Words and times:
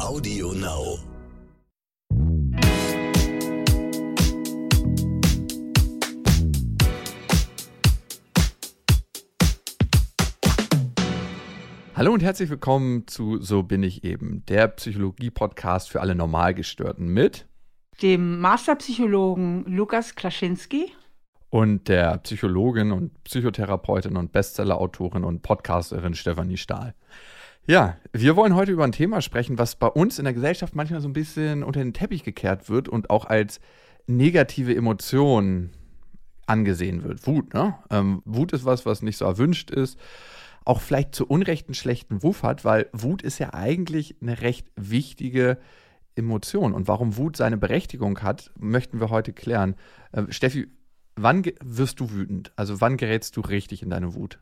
Audio 0.00 0.52
Now. 0.52 0.98
Hallo 11.94 12.12
und 12.12 12.22
herzlich 12.22 12.48
willkommen 12.48 13.08
zu 13.08 13.42
So 13.42 13.64
bin 13.64 13.82
ich 13.82 14.04
eben, 14.04 14.44
der 14.46 14.68
Psychologie-Podcast 14.68 15.90
für 15.90 16.00
alle 16.00 16.14
Normalgestörten 16.14 17.08
mit 17.08 17.46
dem 18.00 18.40
Masterpsychologen 18.40 19.64
Lukas 19.66 20.14
Klaschinski 20.14 20.92
und 21.50 21.88
der 21.88 22.18
Psychologin 22.18 22.92
und 22.92 23.24
Psychotherapeutin 23.24 24.16
und 24.16 24.30
Bestsellerautorin 24.30 25.24
und 25.24 25.42
Podcasterin 25.42 26.14
Stefanie 26.14 26.56
Stahl. 26.56 26.94
Ja, 27.68 27.96
wir 28.12 28.34
wollen 28.34 28.54
heute 28.54 28.72
über 28.72 28.84
ein 28.84 28.92
Thema 28.92 29.20
sprechen, 29.20 29.58
was 29.58 29.76
bei 29.76 29.88
uns 29.88 30.18
in 30.18 30.24
der 30.24 30.34
Gesellschaft 30.34 30.74
manchmal 30.74 31.00
so 31.00 31.08
ein 31.08 31.12
bisschen 31.12 31.62
unter 31.62 31.80
den 31.80 31.92
Teppich 31.92 32.24
gekehrt 32.24 32.68
wird 32.68 32.88
und 32.88 33.10
auch 33.10 33.26
als 33.26 33.60
negative 34.06 34.74
Emotion 34.74 35.70
angesehen 36.46 37.04
wird. 37.04 37.26
Wut, 37.26 37.52
ne? 37.52 37.74
Ähm, 37.90 38.22
Wut 38.24 38.52
ist 38.52 38.64
was, 38.64 38.86
was 38.86 39.02
nicht 39.02 39.18
so 39.18 39.26
erwünscht 39.26 39.70
ist 39.70 39.98
auch 40.68 40.82
vielleicht 40.82 41.14
zu 41.14 41.26
Unrecht 41.26 41.68
einen 41.68 41.74
schlechten 41.74 42.18
Ruf 42.18 42.42
hat, 42.42 42.62
weil 42.62 42.90
Wut 42.92 43.22
ist 43.22 43.38
ja 43.38 43.54
eigentlich 43.54 44.16
eine 44.20 44.42
recht 44.42 44.68
wichtige 44.76 45.56
Emotion. 46.14 46.74
Und 46.74 46.88
warum 46.88 47.16
Wut 47.16 47.38
seine 47.38 47.56
Berechtigung 47.56 48.20
hat, 48.20 48.52
möchten 48.58 49.00
wir 49.00 49.08
heute 49.08 49.32
klären. 49.32 49.76
Äh, 50.12 50.24
Steffi, 50.28 50.68
wann 51.16 51.42
wirst 51.62 52.00
du 52.00 52.10
wütend? 52.10 52.52
Also 52.54 52.82
wann 52.82 52.98
gerätst 52.98 53.34
du 53.38 53.40
richtig 53.40 53.82
in 53.82 53.88
deine 53.88 54.14
Wut? 54.14 54.40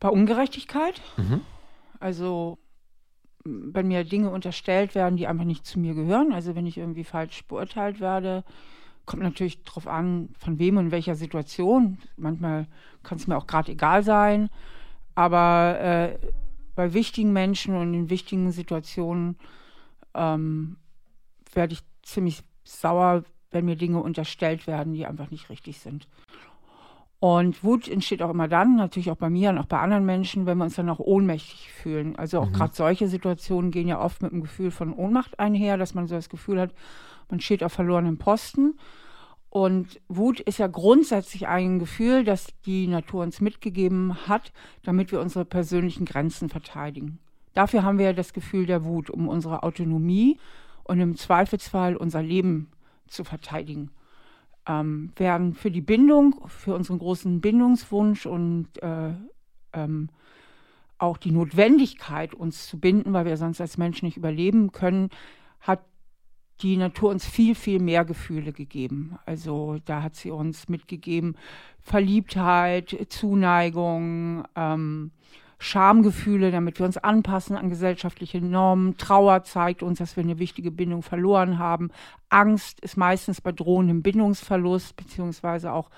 Bei 0.00 0.08
Ungerechtigkeit. 0.08 1.00
Mhm. 1.16 1.42
Also 2.02 2.58
wenn 3.44 3.88
mir 3.88 4.04
Dinge 4.04 4.30
unterstellt 4.30 4.94
werden, 4.94 5.16
die 5.16 5.26
einfach 5.26 5.44
nicht 5.44 5.66
zu 5.66 5.78
mir 5.78 5.94
gehören. 5.94 6.32
Also 6.32 6.54
wenn 6.54 6.66
ich 6.66 6.78
irgendwie 6.78 7.04
falsch 7.04 7.44
beurteilt 7.44 8.00
werde, 8.00 8.44
kommt 9.04 9.22
natürlich 9.22 9.62
darauf 9.64 9.86
an, 9.86 10.28
von 10.38 10.58
wem 10.58 10.76
und 10.76 10.86
in 10.86 10.90
welcher 10.90 11.14
Situation. 11.14 11.98
Manchmal 12.16 12.66
kann 13.02 13.18
es 13.18 13.26
mir 13.26 13.36
auch 13.36 13.46
gerade 13.46 13.72
egal 13.72 14.02
sein. 14.04 14.48
Aber 15.14 15.78
äh, 15.80 16.18
bei 16.74 16.94
wichtigen 16.94 17.32
Menschen 17.32 17.74
und 17.74 17.94
in 17.94 18.10
wichtigen 18.10 18.52
Situationen 18.52 19.36
ähm, 20.14 20.76
werde 21.52 21.74
ich 21.74 21.82
ziemlich 22.02 22.42
sauer, 22.64 23.24
wenn 23.50 23.64
mir 23.64 23.76
Dinge 23.76 24.00
unterstellt 24.02 24.66
werden, 24.66 24.94
die 24.94 25.06
einfach 25.06 25.30
nicht 25.30 25.50
richtig 25.50 25.78
sind. 25.80 26.08
Und 27.22 27.62
Wut 27.62 27.86
entsteht 27.86 28.20
auch 28.20 28.30
immer 28.30 28.48
dann, 28.48 28.74
natürlich 28.74 29.12
auch 29.12 29.16
bei 29.16 29.30
mir 29.30 29.50
und 29.50 29.58
auch 29.58 29.66
bei 29.66 29.78
anderen 29.78 30.04
Menschen, 30.04 30.44
wenn 30.44 30.58
wir 30.58 30.64
uns 30.64 30.74
dann 30.74 30.88
auch 30.88 30.98
ohnmächtig 30.98 31.70
fühlen. 31.70 32.16
Also 32.16 32.40
auch 32.40 32.48
mhm. 32.48 32.52
gerade 32.52 32.74
solche 32.74 33.06
Situationen 33.06 33.70
gehen 33.70 33.86
ja 33.86 34.00
oft 34.00 34.22
mit 34.22 34.32
einem 34.32 34.40
Gefühl 34.40 34.72
von 34.72 34.92
Ohnmacht 34.92 35.38
einher, 35.38 35.78
dass 35.78 35.94
man 35.94 36.08
so 36.08 36.16
das 36.16 36.28
Gefühl 36.28 36.58
hat, 36.58 36.74
man 37.30 37.38
steht 37.38 37.62
auf 37.62 37.74
verlorenem 37.74 38.18
Posten. 38.18 38.76
Und 39.50 40.00
Wut 40.08 40.40
ist 40.40 40.58
ja 40.58 40.66
grundsätzlich 40.66 41.46
ein 41.46 41.78
Gefühl, 41.78 42.24
das 42.24 42.48
die 42.66 42.88
Natur 42.88 43.22
uns 43.22 43.40
mitgegeben 43.40 44.26
hat, 44.26 44.52
damit 44.82 45.12
wir 45.12 45.20
unsere 45.20 45.44
persönlichen 45.44 46.06
Grenzen 46.06 46.48
verteidigen. 46.48 47.20
Dafür 47.54 47.84
haben 47.84 47.98
wir 47.98 48.06
ja 48.06 48.12
das 48.14 48.32
Gefühl 48.32 48.66
der 48.66 48.82
Wut, 48.82 49.10
um 49.10 49.28
unsere 49.28 49.62
Autonomie 49.62 50.40
und 50.82 50.98
im 50.98 51.16
Zweifelsfall 51.16 51.94
unser 51.94 52.20
Leben 52.20 52.72
zu 53.06 53.22
verteidigen. 53.22 53.92
Ähm, 54.66 55.12
während 55.16 55.56
für 55.58 55.70
die 55.70 55.80
Bindung, 55.80 56.36
für 56.46 56.74
unseren 56.74 56.98
großen 56.98 57.40
Bindungswunsch 57.40 58.26
und 58.26 58.68
äh, 58.82 59.12
ähm, 59.72 60.08
auch 60.98 61.16
die 61.16 61.32
Notwendigkeit, 61.32 62.32
uns 62.32 62.68
zu 62.68 62.78
binden, 62.78 63.12
weil 63.12 63.24
wir 63.24 63.36
sonst 63.36 63.60
als 63.60 63.76
Menschen 63.76 64.06
nicht 64.06 64.16
überleben 64.16 64.70
können, 64.70 65.10
hat 65.60 65.80
die 66.60 66.76
Natur 66.76 67.10
uns 67.10 67.26
viel, 67.26 67.54
viel 67.56 67.80
mehr 67.80 68.04
Gefühle 68.04 68.52
gegeben. 68.52 69.18
Also 69.26 69.78
da 69.84 70.02
hat 70.02 70.14
sie 70.14 70.30
uns 70.30 70.68
mitgegeben 70.68 71.36
Verliebtheit, 71.80 73.06
Zuneigung, 73.08 74.44
ähm, 74.54 75.10
Schamgefühle, 75.62 76.50
damit 76.50 76.80
wir 76.80 76.86
uns 76.86 76.98
anpassen 76.98 77.56
an 77.56 77.70
gesellschaftliche 77.70 78.40
Normen. 78.40 78.96
Trauer 78.96 79.44
zeigt 79.44 79.84
uns, 79.84 79.98
dass 79.98 80.16
wir 80.16 80.24
eine 80.24 80.40
wichtige 80.40 80.72
Bindung 80.72 81.02
verloren 81.02 81.60
haben. 81.60 81.90
Angst 82.30 82.80
ist 82.80 82.96
meistens 82.96 83.40
bei 83.40 83.52
drohendem 83.52 84.02
Bindungsverlust 84.02 84.96
beziehungsweise 84.96 85.72
auch 85.72 85.88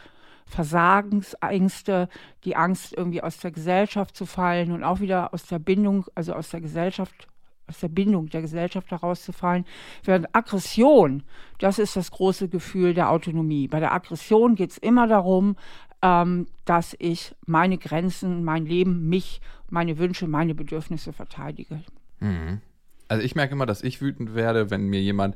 Versagensängste, 0.45 2.11
die 2.45 2.57
Angst 2.57 2.93
irgendwie 2.95 3.23
aus 3.23 3.39
der 3.39 3.53
Gesellschaft 3.53 4.15
zu 4.15 4.27
fallen 4.27 4.71
und 4.71 4.85
auch 4.85 5.01
wieder 5.01 5.33
aus 5.33 5.47
der 5.47 5.59
Bindung, 5.59 6.05
also 6.15 6.35
aus 6.35 6.51
der 6.51 6.61
Gesellschaft 6.61 7.27
aus 7.67 7.81
der 7.81 7.89
Bindung 7.89 8.29
der 8.29 8.43
Gesellschaft 8.43 8.91
herauszufallen. 8.91 9.65
Während 10.03 10.35
Aggression, 10.35 11.23
das 11.59 11.79
ist 11.79 11.97
das 11.97 12.11
große 12.11 12.51
Gefühl 12.51 12.93
der 12.93 13.09
Autonomie. 13.09 13.69
Bei 13.69 13.81
der 13.81 13.95
Aggression 13.95 14.55
geht 14.55 14.73
es 14.73 14.77
immer 14.77 15.07
darum, 15.07 15.57
ähm, 16.05 16.47
dass 16.67 16.95
ich 16.99 17.35
meine 17.47 17.79
Grenzen, 17.79 18.45
mein 18.45 18.67
Leben, 18.67 19.09
mich, 19.09 19.41
meine 19.71 19.97
Wünsche, 19.99 20.29
meine 20.29 20.55
Bedürfnisse 20.55 21.15
verteidige. 21.15 21.81
Mhm. 22.21 22.61
Also 23.09 23.25
ich 23.25 23.35
merke 23.35 23.55
immer, 23.55 23.65
dass 23.65 23.83
ich 23.83 24.03
wütend 24.03 24.35
werde, 24.35 24.71
wenn 24.71 24.87
mir 24.87 25.01
jemand 25.01 25.35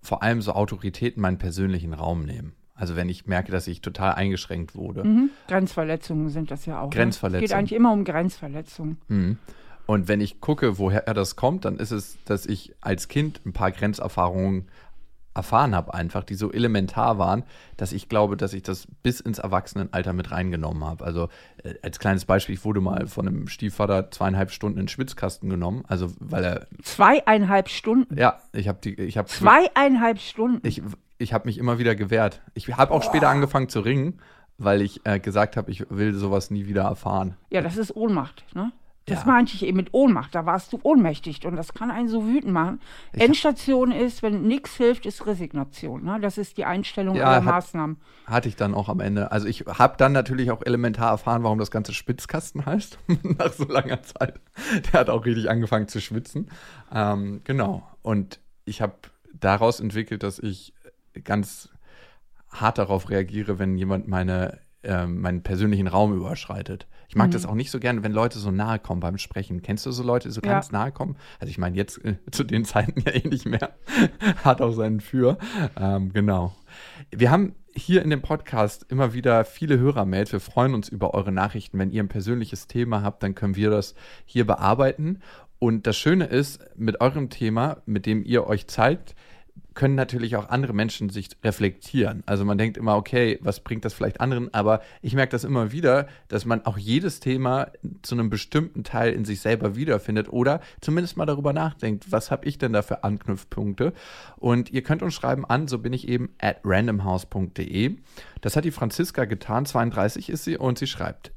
vor 0.00 0.22
allem 0.22 0.40
so 0.40 0.52
Autoritäten 0.52 1.20
meinen 1.20 1.36
persönlichen 1.36 1.92
Raum 1.92 2.24
nehmen. 2.24 2.54
Also 2.74 2.96
wenn 2.96 3.10
ich 3.10 3.26
merke, 3.26 3.52
dass 3.52 3.66
ich 3.66 3.82
total 3.82 4.14
eingeschränkt 4.14 4.74
wurde. 4.74 5.04
Mhm. 5.04 5.30
Grenzverletzungen 5.46 6.30
sind 6.30 6.50
das 6.50 6.64
ja 6.64 6.80
auch. 6.80 6.90
Grenzverletzungen. 6.90 7.40
Ne? 7.40 7.44
Es 7.44 7.50
geht 7.50 7.58
eigentlich 7.58 7.76
immer 7.76 7.92
um 7.92 8.04
Grenzverletzungen. 8.04 8.98
Mhm. 9.08 9.38
Und 9.84 10.08
wenn 10.08 10.20
ich 10.22 10.40
gucke, 10.40 10.78
woher 10.78 11.02
das 11.02 11.36
kommt, 11.36 11.66
dann 11.66 11.76
ist 11.76 11.90
es, 11.90 12.16
dass 12.24 12.46
ich 12.46 12.74
als 12.80 13.08
Kind 13.08 13.40
ein 13.44 13.52
paar 13.52 13.70
Grenzerfahrungen 13.70 14.68
erfahren 15.36 15.74
habe, 15.74 15.94
einfach, 15.94 16.24
die 16.24 16.34
so 16.34 16.50
elementar 16.52 17.18
waren, 17.18 17.44
dass 17.76 17.92
ich 17.92 18.08
glaube, 18.08 18.36
dass 18.36 18.52
ich 18.52 18.62
das 18.62 18.88
bis 19.02 19.20
ins 19.20 19.38
Erwachsenenalter 19.38 20.12
mit 20.12 20.30
reingenommen 20.30 20.84
habe. 20.84 21.04
Also 21.04 21.28
äh, 21.62 21.74
als 21.82 21.98
kleines 21.98 22.24
Beispiel, 22.24 22.54
ich 22.54 22.64
wurde 22.64 22.80
mal 22.80 23.06
von 23.06 23.28
einem 23.28 23.48
Stiefvater 23.48 24.10
zweieinhalb 24.10 24.50
Stunden 24.50 24.78
in 24.78 24.84
den 24.84 24.88
Schwitzkasten 24.88 25.48
genommen, 25.48 25.84
also 25.88 26.12
weil 26.18 26.44
er 26.44 26.66
zweieinhalb 26.82 27.68
Stunden. 27.68 28.18
Ja, 28.18 28.40
ich 28.52 28.68
habe 28.68 28.78
die, 28.82 28.94
ich 28.94 29.18
habe 29.18 29.28
zweieinhalb 29.28 30.18
Stunden. 30.18 30.66
Ich, 30.66 30.82
ich 31.18 31.32
habe 31.32 31.46
mich 31.46 31.58
immer 31.58 31.78
wieder 31.78 31.94
gewehrt. 31.94 32.42
Ich 32.54 32.68
habe 32.76 32.92
auch 32.92 33.04
oh. 33.04 33.08
später 33.08 33.28
angefangen 33.28 33.68
zu 33.68 33.80
ringen, 33.80 34.20
weil 34.58 34.82
ich 34.82 35.04
äh, 35.04 35.20
gesagt 35.20 35.56
habe, 35.56 35.70
ich 35.70 35.86
will 35.90 36.14
sowas 36.14 36.50
nie 36.50 36.66
wieder 36.66 36.82
erfahren. 36.82 37.36
Ja, 37.50 37.60
das 37.60 37.76
ist 37.76 37.94
Ohnmacht, 37.94 38.44
ne? 38.54 38.72
Das 39.06 39.20
ja. 39.20 39.26
meinte 39.26 39.54
ich 39.54 39.64
eben 39.64 39.76
mit 39.76 39.94
Ohnmacht. 39.94 40.34
Da 40.34 40.46
warst 40.46 40.72
du 40.72 40.80
ohnmächtig 40.82 41.46
und 41.46 41.54
das 41.54 41.72
kann 41.72 41.92
einen 41.92 42.08
so 42.08 42.26
wütend 42.26 42.52
machen. 42.52 42.80
Ich 43.12 43.22
Endstation 43.22 43.92
ist, 43.92 44.22
wenn 44.22 44.42
nichts 44.42 44.76
hilft, 44.76 45.06
ist 45.06 45.24
Resignation. 45.26 46.04
Ne? 46.04 46.18
Das 46.20 46.38
ist 46.38 46.56
die 46.56 46.64
Einstellung 46.64 47.14
ja, 47.14 47.26
aller 47.26 47.36
hat, 47.36 47.44
Maßnahmen. 47.44 47.98
Hatte 48.26 48.48
ich 48.48 48.56
dann 48.56 48.74
auch 48.74 48.88
am 48.88 48.98
Ende. 48.98 49.30
Also 49.30 49.46
ich 49.46 49.64
habe 49.66 49.96
dann 49.96 50.10
natürlich 50.10 50.50
auch 50.50 50.60
elementar 50.64 51.12
erfahren, 51.12 51.44
warum 51.44 51.58
das 51.58 51.70
Ganze 51.70 51.94
Spitzkasten 51.94 52.66
heißt, 52.66 52.98
nach 53.38 53.52
so 53.52 53.64
langer 53.64 54.02
Zeit. 54.02 54.40
Der 54.92 55.00
hat 55.00 55.08
auch 55.08 55.24
richtig 55.24 55.48
angefangen 55.48 55.86
zu 55.86 56.00
schwitzen. 56.00 56.50
Ähm, 56.92 57.42
genau. 57.44 57.88
Und 58.02 58.40
ich 58.64 58.82
habe 58.82 58.94
daraus 59.34 59.78
entwickelt, 59.78 60.24
dass 60.24 60.40
ich 60.40 60.74
ganz 61.22 61.68
hart 62.50 62.78
darauf 62.78 63.08
reagiere, 63.08 63.60
wenn 63.60 63.76
jemand 63.76 64.08
meine 64.08 64.58
ähm, 64.86 65.20
meinen 65.20 65.42
persönlichen 65.42 65.88
Raum 65.88 66.14
überschreitet. 66.14 66.86
Ich 67.16 67.18
mag 67.18 67.28
mhm. 67.28 67.32
das 67.32 67.46
auch 67.46 67.54
nicht 67.54 67.70
so 67.70 67.80
gerne, 67.80 68.02
wenn 68.02 68.12
Leute 68.12 68.38
so 68.38 68.50
nahe 68.50 68.78
kommen 68.78 69.00
beim 69.00 69.16
Sprechen. 69.16 69.62
Kennst 69.62 69.86
du 69.86 69.90
so 69.90 70.02
Leute, 70.02 70.28
die 70.28 70.34
so 70.34 70.42
ja. 70.44 70.52
ganz 70.52 70.70
nahe 70.70 70.92
kommen? 70.92 71.16
Also 71.40 71.50
ich 71.50 71.56
meine, 71.56 71.74
jetzt 71.74 72.04
äh, 72.04 72.16
zu 72.30 72.44
den 72.44 72.66
Zeiten 72.66 73.00
ja 73.06 73.12
eh 73.12 73.26
nicht 73.26 73.46
mehr. 73.46 73.70
Hat 74.44 74.60
auch 74.60 74.72
seinen 74.72 75.00
Für. 75.00 75.38
Ähm, 75.80 76.12
genau. 76.12 76.54
Wir 77.10 77.30
haben 77.30 77.54
hier 77.74 78.02
in 78.02 78.10
dem 78.10 78.20
Podcast 78.20 78.84
immer 78.90 79.14
wieder 79.14 79.46
viele 79.46 79.78
Hörermails. 79.78 80.30
Wir 80.30 80.40
freuen 80.40 80.74
uns 80.74 80.90
über 80.90 81.14
eure 81.14 81.32
Nachrichten. 81.32 81.78
Wenn 81.78 81.90
ihr 81.90 82.02
ein 82.02 82.08
persönliches 82.08 82.66
Thema 82.66 83.00
habt, 83.00 83.22
dann 83.22 83.34
können 83.34 83.56
wir 83.56 83.70
das 83.70 83.94
hier 84.26 84.46
bearbeiten. 84.46 85.20
Und 85.58 85.86
das 85.86 85.96
Schöne 85.96 86.26
ist, 86.26 86.60
mit 86.76 87.00
eurem 87.00 87.30
Thema, 87.30 87.78
mit 87.86 88.04
dem 88.04 88.26
ihr 88.26 88.46
euch 88.46 88.66
zeigt, 88.66 89.14
können 89.76 89.94
natürlich 89.94 90.34
auch 90.34 90.48
andere 90.48 90.72
Menschen 90.72 91.10
sich 91.10 91.28
reflektieren. 91.44 92.24
Also 92.26 92.44
man 92.44 92.58
denkt 92.58 92.76
immer, 92.76 92.96
okay, 92.96 93.38
was 93.42 93.60
bringt 93.60 93.84
das 93.84 93.94
vielleicht 93.94 94.20
anderen? 94.20 94.52
Aber 94.52 94.80
ich 95.02 95.14
merke 95.14 95.30
das 95.30 95.44
immer 95.44 95.70
wieder, 95.70 96.08
dass 96.26 96.44
man 96.44 96.66
auch 96.66 96.78
jedes 96.78 97.20
Thema 97.20 97.68
zu 98.02 98.16
einem 98.16 98.28
bestimmten 98.28 98.82
Teil 98.82 99.12
in 99.12 99.24
sich 99.24 99.40
selber 99.40 99.76
wiederfindet 99.76 100.28
oder 100.32 100.60
zumindest 100.80 101.16
mal 101.16 101.26
darüber 101.26 101.52
nachdenkt, 101.52 102.10
was 102.10 102.32
habe 102.32 102.46
ich 102.46 102.58
denn 102.58 102.72
da 102.72 102.82
für 102.82 103.04
Anknüpfpunkte? 103.04 103.92
Und 104.36 104.70
ihr 104.70 104.82
könnt 104.82 105.02
uns 105.02 105.14
schreiben 105.14 105.44
an, 105.44 105.68
so 105.68 105.78
bin 105.78 105.92
ich 105.92 106.08
eben 106.08 106.30
at 106.40 106.58
randomhouse.de. 106.64 107.96
Das 108.40 108.56
hat 108.56 108.64
die 108.64 108.70
Franziska 108.70 109.26
getan, 109.26 109.66
32 109.66 110.30
ist 110.30 110.44
sie 110.44 110.56
und 110.56 110.78
sie 110.78 110.86
schreibt, 110.86 111.32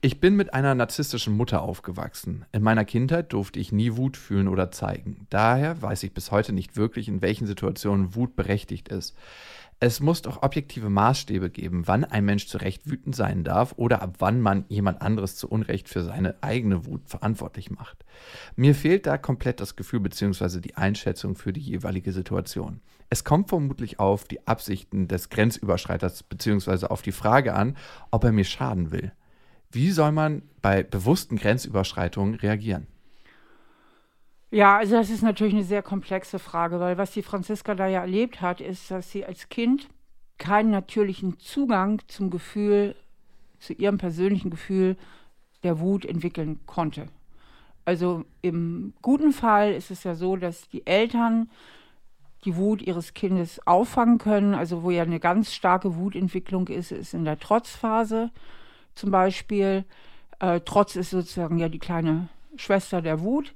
ich 0.00 0.20
bin 0.20 0.36
mit 0.36 0.54
einer 0.54 0.76
narzisstischen 0.76 1.36
Mutter 1.36 1.62
aufgewachsen. 1.62 2.44
In 2.52 2.62
meiner 2.62 2.84
Kindheit 2.84 3.32
durfte 3.32 3.58
ich 3.58 3.72
nie 3.72 3.96
Wut 3.96 4.16
fühlen 4.16 4.46
oder 4.46 4.70
zeigen. 4.70 5.26
Daher 5.28 5.82
weiß 5.82 6.04
ich 6.04 6.14
bis 6.14 6.30
heute 6.30 6.52
nicht 6.52 6.76
wirklich, 6.76 7.08
in 7.08 7.20
welchen 7.20 7.48
Situationen 7.48 8.14
Wut 8.14 8.36
berechtigt 8.36 8.88
ist. 8.88 9.16
Es 9.80 10.00
muss 10.00 10.22
doch 10.22 10.42
objektive 10.42 10.88
Maßstäbe 10.88 11.50
geben, 11.50 11.86
wann 11.86 12.04
ein 12.04 12.24
Mensch 12.24 12.46
zu 12.46 12.58
Recht 12.58 12.88
wütend 12.88 13.14
sein 13.16 13.42
darf 13.42 13.74
oder 13.76 14.02
ab 14.02 14.16
wann 14.18 14.40
man 14.40 14.64
jemand 14.68 15.02
anderes 15.02 15.36
zu 15.36 15.48
Unrecht 15.48 15.88
für 15.88 16.02
seine 16.02 16.36
eigene 16.42 16.86
Wut 16.86 17.02
verantwortlich 17.06 17.70
macht. 17.70 18.04
Mir 18.56 18.74
fehlt 18.74 19.06
da 19.06 19.18
komplett 19.18 19.60
das 19.60 19.76
Gefühl 19.76 20.00
bzw. 20.00 20.60
die 20.60 20.76
Einschätzung 20.76 21.34
für 21.34 21.52
die 21.52 21.60
jeweilige 21.60 22.12
Situation. 22.12 22.80
Es 23.10 23.24
kommt 23.24 23.48
vermutlich 23.48 23.98
auf 23.98 24.24
die 24.24 24.46
Absichten 24.46 25.08
des 25.08 25.28
Grenzüberschreiters 25.28 26.24
bzw. 26.24 26.86
auf 26.86 27.02
die 27.02 27.12
Frage 27.12 27.54
an, 27.54 27.76
ob 28.10 28.24
er 28.24 28.32
mir 28.32 28.44
schaden 28.44 28.92
will. 28.92 29.12
Wie 29.70 29.90
soll 29.90 30.12
man 30.12 30.42
bei 30.62 30.82
bewussten 30.82 31.36
Grenzüberschreitungen 31.36 32.34
reagieren? 32.34 32.86
Ja, 34.50 34.78
also 34.78 34.96
das 34.96 35.10
ist 35.10 35.22
natürlich 35.22 35.52
eine 35.52 35.64
sehr 35.64 35.82
komplexe 35.82 36.38
Frage, 36.38 36.80
weil 36.80 36.96
was 36.96 37.10
die 37.10 37.22
Franziska 37.22 37.74
da 37.74 37.86
ja 37.86 38.00
erlebt 38.00 38.40
hat, 38.40 38.62
ist, 38.62 38.90
dass 38.90 39.10
sie 39.10 39.26
als 39.26 39.50
Kind 39.50 39.88
keinen 40.38 40.70
natürlichen 40.70 41.38
Zugang 41.38 42.00
zum 42.06 42.30
Gefühl, 42.30 42.96
zu 43.58 43.74
ihrem 43.74 43.98
persönlichen 43.98 44.50
Gefühl 44.50 44.96
der 45.64 45.80
Wut 45.80 46.06
entwickeln 46.06 46.60
konnte. 46.66 47.08
Also 47.84 48.24
im 48.40 48.94
guten 49.02 49.32
Fall 49.32 49.72
ist 49.72 49.90
es 49.90 50.04
ja 50.04 50.14
so, 50.14 50.36
dass 50.36 50.68
die 50.68 50.86
Eltern 50.86 51.50
die 52.44 52.56
Wut 52.56 52.82
ihres 52.82 53.14
Kindes 53.14 53.66
auffangen 53.66 54.18
können. 54.18 54.54
Also 54.54 54.82
wo 54.82 54.90
ja 54.90 55.02
eine 55.02 55.20
ganz 55.20 55.52
starke 55.52 55.96
Wutentwicklung 55.96 56.68
ist, 56.68 56.92
ist 56.92 57.14
in 57.14 57.24
der 57.24 57.38
Trotzphase 57.38 58.30
zum 58.98 59.10
Beispiel. 59.10 59.84
Äh, 60.40 60.60
Trotz 60.64 60.96
ist 60.96 61.10
sozusagen 61.10 61.58
ja 61.58 61.68
die 61.68 61.78
kleine 61.78 62.28
Schwester 62.56 63.02
der 63.02 63.20
Wut 63.20 63.54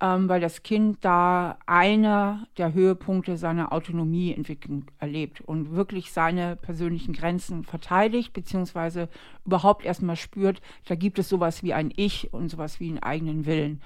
ähm, 0.00 0.28
weil 0.28 0.40
das 0.40 0.62
Kind 0.62 0.98
da 1.04 1.58
einer 1.64 2.46
der 2.58 2.74
Höhepunkte 2.74 3.38
seiner 3.38 3.72
Autonomieentwicklung 3.72 4.84
erlebt 4.98 5.40
und 5.40 5.74
wirklich 5.74 6.12
seine 6.12 6.56
persönlichen 6.56 7.14
Grenzen 7.14 7.64
verteidigt, 7.64 8.32
beziehungsweise 8.32 9.08
überhaupt 9.46 9.84
erstmal 9.84 10.16
spürt, 10.16 10.60
da 10.86 10.94
gibt 10.94 11.18
es 11.18 11.28
sowas 11.28 11.62
wie 11.62 11.72
ein 11.72 11.92
Ich 11.96 12.32
und 12.32 12.50
sowas 12.50 12.78
wie 12.78 12.88
einen 12.88 13.02
eigenen 13.02 13.46
Willen. 13.46 13.80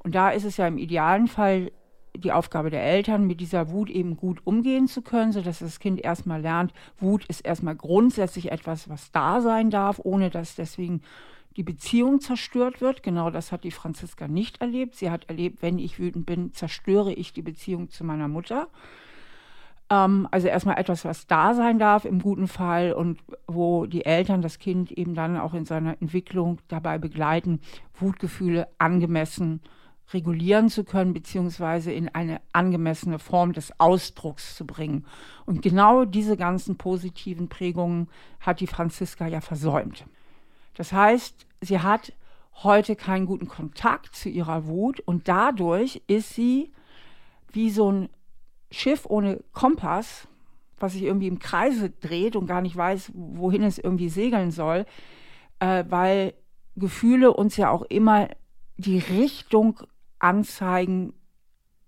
Und 0.00 0.14
da 0.14 0.30
ist 0.30 0.44
es 0.44 0.58
ja 0.58 0.66
im 0.66 0.76
idealen 0.76 1.28
Fall 1.28 1.72
die 2.16 2.32
Aufgabe 2.32 2.70
der 2.70 2.84
Eltern, 2.84 3.26
mit 3.26 3.40
dieser 3.40 3.70
Wut 3.70 3.90
eben 3.90 4.16
gut 4.16 4.40
umgehen 4.44 4.86
zu 4.86 5.02
können, 5.02 5.32
sodass 5.32 5.58
das 5.58 5.80
Kind 5.80 6.00
erstmal 6.00 6.40
lernt, 6.40 6.72
Wut 6.98 7.24
ist 7.26 7.40
erstmal 7.40 7.74
grundsätzlich 7.74 8.52
etwas, 8.52 8.88
was 8.88 9.10
da 9.12 9.40
sein 9.40 9.70
darf, 9.70 10.00
ohne 10.02 10.30
dass 10.30 10.54
deswegen 10.54 11.02
die 11.56 11.62
Beziehung 11.62 12.20
zerstört 12.20 12.80
wird. 12.80 13.02
Genau 13.02 13.30
das 13.30 13.52
hat 13.52 13.64
die 13.64 13.70
Franziska 13.70 14.28
nicht 14.28 14.60
erlebt. 14.60 14.96
Sie 14.96 15.10
hat 15.10 15.28
erlebt, 15.28 15.62
wenn 15.62 15.78
ich 15.78 15.98
wütend 15.98 16.26
bin, 16.26 16.52
zerstöre 16.52 17.12
ich 17.12 17.32
die 17.32 17.42
Beziehung 17.42 17.90
zu 17.90 18.04
meiner 18.04 18.28
Mutter. 18.28 18.68
Ähm, 19.90 20.28
also 20.30 20.48
erstmal 20.48 20.78
etwas, 20.78 21.04
was 21.04 21.26
da 21.26 21.54
sein 21.54 21.78
darf 21.78 22.04
im 22.04 22.20
guten 22.20 22.48
Fall 22.48 22.92
und 22.92 23.18
wo 23.46 23.86
die 23.86 24.04
Eltern 24.04 24.42
das 24.42 24.58
Kind 24.58 24.90
eben 24.92 25.14
dann 25.14 25.36
auch 25.36 25.54
in 25.54 25.64
seiner 25.64 26.00
Entwicklung 26.00 26.58
dabei 26.68 26.98
begleiten, 26.98 27.60
Wutgefühle 27.94 28.68
angemessen 28.78 29.60
regulieren 30.12 30.68
zu 30.68 30.84
können, 30.84 31.14
beziehungsweise 31.14 31.92
in 31.92 32.08
eine 32.08 32.40
angemessene 32.52 33.18
Form 33.18 33.52
des 33.52 33.78
Ausdrucks 33.80 34.54
zu 34.56 34.66
bringen. 34.66 35.06
Und 35.46 35.62
genau 35.62 36.04
diese 36.04 36.36
ganzen 36.36 36.76
positiven 36.76 37.48
Prägungen 37.48 38.08
hat 38.40 38.60
die 38.60 38.66
Franziska 38.66 39.26
ja 39.26 39.40
versäumt. 39.40 40.04
Das 40.74 40.92
heißt, 40.92 41.46
sie 41.60 41.80
hat 41.80 42.12
heute 42.62 42.96
keinen 42.96 43.26
guten 43.26 43.48
Kontakt 43.48 44.14
zu 44.14 44.28
ihrer 44.28 44.66
Wut 44.66 45.00
und 45.00 45.28
dadurch 45.28 46.02
ist 46.06 46.34
sie 46.34 46.72
wie 47.50 47.70
so 47.70 47.90
ein 47.90 48.08
Schiff 48.70 49.06
ohne 49.08 49.42
Kompass, 49.52 50.28
was 50.78 50.92
sich 50.92 51.02
irgendwie 51.02 51.28
im 51.28 51.38
Kreise 51.38 51.90
dreht 51.90 52.36
und 52.36 52.46
gar 52.46 52.60
nicht 52.60 52.76
weiß, 52.76 53.12
wohin 53.14 53.62
es 53.62 53.78
irgendwie 53.78 54.08
segeln 54.08 54.50
soll, 54.50 54.86
äh, 55.60 55.84
weil 55.88 56.34
Gefühle 56.76 57.32
uns 57.32 57.56
ja 57.56 57.70
auch 57.70 57.82
immer 57.82 58.28
die 58.76 58.98
Richtung 58.98 59.80
anzeigen, 60.24 61.12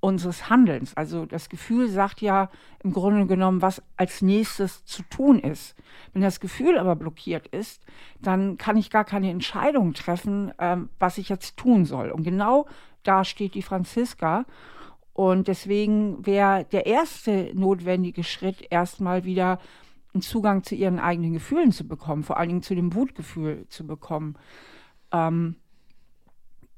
unseres 0.01 0.51
Handelns. 0.51 0.97
Also 0.97 1.25
das 1.25 1.49
Gefühl 1.49 1.89
sagt 1.89 2.21
ja 2.21 2.51
im 2.85 2.93
Grunde 2.93 3.27
genommen, 3.27 3.63
was 3.63 3.83
als 3.97 4.23
nächstes 4.23 4.85
zu 4.85 5.03
tun 5.05 5.39
ist. 5.41 5.75
Wenn 6.13 6.23
das 6.23 6.39
Gefühl 6.39 6.79
aber 6.79 6.95
blockiert 6.97 7.49
ist, 7.49 7.83
dann 8.21 8.59
kann 8.59 8.77
ich 8.77 8.91
gar 8.91 9.05
keine 9.05 9.31
Entscheidung 9.31 9.95
treffen, 9.95 10.53
ähm, 10.59 10.91
was 10.99 11.19
ich 11.19 11.29
jetzt 11.29 11.57
tun 11.57 11.87
soll. 11.87 12.11
Und 12.11 12.23
genau 12.25 12.67
da 13.03 13.25
steht 13.25 13.55
die 13.55 13.63
Franziska. 13.63 14.45
Und 15.15 15.49
deswegen 15.49 16.25
wäre 16.27 16.67
der 16.71 16.87
erste 16.87 17.51
notwendige 17.55 18.23
Schritt 18.23 18.67
erstmal 18.71 19.25
wieder 19.25 19.59
einen 20.13 20.21
Zugang 20.21 20.63
zu 20.63 20.75
ihren 20.75 20.99
eigenen 20.99 21.33
Gefühlen 21.33 21.73
zu 21.73 21.89
bekommen, 21.89 22.23
vor 22.23 22.37
allen 22.37 22.51
Dingen 22.51 22.63
zu 22.63 22.75
dem 22.75 22.95
Wutgefühl 22.95 23.67
zu 23.71 23.87
bekommen. 23.87 24.37
Ähm, 25.11 25.57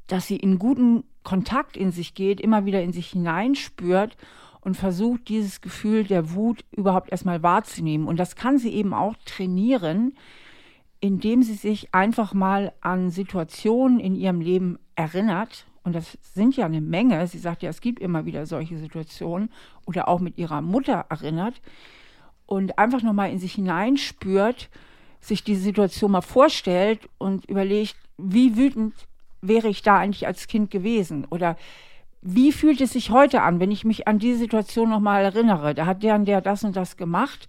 dass 0.06 0.26
sie 0.26 0.36
in 0.36 0.58
guten 0.58 1.04
Kontakt 1.28 1.76
in 1.76 1.92
sich 1.92 2.14
geht, 2.14 2.40
immer 2.40 2.64
wieder 2.64 2.82
in 2.82 2.94
sich 2.94 3.10
hineinspürt 3.10 4.16
und 4.62 4.78
versucht, 4.78 5.28
dieses 5.28 5.60
Gefühl 5.60 6.04
der 6.04 6.32
Wut 6.32 6.64
überhaupt 6.70 7.12
erstmal 7.12 7.42
wahrzunehmen. 7.42 8.08
Und 8.08 8.16
das 8.16 8.34
kann 8.34 8.56
sie 8.56 8.72
eben 8.72 8.94
auch 8.94 9.14
trainieren, 9.26 10.14
indem 11.00 11.42
sie 11.42 11.52
sich 11.52 11.94
einfach 11.94 12.32
mal 12.32 12.72
an 12.80 13.10
Situationen 13.10 14.00
in 14.00 14.14
ihrem 14.14 14.40
Leben 14.40 14.78
erinnert. 14.94 15.66
Und 15.82 15.94
das 15.94 16.16
sind 16.22 16.56
ja 16.56 16.64
eine 16.64 16.80
Menge. 16.80 17.26
Sie 17.26 17.38
sagt 17.38 17.62
ja, 17.62 17.68
es 17.68 17.82
gibt 17.82 18.00
immer 18.00 18.24
wieder 18.24 18.46
solche 18.46 18.78
Situationen 18.78 19.50
oder 19.84 20.08
auch 20.08 20.20
mit 20.20 20.38
ihrer 20.38 20.62
Mutter 20.62 21.04
erinnert 21.10 21.60
und 22.46 22.78
einfach 22.78 23.02
nochmal 23.02 23.30
in 23.30 23.38
sich 23.38 23.52
hineinspürt, 23.52 24.70
sich 25.20 25.44
diese 25.44 25.60
Situation 25.60 26.10
mal 26.10 26.22
vorstellt 26.22 27.06
und 27.18 27.44
überlegt, 27.44 27.96
wie 28.16 28.56
wütend 28.56 28.94
wäre 29.40 29.68
ich 29.68 29.82
da 29.82 29.98
eigentlich 29.98 30.26
als 30.26 30.46
Kind 30.46 30.70
gewesen? 30.70 31.26
Oder 31.30 31.56
wie 32.20 32.52
fühlt 32.52 32.80
es 32.80 32.92
sich 32.92 33.10
heute 33.10 33.42
an, 33.42 33.60
wenn 33.60 33.70
ich 33.70 33.84
mich 33.84 34.08
an 34.08 34.18
diese 34.18 34.38
Situation 34.38 34.90
nochmal 34.90 35.24
erinnere? 35.24 35.74
Da 35.74 35.86
hat 35.86 36.02
der 36.02 36.16
und 36.16 36.24
der 36.24 36.40
das 36.40 36.64
und 36.64 36.76
das 36.76 36.96
gemacht. 36.96 37.48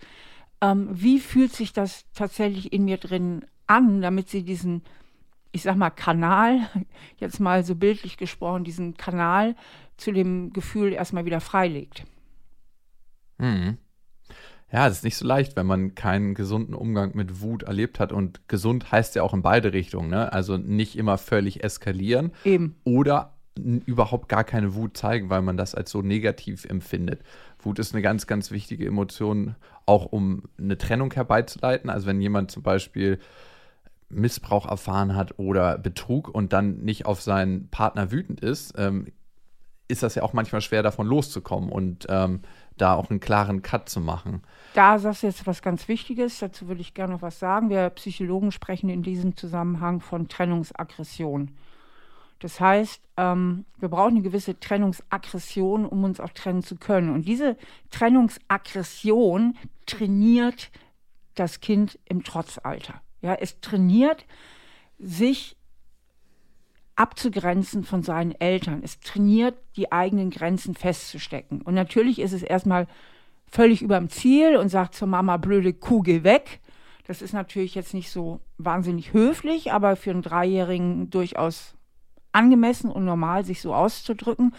Ähm, 0.61 0.87
wie 0.91 1.19
fühlt 1.19 1.53
sich 1.53 1.73
das 1.73 2.05
tatsächlich 2.13 2.71
in 2.71 2.85
mir 2.85 2.97
drin 2.97 3.45
an, 3.67 4.01
damit 4.01 4.29
sie 4.29 4.43
diesen, 4.43 4.83
ich 5.51 5.63
sag 5.63 5.75
mal, 5.75 5.89
Kanal, 5.89 6.69
jetzt 7.17 7.39
mal 7.39 7.63
so 7.63 7.75
bildlich 7.75 8.17
gesprochen, 8.17 8.63
diesen 8.63 8.95
Kanal 8.95 9.55
zu 9.97 10.11
dem 10.11 10.53
Gefühl 10.53 10.93
erstmal 10.93 11.25
wieder 11.25 11.41
freilegt? 11.41 12.05
Mhm. 13.37 13.77
Ja, 14.71 14.87
es 14.87 14.97
ist 14.97 15.03
nicht 15.03 15.17
so 15.17 15.25
leicht, 15.25 15.55
wenn 15.55 15.65
man 15.65 15.95
keinen 15.95 16.35
gesunden 16.35 16.75
Umgang 16.75 17.11
mit 17.15 17.41
Wut 17.41 17.63
erlebt 17.63 17.99
hat. 17.99 18.11
Und 18.11 18.47
gesund 18.47 18.91
heißt 18.91 19.15
ja 19.15 19.23
auch 19.23 19.33
in 19.33 19.41
beide 19.41 19.73
Richtungen. 19.73 20.09
Ne? 20.09 20.31
Also 20.31 20.57
nicht 20.57 20.97
immer 20.97 21.17
völlig 21.17 21.63
eskalieren. 21.63 22.31
Eben. 22.43 22.75
Oder 22.83 23.33
überhaupt 23.57 24.29
gar 24.29 24.43
keine 24.43 24.75
Wut 24.75 24.95
zeigen, 24.95 25.29
weil 25.29 25.41
man 25.41 25.57
das 25.57 25.75
als 25.75 25.91
so 25.91 26.01
negativ 26.01 26.65
empfindet. 26.65 27.21
Wut 27.59 27.79
ist 27.79 27.93
eine 27.93 28.01
ganz, 28.01 28.27
ganz 28.27 28.51
wichtige 28.51 28.85
Emotion, 28.85 29.55
auch 29.85 30.05
um 30.05 30.43
eine 30.57 30.77
Trennung 30.77 31.11
herbeizuleiten. 31.13 31.89
Also 31.89 32.07
wenn 32.07 32.21
jemand 32.21 32.51
zum 32.51 32.63
Beispiel 32.63 33.19
Missbrauch 34.09 34.65
erfahren 34.67 35.15
hat 35.15 35.37
oder 35.37 35.77
Betrug 35.77 36.29
und 36.29 36.53
dann 36.53 36.79
nicht 36.79 37.05
auf 37.05 37.21
seinen 37.21 37.69
Partner 37.69 38.11
wütend 38.11 38.39
ist, 38.41 38.73
ähm, 38.77 39.07
ist 39.87 40.03
das 40.03 40.15
ja 40.15 40.23
auch 40.23 40.33
manchmal 40.33 40.61
schwer, 40.61 40.83
davon 40.83 41.07
loszukommen. 41.07 41.69
Und 41.71 42.05
ähm, 42.09 42.41
da 42.81 42.95
auch 42.95 43.09
einen 43.09 43.19
klaren 43.19 43.61
Cut 43.61 43.89
zu 43.89 43.99
machen. 43.99 44.41
Da 44.73 44.99
sagst 44.99 45.23
du 45.23 45.27
jetzt 45.27 45.47
was 45.47 45.61
ganz 45.61 45.87
Wichtiges, 45.87 46.39
dazu 46.39 46.67
würde 46.67 46.81
ich 46.81 46.93
gerne 46.93 47.13
noch 47.13 47.21
was 47.21 47.39
sagen. 47.39 47.69
Wir 47.69 47.89
Psychologen 47.91 48.51
sprechen 48.51 48.89
in 48.89 49.03
diesem 49.03 49.35
Zusammenhang 49.35 49.99
von 49.99 50.27
Trennungsaggression. 50.27 51.51
Das 52.39 52.59
heißt, 52.59 53.01
ähm, 53.17 53.65
wir 53.77 53.89
brauchen 53.89 54.15
eine 54.15 54.21
gewisse 54.21 54.59
Trennungsaggression, 54.59 55.85
um 55.85 56.03
uns 56.03 56.19
auch 56.19 56.29
trennen 56.29 56.63
zu 56.63 56.77
können. 56.77 57.13
Und 57.13 57.27
diese 57.27 57.57
Trennungsaggression 57.91 59.57
trainiert 59.85 60.71
das 61.35 61.59
Kind 61.59 61.99
im 62.05 62.23
Trotzalter. 62.23 63.01
Ja, 63.21 63.35
es 63.35 63.59
trainiert 63.59 64.25
sich 64.97 65.57
abzugrenzen 66.99 67.85
von 67.85 68.03
seinen 68.03 68.33
Eltern. 68.33 68.81
Es 68.83 68.99
trainiert, 68.99 69.55
die 69.77 69.91
eigenen 69.91 70.31
Grenzen 70.31 70.75
festzustecken. 70.75 71.61
Und 71.61 71.73
natürlich 71.73 72.19
ist 72.19 72.33
es 72.33 72.43
erstmal 72.43 72.87
völlig 73.47 73.81
überm 73.81 74.09
Ziel 74.09 74.57
und 74.57 74.67
sagt 74.67 74.95
zur 74.95 75.07
Mama, 75.07 75.37
blöde 75.37 75.73
Kuh, 75.73 76.01
geh 76.01 76.23
weg. 76.23 76.59
Das 77.07 77.21
ist 77.21 77.31
natürlich 77.31 77.73
jetzt 77.73 77.93
nicht 77.93 78.11
so 78.11 78.41
wahnsinnig 78.57 79.13
höflich, 79.13 79.71
aber 79.71 79.95
für 79.95 80.11
einen 80.11 80.21
Dreijährigen 80.21 81.09
durchaus 81.09 81.73
angemessen 82.33 82.91
und 82.91 83.05
normal, 83.05 83.45
sich 83.45 83.61
so 83.61 83.73
auszudrücken. 83.73 84.53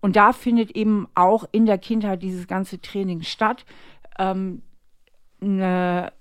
Und 0.00 0.14
da 0.14 0.32
findet 0.32 0.70
eben 0.76 1.08
auch 1.16 1.44
in 1.50 1.66
der 1.66 1.76
Kindheit 1.76 2.22
dieses 2.22 2.46
ganze 2.46 2.80
Training 2.80 3.22
statt. 3.22 3.66
Ähm, 4.16 4.62
eine 5.42 6.12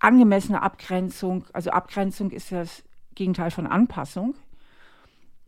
angemessene 0.00 0.62
Abgrenzung, 0.62 1.44
also 1.52 1.70
Abgrenzung 1.70 2.32
ist 2.32 2.50
das 2.50 2.82
Gegenteil 3.14 3.52
von 3.52 3.68
Anpassung 3.68 4.34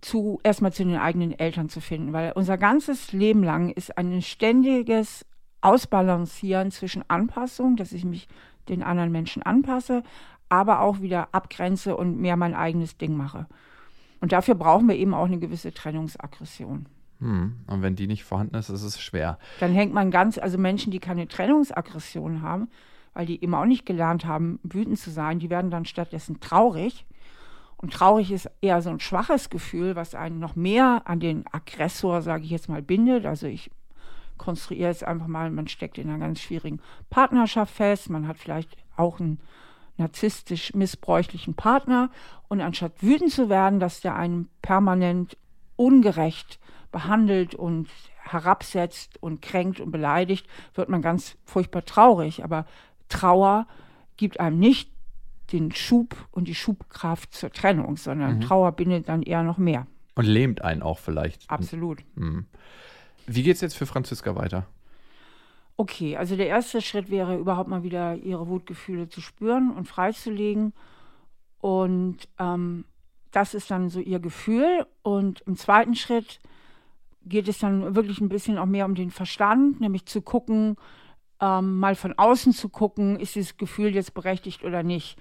zu 0.01 0.41
erstmal 0.43 0.73
zu 0.73 0.85
den 0.85 0.97
eigenen 0.97 1.39
Eltern 1.39 1.69
zu 1.69 1.81
finden, 1.81 2.13
weil 2.13 2.33
unser 2.33 2.59
ganzes 2.59 3.13
Leben 3.13 3.43
lang 3.43 3.71
ist 3.71 3.97
ein 3.99 4.23
ständiges 4.23 5.27
ausbalancieren 5.61 6.71
zwischen 6.71 7.05
Anpassung, 7.09 7.77
dass 7.77 7.93
ich 7.93 8.05
mich 8.05 8.29
den 8.69 8.83
anderen 8.83 9.13
Menschen 9.13 9.43
anpasse, 9.43 10.03
aber 10.49 10.81
auch 10.81 11.01
wieder 11.01 11.29
abgrenze 11.33 11.97
und 11.97 12.19
mehr 12.19 12.37
mein 12.37 12.55
eigenes 12.55 12.97
Ding 12.97 13.17
mache. 13.17 13.47
Und 14.21 14.33
dafür 14.33 14.55
brauchen 14.55 14.89
wir 14.89 14.97
eben 14.97 15.15
auch 15.15 15.27
eine 15.27 15.39
gewisse 15.39 15.73
Trennungsaggression. 15.73 16.87
Hm. 17.21 17.57
Und 17.67 17.83
wenn 17.83 17.97
die 17.97 18.07
nicht 18.07 18.25
vorhanden 18.25 18.57
ist, 18.57 18.69
ist 18.69 18.83
es 18.83 19.01
schwer. 19.01 19.39
Dann 19.61 19.73
hängt 19.73 19.93
man 19.93 20.11
ganz, 20.11 20.39
also 20.39 20.59
Menschen, 20.59 20.91
die 20.91 20.99
keine 20.99 21.29
Trennungsaggression 21.29 22.43
haben, 22.43 22.69
weil 23.13 23.27
die 23.27 23.43
eben 23.43 23.55
auch 23.55 23.65
nicht 23.67 23.87
gelernt 23.87 24.25
haben, 24.25 24.59
wütend 24.63 24.99
zu 24.99 25.11
sein, 25.11 25.39
die 25.39 25.51
werden 25.51 25.71
dann 25.71 25.85
stattdessen 25.85 26.41
traurig. 26.41 27.07
Und 27.81 27.95
traurig 27.95 28.31
ist 28.31 28.51
eher 28.61 28.83
so 28.83 28.91
ein 28.91 29.01
schwaches 29.01 29.49
Gefühl, 29.49 29.97
was 29.97 30.15
einen 30.15 30.39
noch 30.39 30.55
mehr 30.55 31.03
an 31.07 31.19
den 31.19 31.45
Aggressor, 31.51 32.21
sage 32.21 32.45
ich 32.45 32.51
jetzt 32.51 32.69
mal, 32.69 32.83
bindet. 32.83 33.25
Also 33.25 33.47
ich 33.47 33.71
konstruiere 34.37 34.89
jetzt 34.89 35.05
einfach 35.05 35.27
mal, 35.27 35.51
man 35.51 35.67
steckt 35.67 35.97
in 35.97 36.11
einer 36.11 36.19
ganz 36.19 36.41
schwierigen 36.41 36.81
Partnerschaft 37.09 37.75
fest, 37.75 38.11
man 38.11 38.29
hat 38.29 38.39
vielleicht 38.39 38.77
auch 38.97 39.19
einen 39.19 39.41
narzisstisch 39.97 40.75
missbräuchlichen 40.75 41.55
Partner 41.55 42.11
und 42.49 42.61
anstatt 42.61 43.03
wütend 43.03 43.33
zu 43.33 43.49
werden, 43.49 43.81
dass 43.81 44.01
der 44.01 44.15
einen 44.15 44.49
permanent 44.61 45.37
ungerecht 45.77 46.59
behandelt 46.93 47.55
und 47.55 47.89
herabsetzt 48.23 49.23
und 49.23 49.41
kränkt 49.41 49.81
und 49.81 49.91
beleidigt, 49.91 50.47
wird 50.75 50.91
man 50.91 51.01
ganz 51.01 51.37
furchtbar 51.45 51.85
traurig. 51.85 52.45
Aber 52.45 52.67
Trauer 53.09 53.67
gibt 54.17 54.39
einem 54.39 54.59
nicht 54.59 54.91
den 55.53 55.73
Schub 55.73 56.17
und 56.31 56.49
die 56.49 56.55
Schubkraft 56.55 57.35
zur 57.35 57.51
Trennung, 57.51 57.97
sondern 57.97 58.37
mhm. 58.37 58.41
Trauer 58.41 58.73
bindet 58.73 59.09
dann 59.09 59.23
eher 59.23 59.43
noch 59.43 59.59
mehr. 59.59 59.87
Und 60.15 60.27
lähmt 60.27 60.63
einen 60.63 60.83
auch 60.83 60.99
vielleicht. 60.99 61.49
Absolut. 61.51 62.03
Mhm. 62.15 62.47
Wie 63.27 63.43
geht 63.43 63.57
es 63.57 63.61
jetzt 63.61 63.77
für 63.77 63.87
Franziska 63.87 64.35
weiter? 64.37 64.67
Okay, 65.77 66.17
also 66.17 66.37
der 66.37 66.49
erste 66.49 66.83
Schritt 66.83 67.11
wäre 67.11 67.39
überhaupt 67.39 67.71
mal 67.71 67.83
wieder 67.83 68.15
ihre 68.17 68.49
Wutgefühle 68.49 69.09
zu 69.09 69.21
spüren 69.21 69.71
und 69.71 69.87
freizulegen. 69.87 70.75
Und 71.59 72.29
ähm, 72.39 72.85
das 73.31 73.55
ist 73.55 73.71
dann 73.71 73.89
so 73.89 74.01
ihr 74.01 74.21
Gefühl. 74.21 74.87
Und 75.03 75.41
im 75.47 75.57
zweiten 75.57 75.95
Schritt 75.95 76.41
geht 77.25 77.49
es 77.49 77.59
dann 77.59 77.95
wirklich 77.95 78.21
ein 78.21 78.29
bisschen 78.29 78.59
auch 78.59 78.67
mehr 78.67 78.85
um 78.85 78.95
den 78.95 79.11
Verstand, 79.11 79.81
nämlich 79.81 80.07
zu 80.07 80.23
gucken, 80.23 80.77
ähm, 81.41 81.79
mal 81.79 81.95
von 81.95 82.13
außen 82.17 82.53
zu 82.53 82.69
gucken, 82.69 83.19
ist 83.19 83.35
dieses 83.35 83.57
Gefühl 83.57 83.95
jetzt 83.95 84.15
berechtigt 84.15 84.65
oder 84.65 84.83
nicht. 84.83 85.19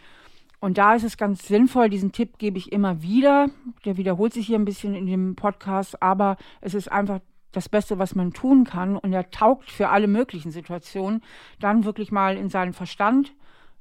Und 0.59 0.77
da 0.77 0.93
ist 0.93 1.03
es 1.03 1.17
ganz 1.17 1.47
sinnvoll, 1.47 1.89
diesen 1.89 2.11
Tipp 2.11 2.37
gebe 2.37 2.57
ich 2.57 2.71
immer 2.71 3.01
wieder. 3.01 3.49
Der 3.85 3.97
wiederholt 3.97 4.33
sich 4.33 4.47
hier 4.47 4.59
ein 4.59 4.65
bisschen 4.65 4.93
in 4.93 5.05
dem 5.05 5.35
Podcast, 5.35 6.01
aber 6.01 6.37
es 6.61 6.73
ist 6.73 6.91
einfach 6.91 7.21
das 7.51 7.69
Beste, 7.69 7.97
was 7.97 8.13
man 8.13 8.33
tun 8.33 8.65
kann. 8.65 8.97
Und 8.97 9.13
er 9.13 9.31
taugt 9.31 9.71
für 9.71 9.89
alle 9.89 10.07
möglichen 10.07 10.51
Situationen, 10.51 11.21
dann 11.59 11.85
wirklich 11.85 12.11
mal 12.11 12.37
in 12.37 12.49
seinen 12.49 12.73
Verstand 12.73 13.33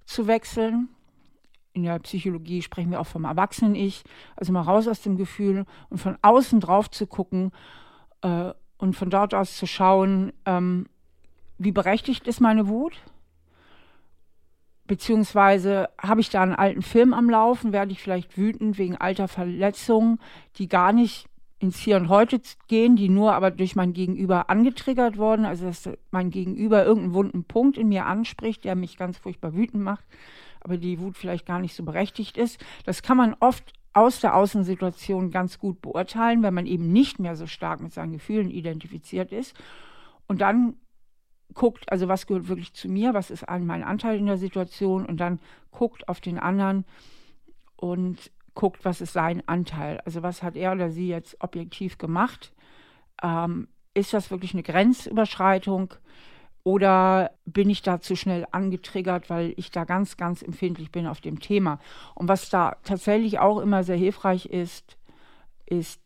zu 0.04 0.26
wechseln. 0.26 0.88
In 1.72 1.82
der 1.82 1.98
Psychologie 1.98 2.62
sprechen 2.62 2.90
wir 2.90 3.00
auch 3.00 3.06
vom 3.06 3.24
Erwachsenen-Ich. 3.24 4.04
Also 4.36 4.52
mal 4.52 4.62
raus 4.62 4.88
aus 4.88 5.02
dem 5.02 5.16
Gefühl 5.16 5.66
und 5.90 5.98
von 5.98 6.16
außen 6.22 6.60
drauf 6.60 6.90
zu 6.90 7.06
gucken 7.06 7.52
äh, 8.22 8.52
und 8.78 8.94
von 8.94 9.10
dort 9.10 9.34
aus 9.34 9.56
zu 9.56 9.66
schauen, 9.66 10.32
ähm, 10.46 10.86
wie 11.58 11.72
berechtigt 11.72 12.28
ist 12.28 12.40
meine 12.40 12.68
Wut? 12.68 13.02
Beziehungsweise 14.88 15.90
habe 16.00 16.22
ich 16.22 16.30
da 16.30 16.42
einen 16.42 16.54
alten 16.54 16.80
Film 16.80 17.12
am 17.12 17.28
Laufen, 17.28 17.72
werde 17.72 17.92
ich 17.92 18.00
vielleicht 18.00 18.38
wütend 18.38 18.78
wegen 18.78 18.96
alter 18.96 19.28
Verletzungen, 19.28 20.18
die 20.56 20.66
gar 20.66 20.92
nicht 20.94 21.26
ins 21.58 21.78
Hier 21.78 21.96
und 21.96 22.08
Heute 22.08 22.40
gehen, 22.68 22.96
die 22.96 23.10
nur 23.10 23.34
aber 23.34 23.50
durch 23.50 23.76
mein 23.76 23.92
Gegenüber 23.92 24.48
angetriggert 24.48 25.18
wurden, 25.18 25.44
also 25.44 25.66
dass 25.66 25.90
mein 26.10 26.30
Gegenüber 26.30 26.86
irgendeinen 26.86 27.12
wunden 27.12 27.44
Punkt 27.44 27.76
in 27.76 27.88
mir 27.88 28.06
anspricht, 28.06 28.64
der 28.64 28.76
mich 28.76 28.96
ganz 28.96 29.18
furchtbar 29.18 29.54
wütend 29.54 29.82
macht, 29.82 30.06
aber 30.60 30.78
die 30.78 30.98
Wut 31.00 31.18
vielleicht 31.18 31.44
gar 31.44 31.58
nicht 31.58 31.74
so 31.74 31.84
berechtigt 31.84 32.38
ist. 32.38 32.58
Das 32.86 33.02
kann 33.02 33.18
man 33.18 33.36
oft 33.40 33.74
aus 33.92 34.20
der 34.20 34.34
Außensituation 34.36 35.30
ganz 35.30 35.58
gut 35.58 35.82
beurteilen, 35.82 36.42
wenn 36.42 36.54
man 36.54 36.66
eben 36.66 36.92
nicht 36.92 37.18
mehr 37.18 37.36
so 37.36 37.46
stark 37.46 37.80
mit 37.80 37.92
seinen 37.92 38.12
Gefühlen 38.12 38.50
identifiziert 38.50 39.32
ist. 39.32 39.54
Und 40.28 40.40
dann 40.40 40.76
guckt, 41.54 41.90
also 41.90 42.08
was 42.08 42.26
gehört 42.26 42.48
wirklich 42.48 42.72
zu 42.74 42.88
mir, 42.88 43.14
was 43.14 43.30
ist 43.30 43.44
mein 43.48 43.82
Anteil 43.82 44.18
in 44.18 44.26
der 44.26 44.36
Situation 44.36 45.06
und 45.06 45.18
dann 45.18 45.40
guckt 45.70 46.08
auf 46.08 46.20
den 46.20 46.38
anderen 46.38 46.84
und 47.76 48.30
guckt, 48.54 48.84
was 48.84 49.00
ist 49.00 49.12
sein 49.12 49.42
Anteil. 49.46 50.00
Also 50.04 50.22
was 50.22 50.42
hat 50.42 50.56
er 50.56 50.72
oder 50.72 50.90
sie 50.90 51.08
jetzt 51.08 51.36
objektiv 51.40 51.96
gemacht? 51.96 52.52
Ähm, 53.22 53.68
ist 53.94 54.12
das 54.12 54.30
wirklich 54.30 54.52
eine 54.52 54.62
Grenzüberschreitung? 54.62 55.94
Oder 56.64 57.30
bin 57.46 57.70
ich 57.70 57.82
da 57.82 58.00
zu 58.00 58.14
schnell 58.14 58.46
angetriggert, 58.50 59.30
weil 59.30 59.54
ich 59.56 59.70
da 59.70 59.84
ganz, 59.84 60.16
ganz 60.16 60.42
empfindlich 60.42 60.90
bin 60.90 61.06
auf 61.06 61.20
dem 61.20 61.40
Thema? 61.40 61.80
Und 62.14 62.28
was 62.28 62.50
da 62.50 62.76
tatsächlich 62.84 63.38
auch 63.38 63.60
immer 63.60 63.84
sehr 63.84 63.96
hilfreich 63.96 64.46
ist, 64.46 64.98
ist 65.66 66.00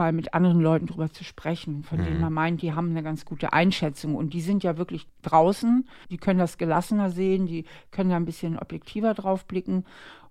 mal 0.00 0.12
mit 0.12 0.32
anderen 0.32 0.60
Leuten 0.60 0.86
drüber 0.86 1.12
zu 1.12 1.24
sprechen, 1.24 1.84
von 1.84 2.00
mhm. 2.00 2.04
denen 2.04 2.20
man 2.22 2.32
meint, 2.32 2.62
die 2.62 2.72
haben 2.72 2.90
eine 2.90 3.02
ganz 3.02 3.26
gute 3.26 3.52
Einschätzung. 3.52 4.14
Und 4.16 4.32
die 4.32 4.40
sind 4.40 4.64
ja 4.64 4.78
wirklich 4.78 5.06
draußen, 5.20 5.86
die 6.10 6.16
können 6.16 6.38
das 6.38 6.56
gelassener 6.56 7.10
sehen, 7.10 7.46
die 7.46 7.66
können 7.90 8.08
da 8.08 8.16
ein 8.16 8.24
bisschen 8.24 8.58
objektiver 8.58 9.12
drauf 9.12 9.44
blicken. 9.44 9.84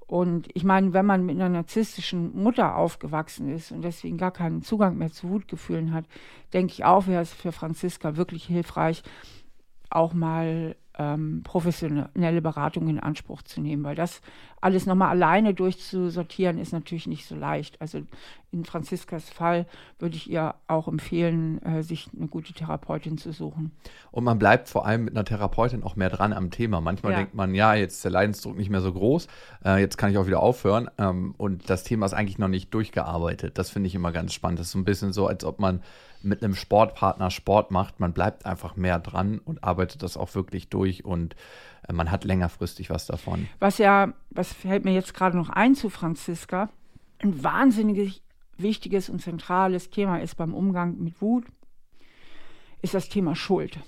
Und 0.08 0.48
ich 0.56 0.64
meine, 0.64 0.92
wenn 0.94 1.06
man 1.06 1.24
mit 1.24 1.36
einer 1.36 1.50
narzisstischen 1.50 2.36
Mutter 2.36 2.76
aufgewachsen 2.76 3.48
ist 3.54 3.72
und 3.72 3.84
deswegen 3.84 4.18
gar 4.18 4.32
keinen 4.32 4.64
Zugang 4.64 4.98
mehr 4.98 5.12
zu 5.12 5.30
Wutgefühlen 5.30 5.94
hat, 5.94 6.06
denke 6.52 6.74
ich 6.74 6.84
auch, 6.84 7.06
wäre 7.06 7.22
es 7.22 7.32
für 7.32 7.52
Franziska 7.52 8.18
wirklich 8.18 8.46
hilfreich, 8.46 9.04
auch 9.92 10.14
mal 10.14 10.76
ähm, 11.00 11.42
professionelle 11.44 12.42
Beratung 12.42 12.90
in 12.90 13.00
Anspruch 13.00 13.42
zu 13.42 13.62
nehmen, 13.62 13.84
weil 13.86 13.96
das 13.96 14.22
alles 14.60 14.86
nochmal 14.86 15.10
alleine 15.10 15.54
durchzusortieren 15.54 16.58
ist 16.58 16.74
natürlich 16.74 17.08
nicht 17.08 17.26
so 17.26 17.36
leicht. 17.36 17.80
Also 17.80 18.02
in 18.52 18.66
Franziskas 18.66 19.30
Fall 19.30 19.66
würde 19.98 20.18
ich 20.18 20.30
ihr 20.30 20.56
auch 20.68 20.90
empfehlen, 20.90 21.64
äh, 21.64 21.84
sich 21.84 22.10
eine 22.16 22.28
gute 22.28 22.52
Therapeutin 22.52 23.18
zu 23.18 23.32
suchen. 23.32 23.72
Und 24.12 24.26
man 24.26 24.38
bleibt 24.38 24.68
vor 24.68 24.86
allem 24.86 25.06
mit 25.06 25.16
einer 25.16 25.24
Therapeutin 25.24 25.84
auch 25.84 25.96
mehr 25.96 26.10
dran 26.10 26.34
am 26.34 26.52
Thema. 26.52 26.82
Manchmal 26.82 27.14
ja. 27.14 27.18
denkt 27.20 27.34
man, 27.34 27.56
ja, 27.56 27.76
jetzt 27.76 27.96
ist 27.96 28.04
der 28.04 28.12
Leidensdruck 28.12 28.58
nicht 28.58 28.70
mehr 28.70 28.82
so 28.82 28.92
groß, 28.92 29.28
äh, 29.64 29.80
jetzt 29.80 29.98
kann 29.98 30.12
ich 30.12 30.18
auch 30.18 30.28
wieder 30.28 30.42
aufhören. 30.42 30.90
Ähm, 30.98 31.34
und 31.38 31.70
das 31.70 31.86
Thema 31.86 32.06
ist 32.06 32.14
eigentlich 32.14 32.40
noch 32.40 32.50
nicht 32.50 32.74
durchgearbeitet. 32.74 33.58
Das 33.58 33.70
finde 33.70 33.88
ich 33.88 33.96
immer 33.96 34.12
ganz 34.12 34.34
spannend. 34.34 34.60
Das 34.60 34.68
ist 34.68 34.74
so 34.74 34.80
ein 34.80 34.86
bisschen 34.86 35.14
so, 35.14 35.28
als 35.28 35.46
ob 35.46 35.60
man 35.60 35.82
mit 36.22 36.44
einem 36.44 36.56
Sportpartner 36.56 37.32
Sport 37.32 37.72
macht. 37.72 38.00
Man 38.00 38.14
bleibt 38.14 38.46
einfach 38.46 38.76
mehr 38.76 39.00
dran 39.00 39.40
und 39.40 39.64
arbeitet 39.64 40.04
das 40.04 40.18
auch 40.18 40.36
wirklich 40.36 40.70
durch 40.70 41.06
und 41.06 41.36
äh, 41.88 41.94
man 41.94 42.12
hat 42.12 42.24
längerfristig 42.24 42.90
was 42.90 43.06
davon. 43.06 43.48
Was 43.60 43.78
ja, 43.78 44.14
was 44.30 44.54
fällt 44.54 44.86
mir 44.86 44.94
jetzt 44.94 45.14
gerade 45.14 45.38
noch 45.38 45.50
ein 45.50 45.76
zu 45.76 45.90
Franziska, 45.90 46.70
ein 47.20 47.44
wahnsinnig 47.44 48.22
wichtiges 48.58 49.10
und 49.10 49.22
zentrales 49.22 49.90
Thema 49.90 50.18
ist 50.18 50.36
beim 50.36 50.54
Umgang 50.54 50.98
mit 51.00 51.22
Wut, 51.22 51.46
ist 52.82 52.94
das 52.94 53.10
Thema 53.10 53.36
Schuld. 53.36 53.80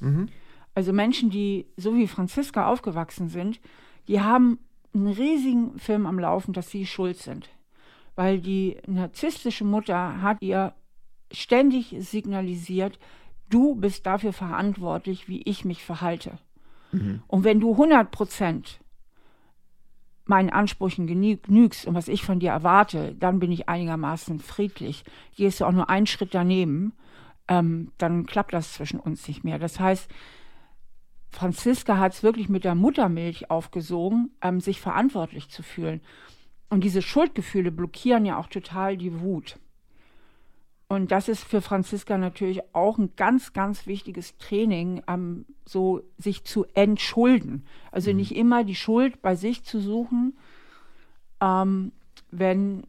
Mhm. 0.00 0.28
Also 0.74 0.92
Menschen, 0.92 1.30
die 1.30 1.66
so 1.76 1.94
wie 1.96 2.06
Franziska 2.06 2.68
aufgewachsen 2.68 3.28
sind, 3.28 3.60
die 4.06 4.20
haben 4.20 4.58
einen 4.94 5.08
riesigen 5.08 5.78
Film 5.78 6.06
am 6.06 6.18
Laufen, 6.18 6.52
dass 6.52 6.70
sie 6.70 6.86
schuld 6.86 7.18
sind. 7.18 7.48
Weil 8.14 8.40
die 8.40 8.78
narzisstische 8.86 9.64
Mutter 9.64 10.22
hat 10.22 10.38
ihr 10.40 10.72
ständig 11.32 11.94
signalisiert, 11.98 12.98
du 13.50 13.74
bist 13.74 14.06
dafür 14.06 14.32
verantwortlich, 14.32 15.28
wie 15.28 15.42
ich 15.42 15.64
mich 15.64 15.84
verhalte. 15.84 16.38
Mhm. 16.92 17.22
Und 17.26 17.44
wenn 17.44 17.60
du 17.60 17.72
100 17.72 18.10
Prozent 18.10 18.80
meinen 20.24 20.50
Ansprüchen 20.50 21.06
genügst 21.06 21.86
und 21.86 21.94
was 21.94 22.08
ich 22.08 22.22
von 22.22 22.38
dir 22.38 22.50
erwarte, 22.50 23.14
dann 23.14 23.38
bin 23.38 23.50
ich 23.50 23.68
einigermaßen 23.68 24.40
friedlich. 24.40 25.04
Gehst 25.36 25.60
du 25.60 25.64
auch 25.64 25.72
nur 25.72 25.88
einen 25.88 26.06
Schritt 26.06 26.34
daneben, 26.34 26.92
ähm, 27.48 27.92
dann 27.96 28.26
klappt 28.26 28.52
das 28.52 28.74
zwischen 28.74 29.00
uns 29.00 29.26
nicht 29.26 29.42
mehr. 29.42 29.58
Das 29.58 29.80
heißt, 29.80 30.10
Franziska 31.30 31.96
hat 31.96 32.12
es 32.12 32.22
wirklich 32.22 32.48
mit 32.48 32.64
der 32.64 32.74
Muttermilch 32.74 33.50
aufgesogen, 33.50 34.30
ähm, 34.42 34.60
sich 34.60 34.80
verantwortlich 34.80 35.48
zu 35.48 35.62
fühlen. 35.62 36.00
Und 36.68 36.84
diese 36.84 37.00
Schuldgefühle 37.00 37.70
blockieren 37.70 38.26
ja 38.26 38.38
auch 38.38 38.48
total 38.48 38.98
die 38.98 39.20
Wut. 39.20 39.58
Und 40.88 41.12
das 41.12 41.28
ist 41.28 41.44
für 41.44 41.60
Franziska 41.60 42.16
natürlich 42.16 42.62
auch 42.72 42.96
ein 42.96 43.12
ganz, 43.14 43.52
ganz 43.52 43.86
wichtiges 43.86 44.38
Training, 44.38 45.02
ähm, 45.06 45.44
so 45.66 46.00
sich 46.16 46.44
zu 46.44 46.64
entschulden. 46.72 47.66
Also 47.92 48.10
mhm. 48.10 48.16
nicht 48.16 48.34
immer 48.34 48.64
die 48.64 48.74
Schuld 48.74 49.20
bei 49.20 49.36
sich 49.36 49.64
zu 49.64 49.80
suchen, 49.80 50.38
ähm, 51.42 51.92
wenn 52.30 52.84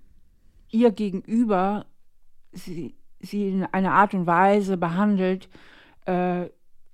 ihr 0.72 0.92
Gegenüber 0.92 1.86
sie, 2.54 2.96
sie 3.20 3.50
in 3.50 3.66
einer 3.66 3.92
Art 3.92 4.14
und 4.14 4.26
Weise 4.26 4.78
behandelt, 4.78 5.50
äh, 6.06 6.46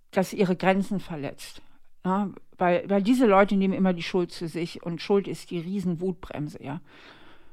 dass 0.09 0.33
ihre 0.33 0.55
Grenzen 0.55 0.99
verletzt. 0.99 1.61
Ja? 2.03 2.31
Weil, 2.57 2.89
weil 2.89 3.03
diese 3.03 3.27
Leute 3.27 3.55
nehmen 3.55 3.73
immer 3.73 3.93
die 3.93 4.01
Schuld 4.01 4.31
zu 4.31 4.47
sich 4.47 4.81
und 4.81 5.01
Schuld 5.01 5.27
ist 5.27 5.51
die 5.51 5.59
Riesenwutbremse, 5.59 6.63
ja. 6.63 6.81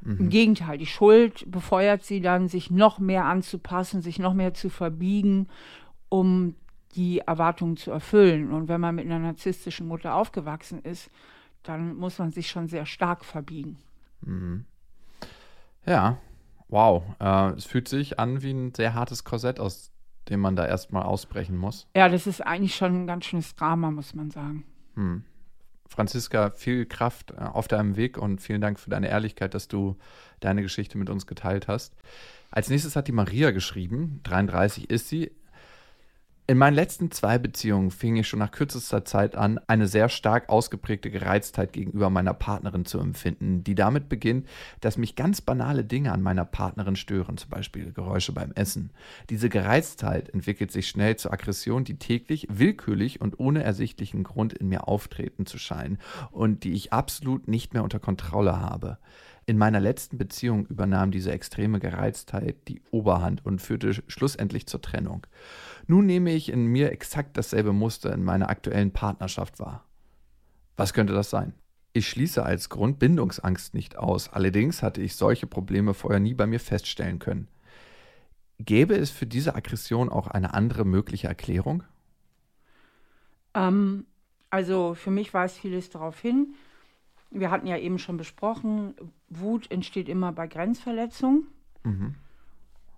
Mhm. 0.03 0.19
Im 0.19 0.29
Gegenteil, 0.29 0.79
die 0.79 0.87
Schuld 0.87 1.51
befeuert 1.51 2.05
sie 2.05 2.21
dann, 2.21 2.49
sich 2.49 2.71
noch 2.71 2.99
mehr 2.99 3.25
anzupassen, 3.25 4.03
sich 4.03 4.19
noch 4.19 4.35
mehr 4.35 4.55
zu 4.55 4.69
verbiegen, 4.69 5.49
um 6.09 6.55
die 6.95 7.21
Erwartungen 7.21 7.77
zu 7.77 7.91
erfüllen. 7.91 8.53
Und 8.53 8.69
wenn 8.69 8.81
man 8.81 8.95
mit 8.95 9.07
einer 9.07 9.19
narzisstischen 9.19 9.87
Mutter 9.87 10.15
aufgewachsen 10.15 10.81
ist, 10.83 11.11
dann 11.63 11.97
muss 11.97 12.19
man 12.19 12.33
sich 12.33 12.51
schon 12.51 12.69
sehr 12.69 12.87
stark 12.87 13.25
verbiegen. 13.25 13.79
Mhm. 14.23 14.65
Ja, 15.87 16.19
wow. 16.69 17.03
Äh, 17.21 17.51
es 17.53 17.65
fühlt 17.65 17.89
sich 17.89 18.19
an 18.19 18.43
wie 18.43 18.53
ein 18.53 18.75
sehr 18.75 18.95
hartes 18.95 19.25
Korsett, 19.25 19.61
aus 19.61 19.93
dem 20.29 20.41
man 20.41 20.57
da 20.57 20.67
erstmal 20.67 21.05
ausbrechen 21.05 21.57
muss. 21.57 21.89
Ja, 21.97 22.09
das 22.09 22.27
ist 22.27 22.41
eigentlich 22.41 22.75
schon 22.75 23.03
ein 23.03 23.07
ganz 23.07 23.25
schönes 23.25 23.55
Drama, 23.55 23.91
muss 23.91 24.15
man 24.15 24.31
sagen. 24.31 24.65
Hm. 24.95 25.25
Franziska, 25.93 26.51
viel 26.51 26.87
Kraft 26.87 27.31
äh, 27.31 27.41
auf 27.41 27.69
deinem 27.69 27.97
Weg 27.97 28.19
und 28.19 28.41
vielen 28.41 28.61
Dank 28.61 28.81
für 28.81 28.91
deine 28.91 29.09
Ehrlichkeit, 29.09 29.55
dass 29.55 29.69
du 29.69 29.97
deine 30.41 30.63
Geschichte 30.63 30.99
mit 30.99 31.11
uns 31.11 31.27
geteilt 31.27 31.69
hast. 31.69 31.95
Als 32.51 32.69
nächstes 32.69 32.97
hat 32.97 33.09
die 33.09 33.13
Maria 33.13 33.51
geschrieben, 33.51 34.21
33 34.25 34.91
ist 34.91 35.09
sie, 35.09 35.31
in 36.49 36.59
meinen 36.59 36.75
letzten 36.75 37.13
zwei 37.13 37.39
Beziehungen 37.39 37.93
fing 37.93 38.17
ich 38.17 38.27
schon 38.27 38.41
nach 38.41 38.51
kürzester 38.51 39.05
Zeit 39.05 39.37
an, 39.37 39.61
eine 39.69 39.87
sehr 39.87 40.09
stark 40.09 40.49
ausgeprägte 40.49 41.09
Gereiztheit 41.09 41.73
gegenüber 41.73 42.11
meiner 42.11 42.35
Partnerin 42.35 42.85
zu 42.85 42.99
empfinden, 42.99 43.63
die 43.63 43.77
damit 43.77 44.09
beginnt, 44.09 44.49
dass 44.81 44.99
mich 44.99 45.15
ganz 45.15 45.41
banale 45.41 45.85
Dinge 45.85 46.11
an 46.11 46.21
meiner 46.21 46.45
Partnerin 46.45 46.97
stören, 46.97 47.37
zum 47.37 47.49
Beispiel 47.49 47.93
Geräusche 47.93 48.33
beim 48.33 48.51
Essen. 48.53 48.91
Diese 49.31 49.49
Gereiztheit 49.49 50.31
entwickelt 50.31 50.73
sich 50.73 50.89
schnell 50.89 51.15
zur 51.15 51.33
Aggression, 51.33 51.85
die 51.85 51.99
täglich, 51.99 52.49
willkürlich 52.51 53.21
und 53.21 53.39
ohne 53.39 53.63
ersichtlichen 53.63 54.25
Grund 54.25 54.53
in 54.53 54.69
mir 54.69 54.89
auftreten 54.89 55.47
zu 55.47 55.59
scheinen 55.59 55.99
und 56.33 56.65
die 56.65 56.73
ich 56.73 56.93
absolut 56.93 57.47
nicht 57.47 57.73
mehr 57.73 57.85
unter 57.85 58.01
Kontrolle 58.01 58.59
habe. 58.59 58.99
In 59.45 59.59
meiner 59.59 59.81
letzten 59.81 60.19
Beziehung 60.19 60.67
übernahm 60.67 61.11
diese 61.11 61.33
extreme 61.33 61.81
Gereiztheit 61.81 62.69
die 62.69 62.81
Oberhand 62.93 63.45
und 63.45 63.61
führte 63.61 63.93
schlussendlich 64.07 64.67
zur 64.69 64.81
Trennung. 64.81 65.27
Nun 65.87 66.07
nehme 66.07 66.33
ich 66.33 66.49
in 66.49 66.67
mir 66.67 66.93
exakt 66.93 67.37
dasselbe 67.37 67.73
Muster 67.73 68.13
in 68.13 68.25
meiner 68.25 68.49
aktuellen 68.49 68.93
Partnerschaft 68.93 69.59
wahr. 69.59 69.85
Was 70.77 70.93
könnte 70.93 71.13
das 71.13 71.31
sein? 71.31 71.55
Ich 71.93 72.09
schließe 72.09 72.43
als 72.43 72.71
Grund 72.71 72.99
Bindungsangst 72.99 73.75
nicht 73.75 73.97
aus, 73.97 74.31
allerdings 74.31 74.83
hatte 74.83 75.03
ich 75.03 75.17
solche 75.17 75.47
Probleme 75.47 75.93
vorher 75.93 76.21
nie 76.21 76.35
bei 76.35 76.47
mir 76.47 76.61
feststellen 76.61 77.19
können. 77.19 77.49
Gäbe 78.59 78.95
es 78.95 79.11
für 79.11 79.27
diese 79.27 79.55
Aggression 79.55 80.09
auch 80.09 80.29
eine 80.29 80.55
andere 80.55 80.85
mögliche 80.85 81.29
Erklärung? 81.29 81.83
Ähm, 83.55 84.07
also 84.49 84.95
für 84.95 85.11
mich 85.11 85.35
weist 85.35 85.59
vieles 85.59 85.91
darauf 85.91 86.19
hin. 86.19 86.55
Wir 87.31 87.51
hatten 87.51 87.67
ja 87.67 87.77
eben 87.77 87.99
schon 87.99 88.17
besprochen, 88.17 88.95
Wut 89.29 89.71
entsteht 89.71 90.09
immer 90.09 90.33
bei 90.33 90.47
Grenzverletzungen. 90.47 91.47
Mhm 91.83 92.15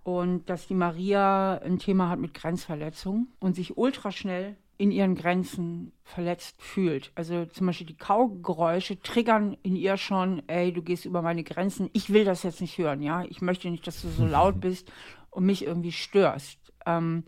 und 0.05 0.49
dass 0.49 0.69
die 0.69 0.75
Maria 0.75 1.59
ein 1.59 1.79
Thema 1.79 2.11
hat 2.11 2.21
mit 2.21 2.35
Grenzverletzung 2.35 3.29
und 3.41 3.57
sich 3.57 3.77
ultraschnell 3.77 4.57
in 4.77 4.91
ihren 4.91 5.15
Grenzen 5.15 5.93
verletzt 6.03 6.61
fühlt. 6.61 7.11
Also 7.15 7.47
zum 7.47 7.67
Beispiel 7.67 7.87
die 7.87 7.97
Kaugeräusche 7.97 9.01
triggern 9.01 9.57
in 9.63 9.77
ihr 9.77 9.97
schon, 9.97 10.43
ey, 10.49 10.73
du 10.73 10.83
gehst 10.83 11.05
über 11.05 11.23
meine 11.23 11.43
Grenzen, 11.43 11.89
ich 11.93 12.13
will 12.13 12.25
das 12.25 12.43
jetzt 12.43 12.61
nicht 12.61 12.77
hören, 12.77 13.01
ja, 13.03 13.25
ich 13.25 13.41
möchte 13.41 13.71
nicht, 13.71 13.87
dass 13.87 14.03
du 14.03 14.09
so 14.09 14.27
laut 14.27 14.61
bist 14.61 14.93
und 15.31 15.47
mich 15.47 15.65
irgendwie 15.65 15.93
störst. 15.93 16.59
Ähm, 16.87 17.25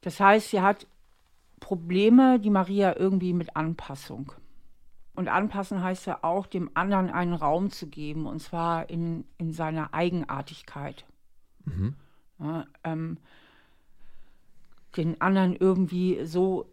das 0.00 0.18
heißt, 0.18 0.50
sie 0.50 0.60
hat 0.60 0.86
Probleme, 1.60 2.40
die 2.40 2.50
Maria 2.50 2.96
irgendwie 2.98 3.32
mit 3.32 3.54
Anpassung. 3.54 4.32
Und 5.14 5.28
anpassen 5.28 5.82
heißt 5.82 6.06
ja 6.06 6.18
auch, 6.22 6.46
dem 6.46 6.70
anderen 6.74 7.10
einen 7.10 7.34
Raum 7.34 7.70
zu 7.70 7.86
geben, 7.86 8.26
und 8.26 8.40
zwar 8.40 8.88
in, 8.88 9.24
in 9.38 9.52
seiner 9.52 9.92
Eigenartigkeit. 9.92 11.04
Mhm. 11.64 11.94
Ja, 12.38 12.66
ähm, 12.84 13.18
den 14.96 15.20
anderen 15.20 15.56
irgendwie 15.56 16.24
so 16.24 16.72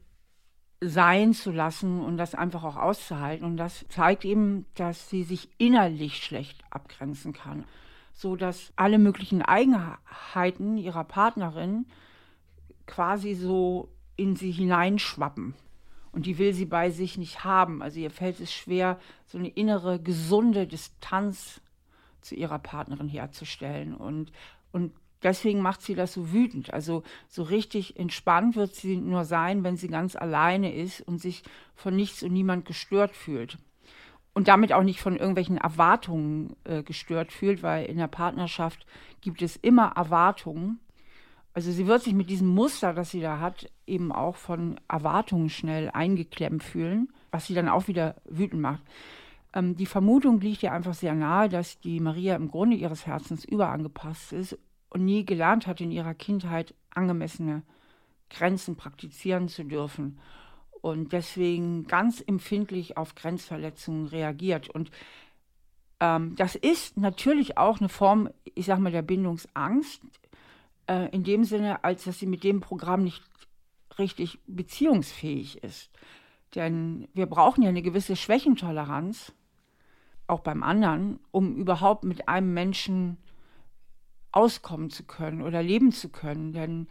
sein 0.81 1.34
zu 1.34 1.51
lassen 1.51 2.01
und 2.01 2.17
das 2.17 2.36
einfach 2.36 2.63
auch 2.63 2.77
auszuhalten. 2.77 3.46
Und 3.46 3.58
das 3.58 3.86
zeigt 3.89 4.25
eben, 4.25 4.65
dass 4.75 5.10
sie 5.10 5.24
sich 5.24 5.50
innerlich 5.58 6.24
schlecht 6.24 6.63
abgrenzen 6.69 7.34
kann, 7.34 7.65
so 8.13 8.36
dass 8.36 8.72
alle 8.75 8.98
möglichen 8.98 9.41
Eigenheiten 9.41 10.77
ihrer 10.77 11.03
Partnerin 11.03 11.86
quasi 12.86 13.36
so 13.36 13.89
in 14.15 14.36
sie 14.36 14.52
hineinschwappen. 14.52 15.54
Und 16.12 16.25
die 16.25 16.38
will 16.38 16.54
sie 16.54 16.65
bei 16.65 16.89
sich 16.89 17.17
nicht 17.17 17.43
haben. 17.43 17.82
Also 17.82 17.99
ihr 17.99 18.10
fällt 18.10 18.39
es 18.39 18.52
schwer, 18.52 18.99
so 19.28 19.38
eine 19.38 19.49
innere, 19.49 19.99
gesunde 19.99 20.65
Distanz 20.65 21.62
zu 22.21 22.36
ihrer 22.36 22.60
Partnerin 22.60 23.08
herzustellen. 23.08 23.93
Und 23.93 24.32
und 24.71 24.93
deswegen 25.23 25.62
macht 25.62 25.82
sie 25.82 25.95
das 25.95 26.13
so 26.13 26.32
wütend. 26.32 26.73
Also 26.73 27.03
so 27.27 27.43
richtig 27.43 27.97
entspannt 27.97 28.55
wird 28.55 28.75
sie 28.75 28.97
nur 28.97 29.25
sein, 29.25 29.63
wenn 29.63 29.77
sie 29.77 29.88
ganz 29.88 30.15
alleine 30.15 30.73
ist 30.73 31.01
und 31.01 31.19
sich 31.19 31.43
von 31.75 31.95
nichts 31.95 32.23
und 32.23 32.34
niemand 32.34 32.65
gestört 32.65 33.15
fühlt. 33.15 33.58
Und 34.34 34.47
damit 34.47 34.71
auch 34.73 34.84
nicht 34.84 35.01
von 35.01 35.17
irgendwelchen 35.17 35.58
Erwartungen 35.58 36.55
äh, 36.63 36.84
gestört 36.84 37.32
fühlt, 37.32 37.63
weil 37.63 37.86
in 37.86 37.97
der 37.97 38.08
Partnerschaft 38.08 38.86
gibt 39.21 39.41
es 39.41 39.55
immer 39.58 39.93
Erwartungen. 39.95 40.79
Also 41.53 41.71
sie 41.71 41.88
wird 41.88 42.03
sich 42.03 42.13
mit 42.13 42.29
diesem 42.29 42.47
Muster, 42.47 42.93
das 42.93 43.10
sie 43.10 43.21
da 43.21 43.39
hat, 43.39 43.69
eben 43.88 44.12
auch 44.12 44.36
von 44.36 44.79
Erwartungen 44.88 45.49
schnell 45.49 45.89
eingeklemmt 45.89 46.63
fühlen, 46.63 47.12
was 47.32 47.47
sie 47.47 47.55
dann 47.55 47.67
auch 47.67 47.88
wieder 47.88 48.15
wütend 48.25 48.62
macht. 48.62 48.84
Ähm, 49.54 49.76
die 49.76 49.86
Vermutung 49.86 50.40
liegt 50.40 50.62
ja 50.62 50.72
einfach 50.72 50.94
sehr 50.94 51.16
nahe, 51.16 51.50
dass 51.50 51.80
die 51.80 52.00
Maria 52.00 52.36
im 52.36 52.50
Grunde 52.50 52.76
ihres 52.76 53.06
Herzens 53.06 53.46
überangepasst 53.46 54.34
ist 54.34 54.58
und 54.90 55.06
nie 55.06 55.26
gelernt 55.26 55.68
hat, 55.68 55.82
in 55.82 55.92
ihrer 55.92 56.14
Kindheit 56.14 56.74
angemessene 56.92 57.64
Grenzen 58.30 58.76
praktizieren 58.76 59.48
zu 59.48 59.64
dürfen 59.64 60.20
und 60.82 61.14
deswegen 61.14 61.86
ganz 61.86 62.24
empfindlich 62.26 62.98
auf 62.98 63.16
Grenzverletzungen 63.16 64.08
reagiert. 64.08 64.70
Und 64.70 64.92
ähm, 66.00 66.36
das 66.36 66.56
ist 66.56 66.98
natürlich 66.98 67.58
auch 67.58 67.80
eine 67.80 67.90
Form, 67.90 68.30
ich 68.56 68.66
sag 68.66 68.80
mal, 68.80 68.92
der 68.92 69.02
Bindungsangst, 69.02 70.02
äh, 70.88 71.10
in 71.10 71.24
dem 71.24 71.44
Sinne, 71.44 71.84
als 71.84 72.06
dass 72.06 72.20
sie 72.20 72.28
mit 72.28 72.44
dem 72.44 72.62
Programm 72.62 73.04
nicht 73.04 73.24
richtig 73.98 74.40
beziehungsfähig 74.48 75.64
ist. 75.64 75.90
Denn 76.56 77.08
wir 77.14 77.26
brauchen 77.26 77.62
ja 77.62 77.70
eine 77.70 77.82
gewisse 77.82 78.16
Schwächentoleranz, 78.16 79.34
auch 80.30 80.42
beim 80.42 80.63
anderen, 80.63 81.20
um 81.32 81.56
überhaupt 81.56 82.04
mit 82.04 82.28
einem 82.28 82.54
Menschen 82.54 83.18
auskommen 84.32 84.89
zu 84.89 85.04
können 85.04 85.42
oder 85.42 85.63
leben 85.63 85.92
zu 85.92 86.10
können. 86.10 86.54
Denn 86.54 86.88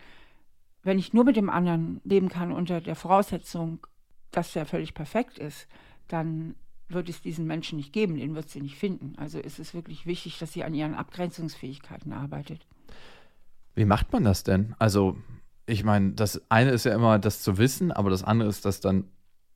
wenn 0.83 0.98
ich 0.98 1.12
nur 1.12 1.24
mit 1.24 1.37
dem 1.37 1.51
anderen 1.51 2.01
leben 2.05 2.29
kann 2.29 2.53
unter 2.53 2.81
der 2.81 2.96
Voraussetzung, 2.96 3.87
dass 4.31 4.53
der 4.53 4.66
völlig 4.66 4.94
perfekt 4.94 5.38
ist, 5.38 5.68
dann 6.09 6.55
wird 6.88 7.09
es 7.09 7.20
diesen 7.20 7.46
Menschen 7.46 7.77
nicht 7.77 7.92
geben, 7.92 8.16
den 8.16 8.35
wird 8.35 8.48
sie 8.48 8.61
nicht 8.61 8.77
finden. 8.77 9.14
Also 9.18 9.38
ist 9.38 9.59
es 9.59 9.74
wirklich 9.74 10.07
wichtig, 10.07 10.38
dass 10.38 10.53
sie 10.53 10.64
an 10.64 10.74
ihren 10.74 10.94
Abgrenzungsfähigkeiten 10.94 12.12
arbeitet. 12.12 12.66
Wie 13.74 13.85
macht 13.85 14.12
man 14.12 14.24
das 14.24 14.42
denn? 14.42 14.74
Also, 14.79 15.16
ich 15.66 15.85
meine, 15.85 16.12
das 16.12 16.42
eine 16.51 16.70
ist 16.70 16.85
ja 16.85 16.94
immer 16.94 17.18
das 17.18 17.42
zu 17.42 17.59
wissen, 17.59 17.92
aber 17.92 18.11
das 18.11 18.24
andere 18.24 18.48
ist 18.48 18.64
das 18.64 18.81
dann 18.81 19.05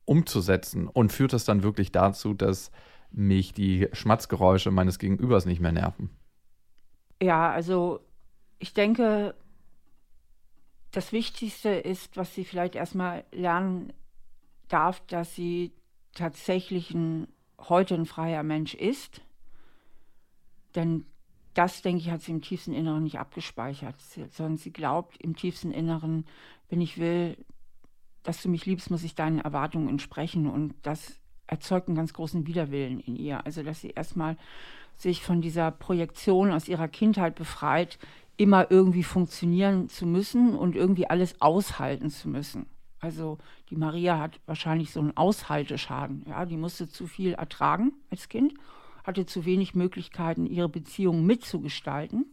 umzusetzen. 0.05 0.87
Und 0.87 1.11
führt 1.11 1.33
das 1.33 1.45
dann 1.45 1.63
wirklich 1.63 1.91
dazu, 1.91 2.33
dass 2.33 2.71
mich 3.13 3.53
die 3.53 3.87
Schmatzgeräusche 3.93 4.71
meines 4.71 4.99
Gegenübers 4.99 5.45
nicht 5.45 5.61
mehr 5.61 5.71
nerven. 5.71 6.09
Ja, 7.21 7.51
also 7.51 8.01
ich 8.59 8.73
denke, 8.73 9.35
das 10.91 11.11
Wichtigste 11.11 11.69
ist, 11.69 12.17
was 12.17 12.33
sie 12.35 12.43
vielleicht 12.43 12.75
erstmal 12.75 13.23
lernen 13.31 13.93
darf, 14.67 15.01
dass 15.07 15.35
sie 15.35 15.71
tatsächlich 16.13 16.91
ein, 16.91 17.27
heute 17.59 17.95
ein 17.95 18.05
freier 18.05 18.43
Mensch 18.43 18.73
ist. 18.73 19.21
Denn 20.75 21.05
das, 21.53 21.81
denke 21.81 22.01
ich, 22.01 22.09
hat 22.09 22.21
sie 22.21 22.31
im 22.31 22.41
tiefsten 22.41 22.73
Inneren 22.73 23.03
nicht 23.03 23.19
abgespeichert, 23.19 23.95
sondern 24.31 24.57
sie 24.57 24.73
glaubt 24.73 25.17
im 25.17 25.35
tiefsten 25.35 25.71
Inneren, 25.71 26.25
wenn 26.69 26.81
ich 26.81 26.97
will, 26.97 27.37
dass 28.23 28.41
du 28.41 28.49
mich 28.49 28.65
liebst, 28.65 28.89
muss 28.89 29.03
ich 29.03 29.15
deinen 29.15 29.39
Erwartungen 29.39 29.89
entsprechen. 29.89 30.49
Und 30.49 30.75
das 30.81 31.19
erzeugt 31.53 31.87
einen 31.87 31.95
ganz 31.95 32.13
großen 32.13 32.47
Widerwillen 32.47 32.99
in 32.99 33.15
ihr. 33.15 33.45
Also, 33.45 33.63
dass 33.63 33.81
sie 33.81 33.91
erstmal 33.91 34.37
sich 34.95 35.23
von 35.23 35.41
dieser 35.41 35.71
Projektion 35.71 36.51
aus 36.51 36.67
ihrer 36.67 36.87
Kindheit 36.87 37.35
befreit, 37.35 37.99
immer 38.37 38.71
irgendwie 38.71 39.03
funktionieren 39.03 39.89
zu 39.89 40.05
müssen 40.07 40.55
und 40.55 40.75
irgendwie 40.75 41.09
alles 41.09 41.39
aushalten 41.39 42.09
zu 42.09 42.27
müssen. 42.27 42.65
Also 42.99 43.37
die 43.69 43.75
Maria 43.75 44.17
hat 44.17 44.39
wahrscheinlich 44.45 44.91
so 44.91 44.99
einen 44.99 45.15
Aushalteschaden. 45.15 46.25
Ja, 46.27 46.45
die 46.45 46.57
musste 46.57 46.89
zu 46.89 47.05
viel 47.05 47.33
ertragen 47.33 47.93
als 48.09 48.29
Kind, 48.29 48.53
hatte 49.03 49.25
zu 49.25 49.45
wenig 49.45 49.75
Möglichkeiten, 49.75 50.45
ihre 50.45 50.69
Beziehung 50.69 51.25
mitzugestalten 51.25 52.32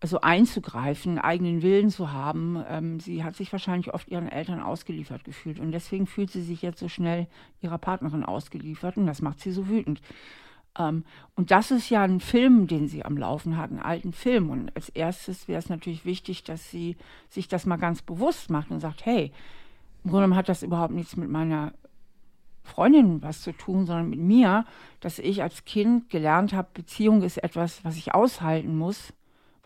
also 0.00 0.20
einzugreifen, 0.20 1.18
eigenen 1.18 1.62
Willen 1.62 1.90
zu 1.90 2.12
haben. 2.12 2.62
Ähm, 2.68 3.00
sie 3.00 3.24
hat 3.24 3.34
sich 3.34 3.52
wahrscheinlich 3.52 3.92
oft 3.92 4.08
ihren 4.08 4.28
Eltern 4.28 4.60
ausgeliefert 4.60 5.24
gefühlt 5.24 5.58
und 5.58 5.72
deswegen 5.72 6.06
fühlt 6.06 6.30
sie 6.30 6.42
sich 6.42 6.62
jetzt 6.62 6.78
so 6.78 6.88
schnell 6.88 7.26
ihrer 7.60 7.78
Partnerin 7.78 8.24
ausgeliefert 8.24 8.96
und 8.96 9.06
das 9.06 9.22
macht 9.22 9.40
sie 9.40 9.50
so 9.50 9.68
wütend. 9.68 10.00
Ähm, 10.78 11.04
und 11.34 11.50
das 11.50 11.70
ist 11.70 11.90
ja 11.90 12.02
ein 12.02 12.20
Film, 12.20 12.68
den 12.68 12.86
sie 12.86 13.04
am 13.04 13.16
Laufen 13.16 13.56
hat, 13.56 13.70
einen 13.70 13.80
alten 13.80 14.12
Film. 14.12 14.50
Und 14.50 14.74
als 14.76 14.88
erstes 14.88 15.48
wäre 15.48 15.58
es 15.58 15.68
natürlich 15.68 16.04
wichtig, 16.04 16.44
dass 16.44 16.70
sie 16.70 16.96
sich 17.28 17.48
das 17.48 17.66
mal 17.66 17.76
ganz 17.76 18.02
bewusst 18.02 18.50
macht 18.50 18.70
und 18.70 18.80
sagt, 18.80 19.04
hey, 19.04 19.32
im 20.04 20.10
Grunde 20.10 20.36
hat 20.36 20.48
das 20.48 20.62
überhaupt 20.62 20.94
nichts 20.94 21.16
mit 21.16 21.28
meiner 21.28 21.72
Freundin 22.62 23.22
was 23.22 23.42
zu 23.42 23.52
tun, 23.52 23.86
sondern 23.86 24.10
mit 24.10 24.20
mir, 24.20 24.64
dass 25.00 25.18
ich 25.18 25.42
als 25.42 25.64
Kind 25.64 26.10
gelernt 26.10 26.52
habe, 26.52 26.68
Beziehung 26.74 27.22
ist 27.22 27.38
etwas, 27.38 27.84
was 27.84 27.96
ich 27.96 28.14
aushalten 28.14 28.76
muss, 28.76 29.12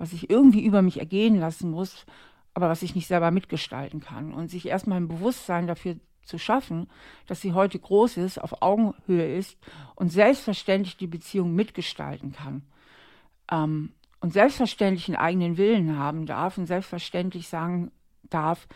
was 0.03 0.12
ich 0.12 0.29
irgendwie 0.29 0.65
über 0.65 0.83
mich 0.83 0.99
ergehen 0.99 1.38
lassen 1.38 1.71
muss, 1.71 2.07
aber 2.55 2.69
was 2.69 2.83
ich 2.83 2.97
nicht 2.97 3.07
selber 3.07 3.31
mitgestalten 3.31 4.01
kann. 4.01 4.35
Und 4.35 4.51
sich 4.51 4.67
erstmal 4.67 4.97
ein 4.97 5.07
Bewusstsein 5.07 5.69
dafür 5.69 5.95
zu 6.25 6.38
schaffen, 6.38 6.88
dass 7.29 7.41
sie 7.41 7.53
heute 7.53 7.79
groß 7.79 8.17
ist, 8.17 8.38
auf 8.38 8.62
Augenhöhe 8.62 9.37
ist 9.37 9.57
und 9.95 10.11
selbstverständlich 10.11 10.97
die 10.97 11.07
Beziehung 11.07 11.55
mitgestalten 11.55 12.33
kann. 12.33 12.62
Ähm, 13.49 13.93
und 14.19 14.33
selbstverständlich 14.33 15.07
einen 15.07 15.19
eigenen 15.19 15.57
Willen 15.57 15.97
haben 15.97 16.27
darf 16.27 16.59
und 16.59 16.67
selbstverständlich 16.67 17.47
sagen 17.47 17.93
darf, 18.29 18.67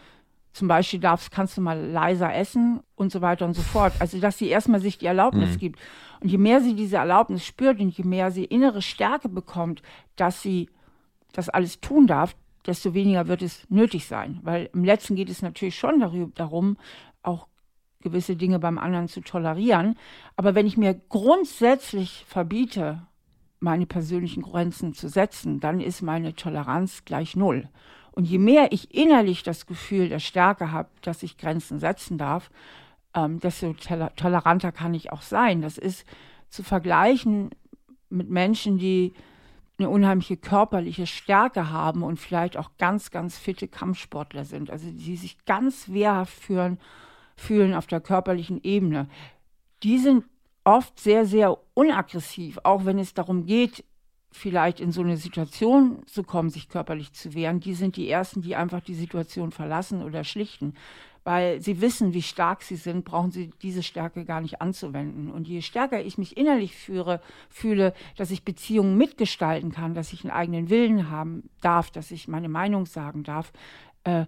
zum 0.53 0.69
Beispiel 0.69 1.01
darfst, 1.01 1.33
kannst 1.33 1.57
du 1.57 1.61
mal 1.61 1.79
leiser 1.79 2.33
essen 2.33 2.81
und 2.95 3.11
so 3.11 3.21
weiter 3.21 3.47
und 3.47 3.55
so 3.55 3.63
fort. 3.63 3.95
Also, 3.99 4.21
dass 4.21 4.39
sie 4.39 4.49
erstmal 4.49 4.81
sich 4.81 4.97
die 4.97 5.07
Erlaubnis 5.07 5.55
mhm. 5.55 5.59
gibt. 5.59 5.81
Und 6.21 6.29
je 6.29 6.39
mehr 6.39 6.61
sie 6.61 6.75
diese 6.75 6.99
Erlaubnis 6.99 7.45
spürt 7.45 7.81
und 7.81 7.91
je 7.91 8.05
mehr 8.05 8.31
sie 8.31 8.45
innere 8.45 8.81
Stärke 8.81 9.29
bekommt, 9.29 9.83
dass 10.15 10.41
sie 10.41 10.71
das 11.33 11.49
alles 11.49 11.81
tun 11.81 12.07
darf, 12.07 12.35
desto 12.67 12.95
weniger 12.95 13.29
wird 13.29 13.43
es 13.43 13.69
nötig 13.71 14.07
sein. 14.07 14.41
Weil 14.43 14.71
im 14.73 14.85
letzten 14.85 15.17
geht 15.17 15.31
es 15.31 15.43
natürlich 15.43 15.77
schon 15.77 16.33
darum, 16.35 16.77
auch 17.23 17.47
gewisse 18.01 18.37
Dinge 18.37 18.59
beim 18.59 18.79
anderen 18.79 19.09
zu 19.09 19.21
tolerieren. 19.21 19.97
Aber 20.37 20.55
wenn 20.55 20.67
ich 20.67 20.77
mir 20.77 20.95
grundsätzlich 21.09 22.25
verbiete, 22.29 23.03
meine 23.61 23.87
persönlichen 23.87 24.43
Grenzen 24.43 24.95
zu 24.95 25.09
setzen, 25.09 25.61
dann 25.61 25.81
ist 25.81 26.03
meine 26.03 26.35
Toleranz 26.35 27.05
gleich 27.05 27.37
null. 27.37 27.69
Und 28.13 28.25
je 28.25 28.39
mehr 28.39 28.73
ich 28.73 28.95
innerlich 28.95 29.43
das 29.43 29.67
Gefühl 29.67 30.09
der 30.09 30.21
Stärke 30.21 30.73
habe, 30.73 30.89
dass 31.03 31.23
ich 31.23 31.37
Grenzen 31.37 31.79
setzen 31.79 32.17
darf, 32.17 32.51
ähm, 33.15 33.41
desto 33.41 33.75
toleranter 33.75 34.73
kann 34.73 34.95
ich 34.95 35.13
auch 35.13 35.23
sein. 35.23 35.63
Das 35.63 35.79
ist 35.79 36.07
zu 36.49 36.63
vergleichen 36.63 37.51
mit 38.09 38.31
Menschen, 38.31 38.79
die 38.79 39.15
eine 39.79 39.91
unheimliche 39.91 40.37
körperliche 40.37 41.07
Stärke 41.07 41.71
haben 41.71 42.03
und 42.03 42.19
vielleicht 42.19 42.57
auch 42.57 42.71
ganz, 42.79 43.11
ganz 43.11 43.39
fitte 43.39 43.69
Kampfsportler 43.69 44.45
sind, 44.45 44.71
also 44.71 44.91
die 44.91 45.17
sich 45.17 45.45
ganz 45.45 45.91
wehrhaft 45.91 46.33
führen, 46.33 46.79
fühlen 47.37 47.75
auf 47.75 47.87
der 47.87 48.01
körperlichen 48.01 48.63
Ebene. 48.63 49.09
Die 49.83 49.99
sind 49.99 50.25
oft 50.65 50.99
sehr, 50.99 51.27
sehr 51.27 51.59
unaggressiv, 51.75 52.59
auch 52.65 52.85
wenn 52.85 52.99
es 52.99 53.13
darum 53.13 53.45
geht, 53.45 53.85
vielleicht 54.33 54.81
in 54.81 54.93
so 54.93 55.03
eine 55.03 55.17
Situation 55.17 56.03
zu 56.07 56.23
kommen, 56.23 56.51
sich 56.51 56.69
körperlich 56.69 57.13
zu 57.13 57.35
wehren. 57.35 57.61
Die 57.61 57.75
sind 57.75 57.97
die 57.97 58.09
Ersten, 58.09 58.43
die 58.43 58.57
einfach 58.57 58.81
die 58.81 58.95
Situation 58.95 59.51
verlassen 59.53 60.03
oder 60.03 60.25
schlichten 60.25 60.75
weil 61.27 61.61
sie 61.61 61.81
wissen, 61.81 62.15
wie 62.15 62.23
stark 62.23 62.63
sie 62.63 62.77
sind, 62.77 63.05
brauchen 63.05 63.33
sie 63.33 63.51
diese 63.61 63.83
Stärke 63.83 64.25
gar 64.25 64.41
nicht 64.41 64.63
anzuwenden. 64.63 65.29
Und 65.29 65.49
je 65.49 65.61
stärker 65.61 66.01
ich 66.01 66.19
mich 66.19 66.37
innerlich 66.37 66.77
führe, 66.77 67.21
fühle, 67.51 67.95
dass 68.17 68.31
ich 68.31 68.45
Beziehungen 68.45 68.97
mitgestalten 68.97 69.73
kann, 69.73 69.93
dass 69.93 70.13
ich 70.13 70.23
einen 70.23 70.31
eigenen 70.31 70.71
Willen 70.71 71.11
haben 71.11 71.51
darf, 71.61 71.91
dass 71.91 72.13
ich 72.13 72.29
meine 72.29 72.49
Meinung 72.49 72.87
sagen 72.87 73.25
darf, 73.25 73.53
äh, 74.05 74.27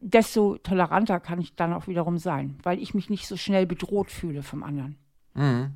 desto 0.00 0.58
toleranter 0.58 1.18
kann 1.18 1.40
ich 1.40 1.56
dann 1.56 1.72
auch 1.72 1.88
wiederum 1.88 2.18
sein, 2.18 2.56
weil 2.62 2.78
ich 2.78 2.94
mich 2.94 3.10
nicht 3.10 3.26
so 3.26 3.36
schnell 3.36 3.66
bedroht 3.66 4.12
fühle 4.12 4.44
vom 4.44 4.62
anderen. 4.62 4.96
Mhm. 5.34 5.72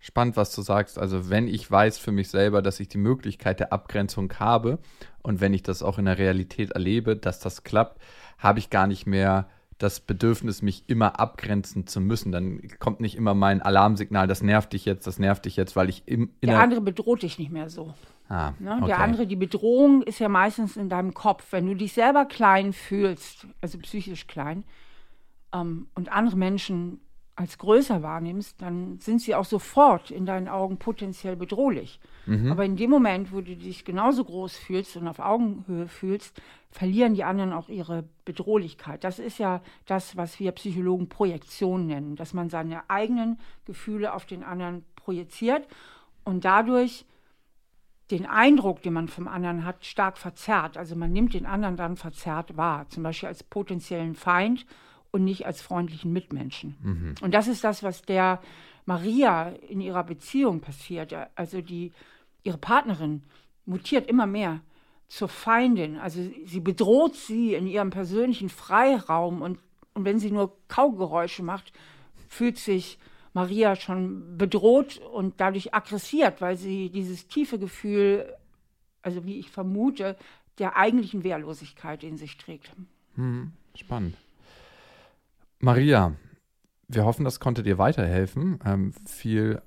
Spannend, 0.00 0.36
was 0.36 0.52
du 0.52 0.62
sagst. 0.62 0.98
Also 0.98 1.30
wenn 1.30 1.46
ich 1.46 1.70
weiß 1.70 1.98
für 1.98 2.10
mich 2.10 2.30
selber, 2.30 2.62
dass 2.62 2.80
ich 2.80 2.88
die 2.88 2.98
Möglichkeit 2.98 3.60
der 3.60 3.72
Abgrenzung 3.72 4.32
habe 4.40 4.80
und 5.22 5.40
wenn 5.40 5.54
ich 5.54 5.62
das 5.62 5.84
auch 5.84 5.98
in 5.98 6.06
der 6.06 6.18
Realität 6.18 6.72
erlebe, 6.72 7.14
dass 7.14 7.38
das 7.38 7.62
klappt, 7.62 8.02
habe 8.38 8.58
ich 8.58 8.70
gar 8.70 8.88
nicht 8.88 9.06
mehr 9.06 9.46
das 9.82 10.00
Bedürfnis, 10.00 10.62
mich 10.62 10.84
immer 10.86 11.18
abgrenzen 11.18 11.86
zu 11.86 12.00
müssen. 12.00 12.32
Dann 12.32 12.60
kommt 12.78 13.00
nicht 13.00 13.16
immer 13.16 13.34
mein 13.34 13.62
Alarmsignal, 13.62 14.26
das 14.26 14.42
nervt 14.42 14.72
dich 14.72 14.84
jetzt, 14.84 15.06
das 15.06 15.18
nervt 15.18 15.46
dich 15.46 15.56
jetzt, 15.56 15.74
weil 15.74 15.88
ich 15.88 16.02
im 16.06 16.30
Der 16.42 16.60
andere 16.60 16.80
bedroht 16.80 17.22
dich 17.22 17.38
nicht 17.38 17.50
mehr 17.50 17.70
so. 17.70 17.94
Ah, 18.28 18.52
ne? 18.58 18.76
okay. 18.76 18.86
Der 18.86 19.00
andere, 19.00 19.26
die 19.26 19.36
Bedrohung 19.36 20.02
ist 20.02 20.20
ja 20.20 20.28
meistens 20.28 20.76
in 20.76 20.88
deinem 20.88 21.14
Kopf. 21.14 21.46
Wenn 21.50 21.66
du 21.66 21.74
dich 21.74 21.94
selber 21.94 22.26
klein 22.26 22.72
fühlst, 22.72 23.46
also 23.60 23.78
psychisch 23.78 24.26
klein, 24.26 24.64
ähm, 25.52 25.88
und 25.94 26.12
andere 26.12 26.36
Menschen 26.36 27.00
als 27.40 27.56
größer 27.56 28.02
wahrnimmst, 28.02 28.60
dann 28.60 28.98
sind 28.98 29.22
sie 29.22 29.34
auch 29.34 29.46
sofort 29.46 30.10
in 30.10 30.26
deinen 30.26 30.46
Augen 30.46 30.76
potenziell 30.76 31.36
bedrohlich. 31.36 31.98
Mhm. 32.26 32.52
Aber 32.52 32.66
in 32.66 32.76
dem 32.76 32.90
Moment, 32.90 33.32
wo 33.32 33.40
du 33.40 33.56
dich 33.56 33.86
genauso 33.86 34.24
groß 34.24 34.58
fühlst 34.58 34.98
und 34.98 35.08
auf 35.08 35.20
Augenhöhe 35.20 35.88
fühlst, 35.88 36.38
verlieren 36.70 37.14
die 37.14 37.24
anderen 37.24 37.54
auch 37.54 37.70
ihre 37.70 38.04
Bedrohlichkeit. 38.26 39.04
Das 39.04 39.18
ist 39.18 39.38
ja 39.38 39.62
das, 39.86 40.18
was 40.18 40.38
wir 40.38 40.52
Psychologen 40.52 41.08
Projektion 41.08 41.86
nennen, 41.86 42.14
dass 42.14 42.34
man 42.34 42.50
seine 42.50 42.90
eigenen 42.90 43.38
Gefühle 43.64 44.12
auf 44.12 44.26
den 44.26 44.44
anderen 44.44 44.84
projiziert 44.94 45.66
und 46.24 46.44
dadurch 46.44 47.06
den 48.10 48.26
Eindruck, 48.26 48.82
den 48.82 48.92
man 48.92 49.08
vom 49.08 49.28
anderen 49.28 49.64
hat, 49.64 49.86
stark 49.86 50.18
verzerrt. 50.18 50.76
Also 50.76 50.94
man 50.94 51.10
nimmt 51.10 51.32
den 51.32 51.46
anderen 51.46 51.78
dann 51.78 51.96
verzerrt 51.96 52.58
wahr, 52.58 52.86
zum 52.90 53.02
Beispiel 53.02 53.30
als 53.30 53.42
potenziellen 53.42 54.14
Feind 54.14 54.66
und 55.12 55.24
nicht 55.24 55.46
als 55.46 55.60
freundlichen 55.60 56.12
Mitmenschen. 56.12 56.76
Mhm. 56.82 57.14
Und 57.20 57.34
das 57.34 57.48
ist 57.48 57.64
das, 57.64 57.82
was 57.82 58.02
der 58.02 58.40
Maria 58.86 59.50
in 59.68 59.80
ihrer 59.80 60.04
Beziehung 60.04 60.60
passiert. 60.60 61.14
Also 61.34 61.60
die, 61.60 61.92
ihre 62.42 62.58
Partnerin 62.58 63.22
mutiert 63.66 64.08
immer 64.08 64.26
mehr 64.26 64.60
zur 65.08 65.28
Feindin. 65.28 65.96
Also 65.98 66.20
sie 66.44 66.60
bedroht 66.60 67.16
sie 67.16 67.54
in 67.54 67.66
ihrem 67.66 67.90
persönlichen 67.90 68.48
Freiraum 68.48 69.42
und, 69.42 69.58
und 69.94 70.04
wenn 70.04 70.18
sie 70.18 70.30
nur 70.30 70.56
Kaugeräusche 70.68 71.42
macht, 71.42 71.72
fühlt 72.28 72.58
sich 72.58 72.98
Maria 73.32 73.76
schon 73.76 74.38
bedroht 74.38 74.98
und 74.98 75.40
dadurch 75.40 75.74
aggressiert, 75.74 76.40
weil 76.40 76.56
sie 76.56 76.90
dieses 76.90 77.28
tiefe 77.28 77.58
Gefühl, 77.58 78.34
also 79.02 79.24
wie 79.24 79.38
ich 79.38 79.50
vermute, 79.50 80.16
der 80.58 80.76
eigentlichen 80.76 81.24
Wehrlosigkeit 81.24 82.04
in 82.04 82.16
sich 82.16 82.36
trägt. 82.36 82.72
Hm, 83.14 83.52
spannend. 83.74 84.16
Maria, 85.62 86.16
wir 86.88 87.04
hoffen, 87.04 87.24
das 87.24 87.38
konnte 87.38 87.62
dir 87.62 87.76
weiterhelfen. 87.76 88.58
Ähm, 88.64 88.94
viel 89.06 89.60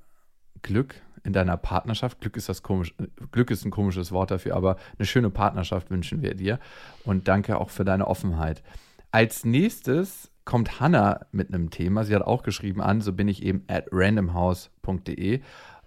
Glück 0.64 0.96
in 1.24 1.34
deiner 1.34 1.56
Partnerschaft. 1.56 2.20
Glück 2.20 2.36
ist 2.36 2.50
das 2.50 2.64
komisch, 2.64 2.96
Glück 3.32 3.52
ist 3.52 3.64
ein 3.64 3.72
komisches 3.72 4.12
Wort 4.12 4.32
dafür, 4.32 4.56
aber 4.56 4.78
eine 4.98 5.06
schöne 5.06 5.30
Partnerschaft 5.30 5.92
wünschen 5.92 6.24
wir 6.24 6.34
dir. 6.34 6.60
Und 7.06 7.28
danke 7.28 7.60
auch 7.60 7.70
für 7.70 7.86
deine 7.86 8.08
Offenheit. 8.08 8.64
Als 9.12 9.46
nächstes 9.46 10.32
kommt 10.46 10.80
Hannah 10.80 11.28
mit 11.32 11.54
einem 11.54 11.70
Thema. 11.70 12.04
Sie 12.04 12.16
hat 12.16 12.24
auch 12.24 12.42
geschrieben 12.42 12.82
an, 12.82 13.00
so 13.00 13.14
bin 13.14 13.28
ich 13.28 13.44
eben 13.44 13.64
at 13.68 13.86
randomhouse.de. 13.92 15.42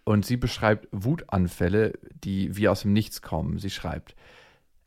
Und 0.05 0.25
sie 0.25 0.37
beschreibt 0.37 0.87
Wutanfälle, 0.92 1.95
die 2.23 2.57
wie 2.57 2.69
aus 2.69 2.83
dem 2.83 2.92
Nichts 2.92 3.23
kommen. 3.23 3.59
Sie 3.59 3.71
schreibt, 3.71 4.14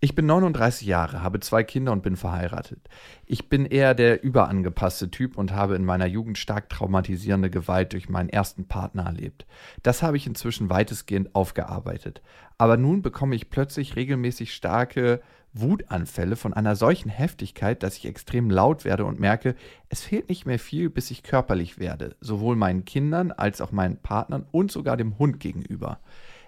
ich 0.02 0.16
bin 0.16 0.26
39 0.28 0.88
Jahre, 0.88 1.22
habe 1.22 1.42
zwei 1.42 1.64
Kinder 1.64 1.92
und 1.92 2.04
bin 2.04 2.16
verheiratet. 2.16 2.80
Ich 3.26 3.50
bin 3.50 3.66
eher 3.66 3.94
der 3.94 4.24
überangepasste 4.24 5.12
Typ 5.12 5.38
und 5.38 5.52
habe 5.52 5.76
in 5.76 5.84
meiner 5.84 6.06
Jugend 6.06 6.38
stark 6.38 6.70
traumatisierende 6.70 7.50
Gewalt 7.50 7.92
durch 7.92 8.08
meinen 8.08 8.30
ersten 8.30 8.66
Partner 8.66 9.04
erlebt. 9.04 9.46
Das 9.84 10.02
habe 10.02 10.16
ich 10.16 10.26
inzwischen 10.26 10.70
weitestgehend 10.70 11.36
aufgearbeitet. 11.36 12.22
Aber 12.58 12.78
nun 12.78 13.02
bekomme 13.02 13.36
ich 13.36 13.50
plötzlich 13.50 13.98
regelmäßig 13.98 14.54
starke 14.54 15.22
Wutanfälle 15.52 16.38
von 16.38 16.54
einer 16.54 16.78
solchen 16.78 17.10
Heftigkeit, 17.10 17.84
dass 17.84 17.98
ich 17.98 18.06
extrem 18.06 18.50
laut 18.50 18.86
werde 18.86 19.04
und 19.04 19.20
merke, 19.20 19.56
es 19.90 20.02
fehlt 20.02 20.30
nicht 20.30 20.46
mehr 20.46 20.60
viel, 20.60 20.90
bis 20.90 21.12
ich 21.12 21.24
körperlich 21.24 21.78
werde, 21.78 22.16
sowohl 22.22 22.56
meinen 22.56 22.86
Kindern 22.86 23.32
als 23.34 23.60
auch 23.60 23.74
meinen 23.74 23.98
Partnern 23.98 24.46
und 24.52 24.72
sogar 24.72 24.96
dem 24.96 25.18
Hund 25.18 25.42
gegenüber. 25.42 26.00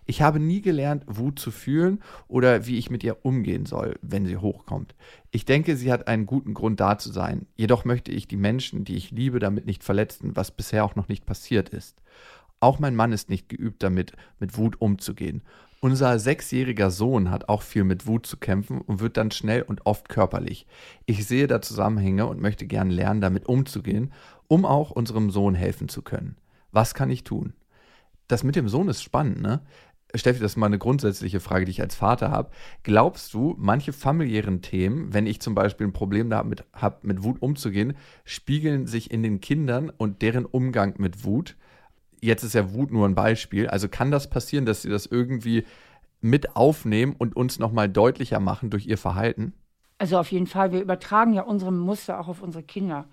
Ich 0.05 0.21
habe 0.21 0.39
nie 0.39 0.61
gelernt, 0.61 1.03
Wut 1.07 1.39
zu 1.39 1.51
fühlen 1.51 2.01
oder 2.27 2.65
wie 2.65 2.77
ich 2.77 2.89
mit 2.89 3.03
ihr 3.03 3.23
umgehen 3.23 3.65
soll, 3.65 3.97
wenn 4.01 4.25
sie 4.25 4.37
hochkommt. 4.37 4.95
Ich 5.29 5.45
denke, 5.45 5.75
sie 5.75 5.91
hat 5.91 6.07
einen 6.07 6.25
guten 6.25 6.53
Grund 6.53 6.79
da 6.79 6.97
zu 6.97 7.11
sein. 7.11 7.45
Jedoch 7.55 7.85
möchte 7.85 8.11
ich 8.11 8.27
die 8.27 8.37
Menschen, 8.37 8.83
die 8.83 8.95
ich 8.95 9.11
liebe, 9.11 9.39
damit 9.39 9.65
nicht 9.65 9.83
verletzen, 9.83 10.35
was 10.35 10.51
bisher 10.51 10.83
auch 10.83 10.95
noch 10.95 11.07
nicht 11.07 11.25
passiert 11.25 11.69
ist. 11.69 12.01
Auch 12.59 12.79
mein 12.79 12.95
Mann 12.95 13.11
ist 13.11 13.29
nicht 13.29 13.49
geübt 13.49 13.83
damit, 13.83 14.13
mit 14.39 14.57
Wut 14.57 14.79
umzugehen. 14.79 15.41
Unser 15.83 16.19
sechsjähriger 16.19 16.91
Sohn 16.91 17.31
hat 17.31 17.49
auch 17.49 17.63
viel 17.63 17.83
mit 17.83 18.05
Wut 18.05 18.27
zu 18.27 18.37
kämpfen 18.37 18.81
und 18.81 18.99
wird 18.99 19.17
dann 19.17 19.31
schnell 19.31 19.63
und 19.63 19.87
oft 19.87 20.09
körperlich. 20.09 20.67
Ich 21.07 21.25
sehe 21.25 21.47
da 21.47 21.59
Zusammenhänge 21.59 22.27
und 22.27 22.39
möchte 22.39 22.67
gern 22.67 22.91
lernen, 22.91 23.19
damit 23.19 23.47
umzugehen, 23.47 24.13
um 24.47 24.63
auch 24.63 24.91
unserem 24.91 25.31
Sohn 25.31 25.55
helfen 25.55 25.89
zu 25.89 26.03
können. 26.03 26.37
Was 26.71 26.93
kann 26.93 27.09
ich 27.09 27.23
tun? 27.23 27.53
Das 28.27 28.43
mit 28.43 28.55
dem 28.55 28.69
Sohn 28.69 28.89
ist 28.89 29.01
spannend, 29.01 29.41
ne? 29.41 29.61
Steffi, 30.13 30.39
das 30.39 30.53
ist 30.53 30.57
mal 30.57 30.65
eine 30.65 30.77
grundsätzliche 30.77 31.39
Frage, 31.39 31.65
die 31.65 31.71
ich 31.71 31.81
als 31.81 31.95
Vater 31.95 32.31
habe. 32.31 32.51
Glaubst 32.83 33.33
du, 33.33 33.55
manche 33.57 33.93
familiären 33.93 34.61
Themen, 34.61 35.13
wenn 35.13 35.25
ich 35.25 35.39
zum 35.39 35.55
Beispiel 35.55 35.87
ein 35.87 35.93
Problem 35.93 36.29
damit 36.29 36.65
habe, 36.73 37.07
mit 37.07 37.23
Wut 37.23 37.41
umzugehen, 37.41 37.95
spiegeln 38.25 38.87
sich 38.87 39.11
in 39.11 39.23
den 39.23 39.41
Kindern 39.41 39.89
und 39.89 40.21
deren 40.21 40.45
Umgang 40.45 40.95
mit 40.97 41.23
Wut? 41.23 41.55
jetzt 42.21 42.43
ist 42.43 42.53
ja 42.53 42.73
Wut 42.73 42.91
nur 42.91 43.07
ein 43.07 43.15
Beispiel. 43.15 43.67
Also 43.67 43.89
kann 43.89 44.11
das 44.11 44.29
passieren, 44.29 44.65
dass 44.65 44.83
sie 44.83 44.89
das 44.89 45.05
irgendwie 45.05 45.65
mit 46.21 46.55
aufnehmen 46.55 47.15
und 47.17 47.35
uns 47.35 47.59
nochmal 47.59 47.89
deutlicher 47.89 48.39
machen 48.39 48.69
durch 48.69 48.85
ihr 48.85 48.97
Verhalten? 48.97 49.53
Also 49.97 50.17
auf 50.17 50.31
jeden 50.31 50.47
Fall, 50.47 50.71
wir 50.71 50.81
übertragen 50.81 51.33
ja 51.33 51.43
unsere 51.43 51.71
Muster 51.71 52.19
auch 52.19 52.27
auf 52.27 52.41
unsere 52.41 52.63
Kinder. 52.63 53.05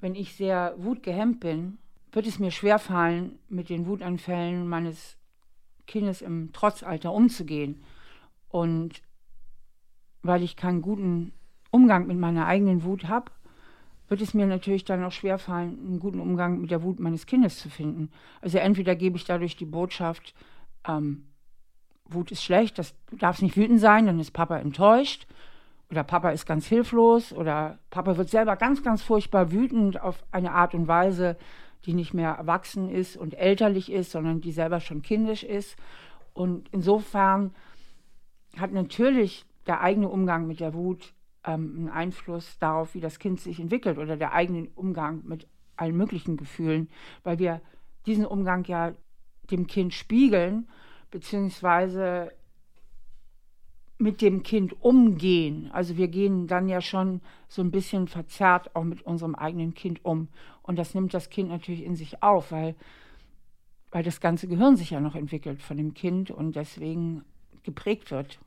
Wenn 0.00 0.14
ich 0.14 0.34
sehr 0.34 0.74
wutgehemmt 0.78 1.40
bin, 1.40 1.78
wird 2.12 2.26
es 2.26 2.38
mir 2.38 2.50
schwerfallen, 2.50 3.38
mit 3.48 3.68
den 3.68 3.86
Wutanfällen 3.86 4.68
meines 4.68 5.16
Kindes 5.88 6.22
im 6.22 6.52
Trotzalter 6.52 7.12
umzugehen. 7.12 7.82
Und 8.48 9.02
weil 10.22 10.44
ich 10.44 10.54
keinen 10.54 10.82
guten 10.82 11.32
Umgang 11.72 12.06
mit 12.06 12.18
meiner 12.18 12.46
eigenen 12.46 12.84
Wut 12.84 13.08
habe, 13.08 13.32
wird 14.06 14.20
es 14.22 14.32
mir 14.32 14.46
natürlich 14.46 14.84
dann 14.84 15.04
auch 15.04 15.12
schwerfallen, 15.12 15.78
einen 15.84 15.98
guten 15.98 16.20
Umgang 16.20 16.60
mit 16.60 16.70
der 16.70 16.82
Wut 16.82 17.00
meines 17.00 17.26
Kindes 17.26 17.58
zu 17.58 17.68
finden. 17.68 18.10
Also 18.40 18.58
entweder 18.58 18.94
gebe 18.94 19.16
ich 19.16 19.24
dadurch 19.24 19.56
die 19.56 19.66
Botschaft, 19.66 20.34
ähm, 20.86 21.24
Wut 22.06 22.30
ist 22.30 22.42
schlecht, 22.42 22.78
das, 22.78 22.94
du 23.10 23.16
darfst 23.16 23.42
nicht 23.42 23.56
wütend 23.56 23.80
sein, 23.80 24.06
dann 24.06 24.18
ist 24.18 24.30
Papa 24.30 24.56
enttäuscht. 24.58 25.26
Oder 25.90 26.04
Papa 26.04 26.30
ist 26.30 26.46
ganz 26.46 26.66
hilflos. 26.66 27.32
Oder 27.32 27.78
Papa 27.90 28.16
wird 28.16 28.28
selber 28.28 28.56
ganz, 28.56 28.82
ganz 28.82 29.02
furchtbar 29.02 29.52
wütend 29.52 30.00
auf 30.00 30.24
eine 30.30 30.52
Art 30.52 30.74
und 30.74 30.88
Weise, 30.88 31.36
die 31.86 31.94
nicht 31.94 32.14
mehr 32.14 32.30
erwachsen 32.30 32.90
ist 32.90 33.16
und 33.16 33.34
elterlich 33.34 33.90
ist, 33.90 34.10
sondern 34.10 34.40
die 34.40 34.52
selber 34.52 34.80
schon 34.80 35.02
kindisch 35.02 35.42
ist. 35.42 35.76
Und 36.34 36.68
insofern 36.72 37.54
hat 38.56 38.72
natürlich 38.72 39.44
der 39.66 39.80
eigene 39.80 40.08
Umgang 40.08 40.46
mit 40.46 40.60
der 40.60 40.74
Wut 40.74 41.14
ähm, 41.44 41.74
einen 41.76 41.88
Einfluss 41.88 42.58
darauf, 42.58 42.94
wie 42.94 43.00
das 43.00 43.18
Kind 43.18 43.40
sich 43.40 43.60
entwickelt 43.60 43.98
oder 43.98 44.16
der 44.16 44.32
eigene 44.32 44.68
Umgang 44.74 45.22
mit 45.24 45.46
allen 45.76 45.96
möglichen 45.96 46.36
Gefühlen, 46.36 46.88
weil 47.22 47.38
wir 47.38 47.60
diesen 48.06 48.26
Umgang 48.26 48.64
ja 48.64 48.92
dem 49.50 49.66
Kind 49.66 49.94
spiegeln, 49.94 50.68
beziehungsweise 51.10 52.32
mit 53.98 54.22
dem 54.22 54.42
Kind 54.44 54.80
umgehen. 54.82 55.70
Also 55.72 55.96
wir 55.96 56.08
gehen 56.08 56.46
dann 56.46 56.68
ja 56.68 56.80
schon 56.80 57.20
so 57.48 57.62
ein 57.62 57.72
bisschen 57.72 58.06
verzerrt 58.06 58.74
auch 58.76 58.84
mit 58.84 59.02
unserem 59.02 59.34
eigenen 59.34 59.74
Kind 59.74 60.04
um. 60.04 60.28
Und 60.62 60.78
das 60.78 60.94
nimmt 60.94 61.12
das 61.14 61.30
Kind 61.30 61.50
natürlich 61.50 61.82
in 61.82 61.96
sich 61.96 62.22
auf, 62.22 62.52
weil, 62.52 62.76
weil 63.90 64.04
das 64.04 64.20
ganze 64.20 64.46
Gehirn 64.46 64.76
sich 64.76 64.90
ja 64.90 65.00
noch 65.00 65.16
entwickelt 65.16 65.62
von 65.62 65.76
dem 65.76 65.94
Kind 65.94 66.30
und 66.30 66.54
deswegen 66.54 67.24
geprägt 67.64 68.10
wird 68.10 68.38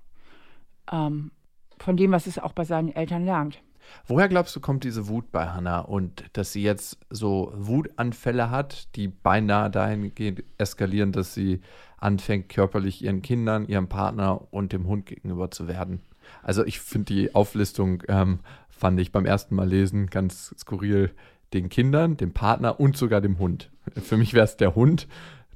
ähm, 0.92 1.32
von 1.78 1.98
dem, 1.98 2.12
was 2.12 2.28
es 2.28 2.40
auch 2.40 2.54
bei 2.54 2.64
seinen 2.64 2.96
Eltern 2.96 3.26
lernt. 3.26 3.62
Woher 4.08 4.30
glaubst 4.30 4.56
du, 4.56 4.60
kommt 4.60 4.84
diese 4.84 5.08
Wut 5.08 5.32
bei 5.32 5.48
Hannah 5.48 5.80
und 5.80 6.24
dass 6.34 6.54
sie 6.54 6.64
jetzt 6.64 6.98
so 7.10 7.52
Wutanfälle 7.56 8.50
hat, 8.50 8.96
die 8.96 9.08
beinahe 9.08 9.70
dahingehend 9.70 10.44
eskalieren, 10.58 11.12
dass 11.12 11.34
sie 11.34 11.62
anfängt, 11.98 12.50
körperlich 12.50 13.04
ihren 13.04 13.22
Kindern, 13.22 13.68
ihrem 13.68 13.88
Partner 13.88 14.48
und 14.52 14.74
dem 14.74 14.88
Hund 14.88 15.06
gegenüber 15.06 15.52
zu 15.52 15.68
werden. 15.68 16.02
Also 16.44 16.66
ich 16.66 16.80
finde 16.80 17.14
die 17.14 17.36
Auflistung, 17.36 18.04
ähm, 18.08 18.40
fand 18.70 19.00
ich 19.00 19.12
beim 19.12 19.26
ersten 19.26 19.56
Mal 19.56 19.68
lesen 19.68 20.08
ganz 20.08 20.56
skurril, 20.58 21.12
den 21.54 21.70
Kindern, 21.70 22.18
dem 22.18 22.34
Partner 22.34 22.80
und 22.80 22.98
sogar 22.98 23.22
dem 23.22 23.38
Hund. 23.38 23.70
Für 24.02 24.18
mich 24.18 24.34
wäre 24.34 24.46
es 24.46 24.58
der 24.58 24.74
Hund, 24.76 25.08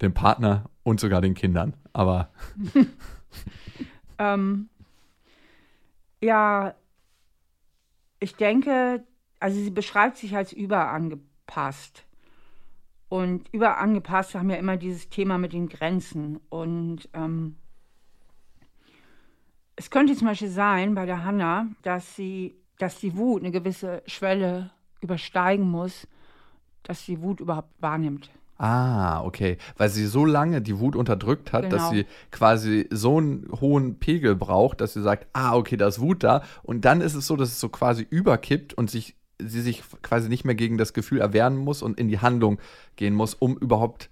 dem 0.02 0.14
Partner 0.14 0.70
und 0.84 1.00
sogar 1.00 1.22
den 1.22 1.34
Kindern. 1.34 1.74
Aber. 1.94 2.30
ähm, 4.20 4.70
ja, 6.22 6.76
ich 8.26 8.36
denke, 8.36 9.04
also 9.40 9.60
sie 9.60 9.70
beschreibt 9.70 10.18
sich 10.18 10.36
als 10.36 10.52
überangepasst. 10.52 12.04
Und 13.08 13.54
überangepasst 13.54 14.34
haben 14.34 14.50
ja 14.50 14.56
immer 14.56 14.78
dieses 14.78 15.10
Thema 15.10 15.38
mit 15.38 15.54
den 15.54 15.70
Grenzen. 15.70 16.40
Und 16.50 17.08
ähm, 17.14 17.56
es 19.76 19.92
könnte 19.92 20.16
zum 20.16 20.26
Beispiel 20.26 20.50
sein 20.50 20.96
bei 20.96 21.06
der 21.06 21.24
Hanna, 21.24 21.68
dass 21.84 22.16
sie, 22.16 22.56
dass 22.80 23.00
die 23.00 23.16
Wut 23.16 23.44
eine 23.44 23.52
gewisse 23.52 24.02
Schwelle 24.08 24.72
übersteigen 25.02 25.70
muss, 25.70 26.08
dass 26.82 27.06
sie 27.06 27.22
Wut 27.22 27.40
überhaupt 27.40 27.80
wahrnimmt. 27.80 28.32
Ah, 28.58 29.24
okay. 29.24 29.58
Weil 29.78 29.90
sie 29.90 30.06
so 30.06 30.26
lange 30.26 30.62
die 30.62 30.80
Wut 30.80 30.96
unterdrückt 30.96 31.52
hat, 31.52 31.64
genau. 31.64 31.76
dass 31.76 31.90
sie 31.90 32.06
quasi 32.32 32.88
so 32.90 33.18
einen 33.18 33.50
hohen 33.60 34.00
Pegel 34.00 34.36
braucht, 34.36 34.82
dass 34.82 34.94
sie 34.94 35.02
sagt, 35.02 35.28
ah, 35.34 35.56
okay, 35.56 35.76
da 35.76 35.88
ist 35.88 36.00
Wut 36.00 36.24
da. 36.24 36.44
Und 36.64 36.86
dann 36.86 37.02
ist 37.02 37.16
es 37.16 37.28
so, 37.28 37.36
dass 37.36 37.50
es 37.50 37.60
so 37.60 37.70
quasi 37.70 38.08
überkippt 38.10 38.74
und 38.74 38.90
sich 38.90 39.16
sie 39.38 39.62
sich 39.62 39.84
quasi 40.02 40.30
nicht 40.30 40.46
mehr 40.46 40.56
gegen 40.56 40.78
das 40.78 40.94
Gefühl 40.94 41.20
erwehren 41.20 41.58
muss 41.58 41.82
und 41.82 42.00
in 42.00 42.08
die 42.08 42.20
Handlung 42.20 42.58
gehen 42.96 43.14
muss, 43.14 43.34
um 43.34 43.58
überhaupt 43.58 44.10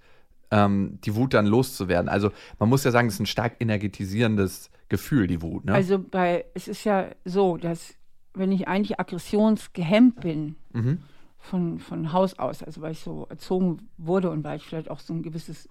ähm, 0.50 0.98
die 1.04 1.14
Wut 1.14 1.32
dann 1.32 1.46
loszuwerden. 1.46 2.08
Also 2.08 2.30
man 2.58 2.68
muss 2.68 2.84
ja 2.84 2.90
sagen, 2.90 3.08
es 3.08 3.14
ist 3.14 3.20
ein 3.20 3.26
stark 3.26 3.56
energetisierendes 3.60 4.70
Gefühl, 4.88 5.26
die 5.26 5.40
Wut. 5.40 5.64
Ne? 5.64 5.72
Also 5.72 5.98
bei, 5.98 6.44
es 6.54 6.68
ist 6.68 6.84
ja 6.84 7.06
so, 7.24 7.56
dass 7.56 7.94
wenn 8.34 8.52
ich 8.52 8.68
eigentlich 8.68 9.00
aggressionsgehemmt 9.00 10.20
bin, 10.20 10.56
mhm. 10.72 10.98
Von, 11.44 11.78
von 11.78 12.12
Haus 12.12 12.38
aus, 12.38 12.62
also 12.62 12.80
weil 12.80 12.92
ich 12.92 13.00
so 13.00 13.26
erzogen 13.28 13.88
wurde 13.98 14.30
und 14.30 14.42
weil 14.44 14.56
ich 14.56 14.64
vielleicht 14.64 14.90
auch 14.90 15.00
so 15.00 15.12
ein 15.12 15.22
gewisses 15.22 15.68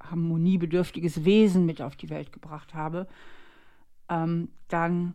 harmoniebedürftiges 0.00 1.24
Wesen 1.24 1.66
mit 1.66 1.82
auf 1.82 1.96
die 1.96 2.10
Welt 2.10 2.32
gebracht 2.32 2.74
habe, 2.74 3.08
ähm, 4.08 4.48
dann 4.68 5.14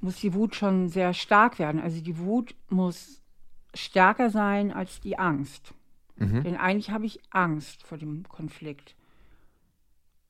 muss 0.00 0.16
die 0.16 0.32
Wut 0.32 0.54
schon 0.54 0.88
sehr 0.88 1.12
stark 1.12 1.58
werden. 1.58 1.80
Also 1.80 2.00
die 2.00 2.18
Wut 2.18 2.54
muss 2.70 3.20
stärker 3.74 4.30
sein 4.30 4.72
als 4.72 5.00
die 5.00 5.18
Angst. 5.18 5.74
Mhm. 6.16 6.42
Denn 6.44 6.56
eigentlich 6.56 6.90
habe 6.90 7.06
ich 7.06 7.20
Angst 7.30 7.82
vor 7.82 7.98
dem 7.98 8.26
Konflikt. 8.28 8.94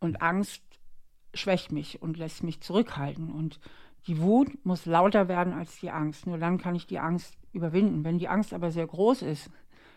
Und 0.01 0.23
Angst 0.23 0.63
schwächt 1.35 1.71
mich 1.71 2.03
und 2.03 2.17
lässt 2.17 2.43
mich 2.43 2.61
zurückhalten. 2.61 3.31
Und 3.31 3.61
die 4.07 4.21
Wut 4.21 4.65
muss 4.65 4.87
lauter 4.87 5.29
werden 5.29 5.53
als 5.53 5.79
die 5.81 5.91
Angst. 5.91 6.27
Nur 6.27 6.39
dann 6.39 6.59
kann 6.59 6.75
ich 6.75 6.87
die 6.87 6.99
Angst 6.99 7.37
überwinden. 7.53 8.05
Wenn 8.05 8.19
die 8.19 8.29
Angst 8.29 8.55
aber 8.55 8.71
sehr 8.71 8.87
groß 8.87 9.23
ist, 9.23 9.51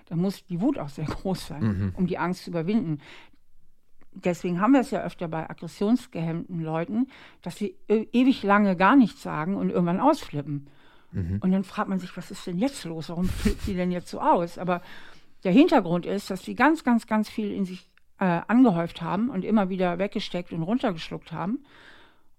dann 0.08 0.20
muss 0.20 0.46
die 0.46 0.60
Wut 0.60 0.78
auch 0.78 0.90
sehr 0.90 1.06
groß 1.22 1.48
sein, 1.48 1.64
mhm. 1.64 1.94
um 1.96 2.08
die 2.08 2.18
Angst 2.18 2.44
zu 2.44 2.50
überwinden 2.50 3.00
deswegen 4.14 4.60
haben 4.60 4.74
wir 4.74 4.82
es 4.82 4.92
ja 4.92 5.02
öfter 5.04 5.28
bei 5.28 5.50
aggressionsgehemmten 5.50 6.62
Leuten, 6.62 7.08
dass 7.42 7.56
sie 7.56 7.78
e 7.88 8.08
ewig 8.12 8.44
lange 8.44 8.76
gar 8.76 8.96
nichts 8.96 9.22
sagen 9.22 9.56
und 9.56 9.70
irgendwann 9.70 10.00
ausflippen. 10.00 10.68
Mhm. 11.12 11.40
Und 11.42 11.52
dann 11.52 11.64
fragt 11.64 11.90
man 11.90 12.00
sich, 12.00 12.16
was 12.18 12.32
ist 12.32 12.46
denn 12.48 12.58
jetzt 12.58 12.84
los? 12.86 13.10
Warum 13.10 13.28
flippt 13.28 13.62
sie 13.62 13.76
denn 13.76 13.92
jetzt 13.92 14.10
so 14.10 14.20
aus? 14.20 14.58
Aber 14.58 14.82
der 15.44 15.52
Hintergrund 15.52 16.06
ist, 16.06 16.30
dass 16.30 16.44
sie 16.44 16.56
ganz, 16.56 16.84
ganz, 16.84 17.08
ganz 17.08 17.30
viel 17.30 17.52
in 17.52 17.66
sich 17.66 17.90
äh, 18.20 18.42
angehäuft 18.48 19.02
haben 19.02 19.30
und 19.30 19.44
immer 19.44 19.70
wieder 19.70 19.98
weggesteckt 19.98 20.52
und 20.52 20.64
runtergeschluckt 20.64 21.32
haben 21.32 21.60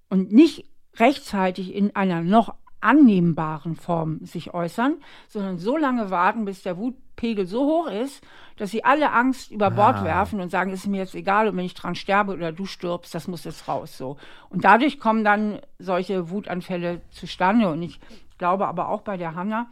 und 0.08 0.32
nicht 0.32 0.64
rechtzeitig 0.98 1.74
in 1.74 1.94
einer 1.96 2.22
noch 2.22 2.54
annehmbaren 2.82 3.76
Form 3.76 4.24
sich 4.24 4.52
äußern, 4.52 4.96
sondern 5.28 5.58
so 5.58 5.76
lange 5.76 6.10
warten, 6.10 6.44
bis 6.44 6.62
der 6.62 6.76
Wutpegel 6.76 7.46
so 7.46 7.64
hoch 7.64 7.86
ist, 7.86 8.22
dass 8.56 8.70
sie 8.70 8.84
alle 8.84 9.12
Angst 9.12 9.52
über 9.52 9.70
Bord 9.70 9.96
ah. 9.96 10.04
werfen 10.04 10.40
und 10.40 10.50
sagen, 10.50 10.72
es 10.72 10.80
ist 10.80 10.88
mir 10.88 10.98
jetzt 10.98 11.14
egal, 11.14 11.48
und 11.48 11.56
wenn 11.56 11.64
ich 11.64 11.74
dran 11.74 11.94
sterbe 11.94 12.32
oder 12.32 12.52
du 12.52 12.66
stirbst, 12.66 13.14
das 13.14 13.28
muss 13.28 13.44
jetzt 13.44 13.68
raus. 13.68 13.96
So. 13.96 14.16
Und 14.50 14.64
dadurch 14.64 14.98
kommen 14.98 15.24
dann 15.24 15.60
solche 15.78 16.30
Wutanfälle 16.30 17.00
zustande. 17.10 17.68
Und 17.68 17.82
ich 17.82 18.00
glaube 18.36 18.66
aber 18.66 18.88
auch 18.88 19.02
bei 19.02 19.16
der 19.16 19.36
Hanna, 19.36 19.68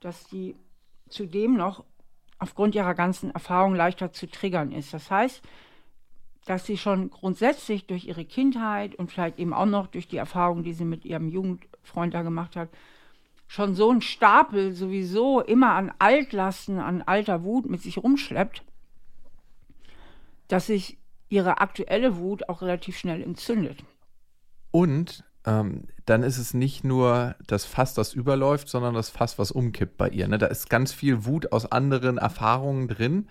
dass 0.00 0.26
die 0.26 0.56
zudem 1.08 1.56
noch 1.56 1.84
aufgrund 2.38 2.74
ihrer 2.74 2.94
ganzen 2.94 3.30
Erfahrung 3.30 3.74
leichter 3.74 4.12
zu 4.12 4.26
triggern 4.26 4.72
ist. 4.72 4.92
Das 4.92 5.10
heißt, 5.10 5.42
dass 6.44 6.66
sie 6.66 6.76
schon 6.76 7.10
grundsätzlich 7.10 7.86
durch 7.86 8.04
ihre 8.04 8.24
Kindheit 8.24 8.94
und 8.94 9.10
vielleicht 9.10 9.38
eben 9.38 9.54
auch 9.54 9.66
noch 9.66 9.86
durch 9.86 10.08
die 10.08 10.18
Erfahrung, 10.18 10.62
die 10.62 10.74
sie 10.74 10.84
mit 10.84 11.04
ihrem 11.04 11.28
Jugendfreund 11.28 12.12
da 12.12 12.22
gemacht 12.22 12.56
hat, 12.56 12.68
schon 13.46 13.74
so 13.74 13.90
einen 13.90 14.02
Stapel 14.02 14.72
sowieso 14.72 15.40
immer 15.40 15.72
an 15.72 15.92
Altlasten, 15.98 16.78
an 16.78 17.02
alter 17.02 17.44
Wut 17.44 17.68
mit 17.68 17.82
sich 17.82 17.98
rumschleppt, 17.98 18.62
dass 20.48 20.66
sich 20.66 20.98
ihre 21.28 21.60
aktuelle 21.60 22.16
Wut 22.18 22.48
auch 22.48 22.62
relativ 22.62 22.98
schnell 22.98 23.22
entzündet. 23.22 23.84
Und 24.70 25.24
ähm, 25.46 25.84
dann 26.06 26.22
ist 26.22 26.38
es 26.38 26.54
nicht 26.54 26.84
nur 26.84 27.36
das 27.46 27.64
Fass, 27.64 27.94
das 27.94 28.14
überläuft, 28.14 28.68
sondern 28.68 28.94
das 28.94 29.10
Fass, 29.10 29.38
was 29.38 29.50
umkippt 29.50 29.96
bei 29.96 30.08
ihr. 30.08 30.26
Ne? 30.26 30.38
Da 30.38 30.46
ist 30.46 30.70
ganz 30.70 30.92
viel 30.92 31.24
Wut 31.24 31.52
aus 31.52 31.70
anderen 31.70 32.18
Erfahrungen 32.18 32.88
drin, 32.88 33.28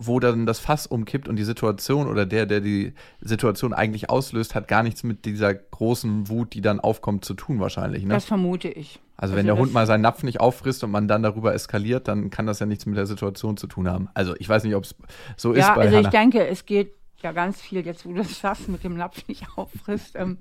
wo 0.00 0.20
dann 0.20 0.46
das 0.46 0.58
Fass 0.58 0.86
umkippt 0.86 1.28
und 1.28 1.36
die 1.36 1.44
Situation 1.44 2.06
oder 2.06 2.26
der, 2.26 2.46
der 2.46 2.60
die 2.60 2.92
Situation 3.20 3.72
eigentlich 3.72 4.10
auslöst, 4.10 4.54
hat 4.54 4.68
gar 4.68 4.82
nichts 4.82 5.02
mit 5.02 5.24
dieser 5.24 5.54
großen 5.54 6.28
Wut, 6.28 6.54
die 6.54 6.60
dann 6.60 6.80
aufkommt, 6.80 7.24
zu 7.24 7.34
tun 7.34 7.60
wahrscheinlich. 7.60 8.04
Ne? 8.04 8.14
Das 8.14 8.24
vermute 8.24 8.68
ich. 8.68 9.00
Also, 9.16 9.32
also 9.32 9.36
wenn 9.36 9.46
der 9.46 9.58
Hund 9.58 9.72
mal 9.72 9.86
seinen 9.86 10.02
Napf 10.02 10.22
nicht 10.22 10.40
auffrisst 10.40 10.84
und 10.84 10.92
man 10.92 11.08
dann 11.08 11.22
darüber 11.22 11.52
eskaliert, 11.52 12.06
dann 12.06 12.30
kann 12.30 12.46
das 12.46 12.60
ja 12.60 12.66
nichts 12.66 12.86
mit 12.86 12.96
der 12.96 13.06
Situation 13.06 13.56
zu 13.56 13.66
tun 13.66 13.88
haben. 13.88 14.08
Also 14.14 14.34
ich 14.38 14.48
weiß 14.48 14.62
nicht, 14.64 14.76
ob 14.76 14.84
es 14.84 14.94
so 15.36 15.54
ja, 15.54 15.60
ist 15.60 15.74
bei 15.74 15.82
also 15.82 15.96
Hannah. 15.96 16.08
ich 16.08 16.12
denke, 16.12 16.46
es 16.46 16.64
geht 16.64 16.94
ja 17.22 17.32
ganz 17.32 17.60
viel, 17.60 17.84
jetzt 17.84 18.06
wo 18.06 18.10
du 18.10 18.18
das 18.18 18.38
sagst, 18.38 18.68
mit 18.68 18.84
dem 18.84 18.96
Napf 18.96 19.26
nicht 19.26 19.44
auffrisst. 19.56 20.14
Ähm, 20.14 20.38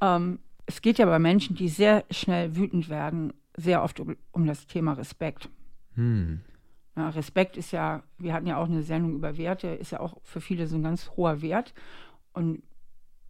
ähm, 0.00 0.38
es 0.66 0.80
geht 0.80 0.98
ja 0.98 1.06
bei 1.06 1.18
Menschen, 1.18 1.56
die 1.56 1.68
sehr 1.68 2.04
schnell 2.10 2.54
wütend 2.54 2.88
werden, 2.88 3.32
sehr 3.56 3.82
oft 3.82 3.98
um, 3.98 4.16
um 4.30 4.46
das 4.46 4.66
Thema 4.66 4.92
Respekt. 4.92 5.48
Hm. 5.94 6.40
Ja, 6.96 7.08
Respekt 7.08 7.56
ist 7.56 7.70
ja, 7.72 8.02
wir 8.18 8.34
hatten 8.34 8.46
ja 8.46 8.58
auch 8.58 8.66
eine 8.66 8.82
Sendung 8.82 9.14
über 9.14 9.38
Werte, 9.38 9.68
ist 9.68 9.92
ja 9.92 10.00
auch 10.00 10.16
für 10.22 10.40
viele 10.40 10.66
so 10.66 10.76
ein 10.76 10.82
ganz 10.82 11.10
hoher 11.16 11.40
Wert. 11.40 11.72
Und 12.34 12.62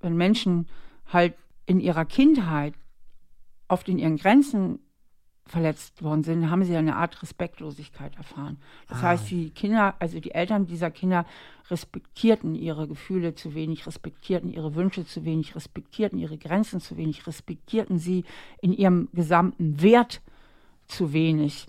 wenn 0.00 0.16
Menschen 0.16 0.68
halt 1.06 1.34
in 1.66 1.78
ihrer 1.78 2.04
Kindheit 2.04 2.74
oft 3.68 3.88
in 3.88 3.98
ihren 3.98 4.16
Grenzen 4.16 4.80
verletzt 5.46 6.02
worden 6.02 6.22
sind, 6.22 6.50
haben 6.50 6.64
sie 6.64 6.76
eine 6.76 6.96
Art 6.96 7.20
Respektlosigkeit 7.22 8.16
erfahren. 8.16 8.58
Das 8.88 8.98
ah. 8.98 9.08
heißt, 9.08 9.30
die 9.30 9.50
Kinder, 9.50 9.94
also 9.98 10.20
die 10.20 10.32
Eltern 10.32 10.66
dieser 10.66 10.90
Kinder 10.90 11.26
respektierten 11.68 12.54
ihre 12.54 12.86
Gefühle 12.86 13.34
zu 13.34 13.54
wenig, 13.54 13.86
respektierten 13.86 14.52
ihre 14.52 14.74
Wünsche 14.74 15.04
zu 15.04 15.24
wenig, 15.24 15.54
respektierten 15.54 16.18
ihre 16.18 16.38
Grenzen 16.38 16.80
zu 16.80 16.96
wenig, 16.96 17.26
respektierten 17.26 17.98
sie 17.98 18.24
in 18.60 18.72
ihrem 18.72 19.08
gesamten 19.12 19.82
Wert 19.82 20.20
zu 20.86 21.12
wenig. 21.12 21.66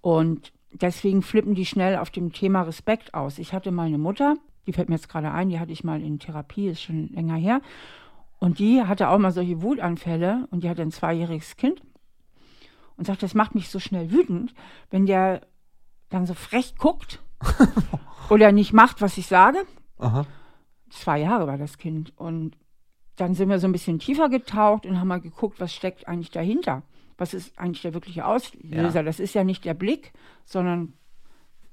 Und 0.00 0.52
deswegen 0.72 1.22
flippen 1.22 1.54
die 1.54 1.66
schnell 1.66 1.96
auf 1.96 2.10
dem 2.10 2.32
Thema 2.32 2.62
Respekt 2.62 3.14
aus. 3.14 3.38
Ich 3.38 3.52
hatte 3.52 3.70
meine 3.70 3.98
Mutter, 3.98 4.36
die 4.66 4.72
fällt 4.72 4.88
mir 4.88 4.96
jetzt 4.96 5.08
gerade 5.08 5.30
ein, 5.30 5.48
die 5.48 5.58
hatte 5.58 5.72
ich 5.72 5.84
mal 5.84 6.02
in 6.02 6.18
Therapie, 6.18 6.68
ist 6.68 6.82
schon 6.82 7.08
länger 7.08 7.36
her. 7.36 7.60
Und 8.38 8.58
die 8.58 8.82
hatte 8.82 9.08
auch 9.08 9.18
mal 9.18 9.32
solche 9.32 9.62
Wutanfälle 9.62 10.48
und 10.50 10.64
die 10.64 10.70
hatte 10.70 10.82
ein 10.82 10.92
zweijähriges 10.92 11.56
Kind 11.56 11.82
und 12.96 13.06
sagt, 13.06 13.22
das 13.22 13.34
macht 13.34 13.54
mich 13.54 13.68
so 13.68 13.78
schnell 13.78 14.10
wütend, 14.10 14.54
wenn 14.90 15.06
der 15.06 15.42
dann 16.08 16.26
so 16.26 16.34
frech 16.34 16.76
guckt 16.76 17.22
oder 18.30 18.52
nicht 18.52 18.72
macht, 18.72 19.00
was 19.00 19.18
ich 19.18 19.26
sage. 19.26 19.58
Aha. 19.98 20.26
Zwei 20.90 21.20
Jahre 21.20 21.46
war 21.46 21.58
das 21.58 21.78
Kind. 21.78 22.16
Und 22.16 22.56
dann 23.16 23.34
sind 23.34 23.48
wir 23.48 23.58
so 23.58 23.66
ein 23.66 23.72
bisschen 23.72 23.98
tiefer 23.98 24.28
getaucht 24.28 24.86
und 24.86 24.98
haben 24.98 25.08
mal 25.08 25.20
geguckt, 25.20 25.60
was 25.60 25.74
steckt 25.74 26.08
eigentlich 26.08 26.30
dahinter 26.30 26.82
was 27.20 27.34
ist 27.34 27.58
eigentlich 27.58 27.82
der 27.82 27.92
wirkliche 27.92 28.24
Auslöser? 28.24 29.00
Ja. 29.00 29.02
Das 29.02 29.20
ist 29.20 29.34
ja 29.34 29.44
nicht 29.44 29.64
der 29.66 29.74
Blick, 29.74 30.12
sondern 30.46 30.94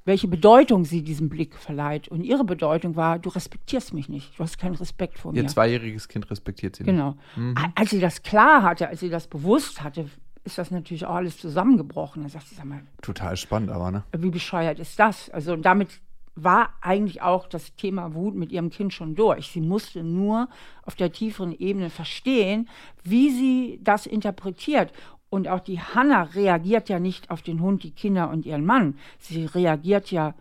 welche 0.03 0.27
Bedeutung 0.27 0.83
sie 0.83 1.03
diesem 1.03 1.29
Blick 1.29 1.55
verleiht. 1.55 2.09
Und 2.09 2.23
ihre 2.23 2.43
Bedeutung 2.43 2.97
war, 2.97 3.17
du 3.17 3.29
respektierst 3.29 3.93
mich 3.93 4.09
nicht, 4.09 4.37
du 4.37 4.43
hast 4.43 4.57
keinen 4.57 4.75
Respekt 4.75 5.19
vor 5.19 5.31
mir. 5.31 5.41
Ihr 5.41 5.47
zweijähriges 5.47 6.09
Kind 6.09 6.29
respektiert 6.29 6.75
sie 6.75 6.83
nicht. 6.83 6.91
Genau. 6.91 7.15
Mhm. 7.37 7.55
Als 7.75 7.91
sie 7.91 8.01
das 8.01 8.23
klar 8.23 8.61
hatte, 8.63 8.89
als 8.89 8.99
sie 8.99 9.09
das 9.09 9.27
bewusst 9.27 9.81
hatte, 9.81 10.09
ist 10.43 10.57
das 10.57 10.69
natürlich 10.69 11.05
auch 11.05 11.15
alles 11.15 11.37
zusammengebrochen. 11.37 12.23
Da 12.23 12.29
sagt 12.29 12.47
sie, 12.47 12.55
sag 12.55 12.65
mal. 12.65 12.81
Total 13.01 13.37
spannend, 13.37 13.69
aber, 13.69 13.91
ne? 13.91 14.03
Wie 14.17 14.29
bescheuert 14.29 14.79
ist 14.79 14.99
das? 14.99 15.29
Also 15.29 15.55
damit 15.55 16.01
war 16.37 16.73
eigentlich 16.81 17.21
auch 17.21 17.47
das 17.47 17.75
Thema 17.75 18.13
Wut 18.13 18.35
mit 18.35 18.51
ihrem 18.51 18.69
Kind 18.69 18.93
schon 18.93 19.15
durch. 19.15 19.47
Sie 19.47 19.61
musste 19.61 20.03
nur 20.03 20.47
auf 20.83 20.95
der 20.95 21.11
tieferen 21.11 21.51
Ebene 21.51 21.89
verstehen, 21.89 22.69
wie 23.03 23.31
sie 23.31 23.79
das 23.81 24.05
interpretiert. 24.05 24.93
Und 25.29 25.47
auch 25.47 25.59
die 25.59 25.79
Hanna 25.79 26.23
reagiert 26.23 26.89
ja 26.89 26.99
nicht 26.99 27.29
auf 27.29 27.41
den 27.41 27.61
Hund, 27.61 27.83
die 27.83 27.91
Kinder 27.91 28.29
und 28.29 28.45
ihren 28.45 28.65
Mann. 28.65 28.97
Sie 29.19 29.45
reagiert 29.45 30.11
ja 30.11 30.35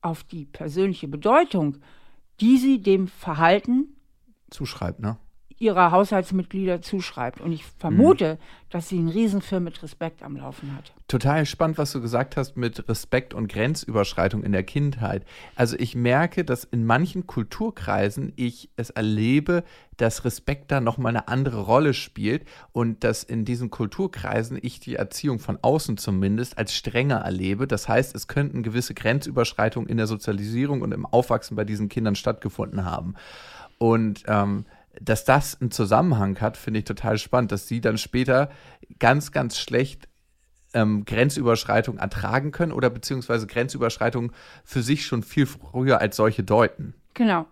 auf 0.00 0.24
die 0.24 0.46
persönliche 0.46 1.08
Bedeutung, 1.08 1.76
die 2.40 2.56
sie 2.56 2.80
dem 2.80 3.06
Verhalten 3.06 3.96
zuschreibt, 4.48 5.00
ne? 5.00 5.18
Ihrer 5.60 5.90
Haushaltsmitglieder 5.90 6.80
zuschreibt. 6.80 7.40
Und 7.40 7.52
ich 7.52 7.66
vermute, 7.78 8.34
mhm. 8.34 8.70
dass 8.70 8.88
sie 8.88 8.98
einen 8.98 9.10
Riesenfilm 9.10 9.64
mit 9.64 9.82
Respekt 9.82 10.22
am 10.22 10.36
Laufen 10.36 10.74
hat. 10.74 10.92
Total 11.06 11.44
spannend, 11.44 11.76
was 11.76 11.92
du 11.92 12.00
gesagt 12.00 12.38
hast 12.38 12.56
mit 12.56 12.88
Respekt 12.88 13.34
und 13.34 13.46
Grenzüberschreitung 13.46 14.42
in 14.42 14.52
der 14.52 14.62
Kindheit. 14.62 15.24
Also 15.54 15.76
ich 15.78 15.94
merke, 15.94 16.44
dass 16.44 16.64
in 16.64 16.86
manchen 16.86 17.26
Kulturkreisen 17.26 18.32
ich 18.36 18.70
es 18.76 18.88
erlebe, 18.88 19.62
dass 19.98 20.24
Respekt 20.24 20.70
da 20.70 20.80
nochmal 20.80 21.10
eine 21.10 21.28
andere 21.28 21.60
Rolle 21.60 21.92
spielt 21.92 22.46
und 22.72 23.04
dass 23.04 23.22
in 23.22 23.44
diesen 23.44 23.68
Kulturkreisen 23.68 24.58
ich 24.62 24.80
die 24.80 24.94
Erziehung 24.94 25.40
von 25.40 25.58
außen 25.60 25.98
zumindest 25.98 26.56
als 26.56 26.74
strenger 26.74 27.18
erlebe. 27.18 27.66
Das 27.66 27.86
heißt, 27.86 28.14
es 28.14 28.28
könnten 28.28 28.62
gewisse 28.62 28.94
Grenzüberschreitungen 28.94 29.90
in 29.90 29.98
der 29.98 30.06
Sozialisierung 30.06 30.80
und 30.80 30.92
im 30.92 31.04
Aufwachsen 31.04 31.54
bei 31.54 31.66
diesen 31.66 31.90
Kindern 31.90 32.14
stattgefunden 32.14 32.86
haben. 32.86 33.14
Und 33.76 34.24
ähm, 34.26 34.64
dass 35.00 35.24
das 35.24 35.60
einen 35.60 35.70
Zusammenhang 35.70 36.40
hat, 36.40 36.56
finde 36.56 36.80
ich 36.80 36.84
total 36.84 37.18
spannend, 37.18 37.52
dass 37.52 37.68
sie 37.68 37.80
dann 37.80 37.98
später 37.98 38.50
ganz, 38.98 39.32
ganz 39.32 39.58
schlecht 39.58 40.08
ähm, 40.74 41.04
Grenzüberschreitung 41.04 41.98
ertragen 41.98 42.52
können 42.52 42.72
oder 42.72 42.90
beziehungsweise 42.90 43.46
Grenzüberschreitung 43.46 44.32
für 44.64 44.82
sich 44.82 45.04
schon 45.04 45.22
viel 45.22 45.46
früher 45.46 46.00
als 46.00 46.16
solche 46.16 46.42
deuten. 46.42 46.94
Genau, 47.14 47.46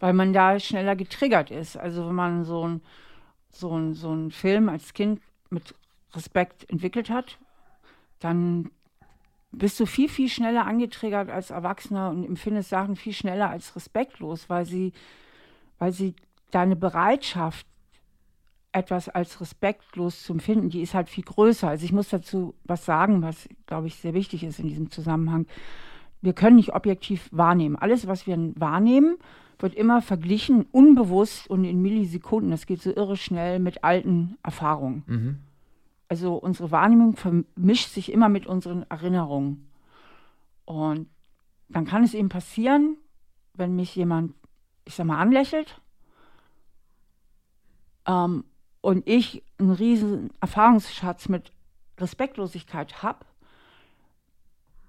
weil 0.00 0.12
man 0.12 0.32
da 0.32 0.58
schneller 0.58 0.96
getriggert 0.96 1.50
ist. 1.50 1.76
Also 1.76 2.08
wenn 2.08 2.14
man 2.14 2.44
so 2.44 2.66
ein, 2.66 2.80
so 3.50 3.92
so 3.94 4.12
ein 4.12 4.30
Film 4.30 4.68
als 4.68 4.94
Kind 4.94 5.20
mit 5.50 5.74
Respekt 6.14 6.68
entwickelt 6.70 7.10
hat, 7.10 7.38
dann 8.20 8.70
bist 9.52 9.78
du 9.80 9.86
viel, 9.86 10.08
viel 10.08 10.28
schneller 10.28 10.66
angetriggert 10.66 11.30
als 11.30 11.50
Erwachsener 11.50 12.10
und 12.10 12.24
empfindest 12.24 12.70
Sachen 12.70 12.96
viel 12.96 13.12
schneller 13.12 13.48
als 13.48 13.74
respektlos, 13.76 14.48
weil 14.48 14.66
sie, 14.66 14.92
weil 15.78 15.92
sie 15.92 16.14
deine 16.50 16.76
Bereitschaft, 16.76 17.66
etwas 18.72 19.08
als 19.08 19.40
respektlos 19.40 20.22
zu 20.22 20.34
empfinden, 20.34 20.68
die 20.68 20.82
ist 20.82 20.94
halt 20.94 21.08
viel 21.08 21.24
größer. 21.24 21.68
Also 21.68 21.84
ich 21.84 21.92
muss 21.92 22.10
dazu 22.10 22.54
was 22.64 22.84
sagen, 22.84 23.22
was, 23.22 23.48
glaube 23.66 23.86
ich, 23.86 23.96
sehr 23.96 24.12
wichtig 24.12 24.44
ist 24.44 24.58
in 24.58 24.68
diesem 24.68 24.90
Zusammenhang. 24.90 25.46
Wir 26.20 26.34
können 26.34 26.56
nicht 26.56 26.74
objektiv 26.74 27.28
wahrnehmen. 27.32 27.76
Alles, 27.76 28.06
was 28.06 28.26
wir 28.26 28.36
wahrnehmen, 28.56 29.16
wird 29.58 29.74
immer 29.74 30.02
verglichen, 30.02 30.66
unbewusst 30.72 31.48
und 31.48 31.64
in 31.64 31.80
Millisekunden. 31.80 32.50
Das 32.50 32.66
geht 32.66 32.82
so 32.82 32.90
irre 32.94 33.16
schnell 33.16 33.60
mit 33.60 33.82
alten 33.82 34.36
Erfahrungen. 34.42 35.04
Mhm. 35.06 35.38
Also 36.08 36.34
unsere 36.34 36.70
Wahrnehmung 36.70 37.16
vermischt 37.16 37.88
sich 37.88 38.12
immer 38.12 38.28
mit 38.28 38.46
unseren 38.46 38.84
Erinnerungen. 38.90 39.68
Und 40.66 41.08
dann 41.68 41.86
kann 41.86 42.04
es 42.04 42.12
eben 42.12 42.28
passieren, 42.28 42.96
wenn 43.54 43.74
mich 43.74 43.96
jemand, 43.96 44.34
ich 44.84 44.94
sag 44.94 45.06
mal, 45.06 45.18
anlächelt 45.18 45.80
ähm, 48.06 48.44
und 48.80 49.08
ich 49.08 49.42
einen 49.58 49.72
riesen 49.72 50.30
Erfahrungsschatz 50.40 51.28
mit 51.28 51.52
Respektlosigkeit 51.98 53.02
habe, 53.02 53.24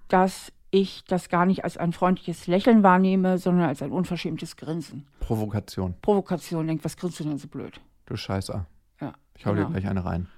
dass 0.08 0.52
ich 0.70 1.04
das 1.04 1.28
gar 1.28 1.46
nicht 1.46 1.64
als 1.64 1.76
ein 1.76 1.92
freundliches 1.92 2.46
Lächeln 2.46 2.82
wahrnehme, 2.82 3.38
sondern 3.38 3.68
als 3.68 3.82
ein 3.82 3.90
unverschämtes 3.90 4.56
Grinsen. 4.56 5.06
Provokation. 5.20 5.94
Provokation, 6.02 6.66
denkt, 6.66 6.84
was 6.84 6.96
grinst 6.96 7.20
du 7.20 7.24
denn 7.24 7.38
so 7.38 7.48
blöd? 7.48 7.80
Du 8.06 8.16
Scheiße. 8.16 8.66
Ja. 9.00 9.12
Ich 9.36 9.46
hau 9.46 9.54
genau. 9.54 9.68
dir 9.68 9.72
gleich 9.72 9.88
eine 9.88 10.04
rein. 10.04 10.28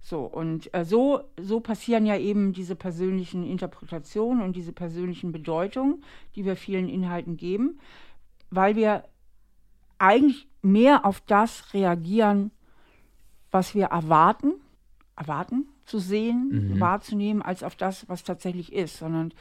So, 0.00 0.20
und 0.20 0.72
äh, 0.72 0.84
so, 0.84 1.22
so 1.40 1.60
passieren 1.60 2.06
ja 2.06 2.16
eben 2.16 2.52
diese 2.52 2.76
persönlichen 2.76 3.44
Interpretationen 3.44 4.42
und 4.42 4.54
diese 4.54 4.72
persönlichen 4.72 5.32
Bedeutungen, 5.32 6.04
die 6.36 6.44
wir 6.44 6.56
vielen 6.56 6.88
Inhalten 6.88 7.36
geben, 7.36 7.80
weil 8.50 8.76
wir 8.76 9.04
eigentlich 9.98 10.48
mehr 10.62 11.04
auf 11.04 11.20
das 11.20 11.72
reagieren, 11.74 12.50
was 13.50 13.74
wir 13.74 13.86
erwarten, 13.86 14.54
erwarten 15.16 15.66
zu 15.84 15.98
sehen, 15.98 16.72
mhm. 16.74 16.80
wahrzunehmen, 16.80 17.42
als 17.42 17.62
auf 17.62 17.76
das, 17.76 18.08
was 18.08 18.24
tatsächlich 18.24 18.72
ist, 18.72 18.98
sondern 18.98 19.32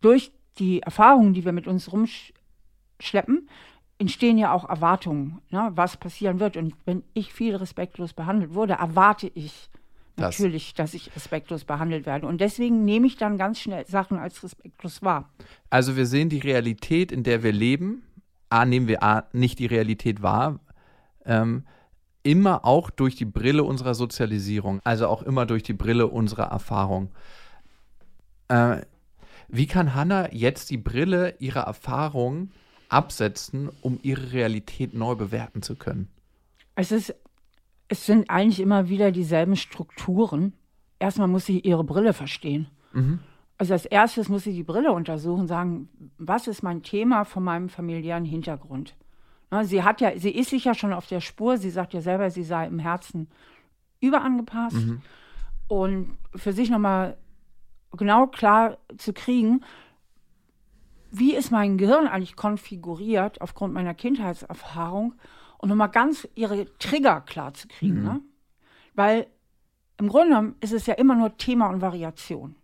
durch 0.00 0.32
die 0.58 0.80
Erfahrungen, 0.80 1.32
die 1.32 1.44
wir 1.44 1.52
mit 1.52 1.66
uns 1.66 1.90
rumschleppen, 1.92 3.48
entstehen 3.98 4.36
ja 4.36 4.52
auch 4.52 4.68
Erwartungen, 4.68 5.40
ne, 5.50 5.70
was 5.74 5.96
passieren 5.96 6.40
wird. 6.40 6.56
Und 6.56 6.74
wenn 6.84 7.02
ich 7.14 7.32
viel 7.32 7.56
respektlos 7.56 8.12
behandelt 8.12 8.52
wurde, 8.54 8.74
erwarte 8.74 9.30
ich 9.34 9.70
das. 10.16 10.38
natürlich, 10.38 10.74
dass 10.74 10.92
ich 10.94 11.14
respektlos 11.14 11.64
behandelt 11.64 12.04
werde. 12.04 12.26
Und 12.26 12.40
deswegen 12.40 12.84
nehme 12.84 13.06
ich 13.06 13.16
dann 13.16 13.38
ganz 13.38 13.60
schnell 13.60 13.86
Sachen 13.86 14.18
als 14.18 14.42
respektlos 14.42 15.02
wahr. 15.02 15.30
Also 15.70 15.96
wir 15.96 16.06
sehen 16.06 16.28
die 16.28 16.40
Realität, 16.40 17.12
in 17.12 17.22
der 17.22 17.42
wir 17.42 17.52
leben, 17.52 18.02
A, 18.52 18.64
nehmen 18.64 18.88
wir 18.88 19.02
A, 19.02 19.24
nicht 19.32 19.58
die 19.58 19.66
Realität 19.66 20.22
wahr, 20.22 20.60
ähm, 21.24 21.64
immer 22.22 22.64
auch 22.64 22.90
durch 22.90 23.16
die 23.16 23.24
Brille 23.24 23.64
unserer 23.64 23.94
Sozialisierung, 23.94 24.80
also 24.84 25.08
auch 25.08 25.22
immer 25.22 25.46
durch 25.46 25.62
die 25.62 25.72
Brille 25.72 26.06
unserer 26.06 26.44
Erfahrung. 26.44 27.10
Äh, 28.48 28.82
wie 29.48 29.66
kann 29.66 29.94
Hannah 29.94 30.32
jetzt 30.32 30.70
die 30.70 30.76
Brille 30.76 31.34
ihrer 31.38 31.62
Erfahrung 31.62 32.50
absetzen, 32.88 33.70
um 33.80 33.98
ihre 34.02 34.32
Realität 34.32 34.94
neu 34.94 35.14
bewerten 35.14 35.62
zu 35.62 35.76
können? 35.76 36.08
Es, 36.74 36.92
ist, 36.92 37.14
es 37.88 38.06
sind 38.06 38.30
eigentlich 38.30 38.60
immer 38.60 38.88
wieder 38.88 39.10
dieselben 39.12 39.56
Strukturen. 39.56 40.52
Erstmal 40.98 41.28
muss 41.28 41.46
sie 41.46 41.60
ihre 41.60 41.84
Brille 41.84 42.12
verstehen. 42.12 42.68
Mhm. 42.92 43.20
Also 43.62 43.74
als 43.74 43.86
erstes 43.86 44.28
muss 44.28 44.42
sie 44.42 44.54
die 44.54 44.64
Brille 44.64 44.90
untersuchen, 44.90 45.46
sagen, 45.46 45.88
was 46.18 46.48
ist 46.48 46.64
mein 46.64 46.82
Thema 46.82 47.22
von 47.22 47.44
meinem 47.44 47.68
familiären 47.68 48.24
Hintergrund? 48.24 48.96
Sie 49.62 49.84
hat 49.84 50.00
ja, 50.00 50.18
sie 50.18 50.32
ist 50.32 50.50
sich 50.50 50.64
ja 50.64 50.74
schon 50.74 50.92
auf 50.92 51.06
der 51.06 51.20
Spur. 51.20 51.56
Sie 51.58 51.70
sagt 51.70 51.94
ja 51.94 52.00
selber, 52.00 52.28
sie 52.30 52.42
sei 52.42 52.66
im 52.66 52.80
Herzen 52.80 53.28
überangepasst. 54.00 54.84
Mhm. 54.84 55.02
Und 55.68 56.18
für 56.34 56.52
sich 56.52 56.70
nochmal 56.70 57.16
genau 57.92 58.26
klar 58.26 58.78
zu 58.96 59.12
kriegen, 59.12 59.60
wie 61.12 61.32
ist 61.36 61.52
mein 61.52 61.78
Gehirn 61.78 62.08
eigentlich 62.08 62.34
konfiguriert 62.34 63.40
aufgrund 63.40 63.74
meiner 63.74 63.94
Kindheitserfahrung 63.94 65.14
und 65.58 65.68
nochmal 65.68 65.90
ganz 65.90 66.26
ihre 66.34 66.66
Trigger 66.78 67.20
klar 67.20 67.54
zu 67.54 67.68
kriegen. 67.68 68.00
Mhm. 68.00 68.06
Ne? 68.06 68.20
Weil 68.94 69.26
im 69.98 70.08
Grunde 70.08 70.30
genommen 70.30 70.56
ist 70.58 70.72
es 70.72 70.86
ja 70.86 70.94
immer 70.94 71.14
nur 71.14 71.36
Thema 71.36 71.68
und 71.68 71.80
Variation 71.80 72.56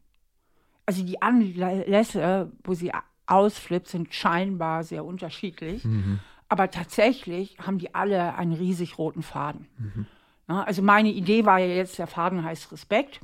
also 0.88 1.04
die 1.04 1.20
Anlässe, 1.20 2.50
wo 2.64 2.72
sie 2.72 2.92
ausflippt, 3.26 3.88
sind 3.88 4.14
scheinbar 4.14 4.84
sehr 4.84 5.04
unterschiedlich. 5.04 5.84
Mhm. 5.84 6.20
Aber 6.48 6.70
tatsächlich 6.70 7.58
haben 7.58 7.76
die 7.76 7.94
alle 7.94 8.36
einen 8.36 8.54
riesig 8.54 8.96
roten 8.96 9.22
Faden. 9.22 9.66
Mhm. 9.76 10.06
Ja, 10.48 10.62
also 10.62 10.80
meine 10.80 11.10
Idee 11.10 11.44
war 11.44 11.58
ja 11.58 11.66
jetzt, 11.66 11.98
der 11.98 12.06
Faden 12.06 12.42
heißt 12.42 12.72
Respekt. 12.72 13.20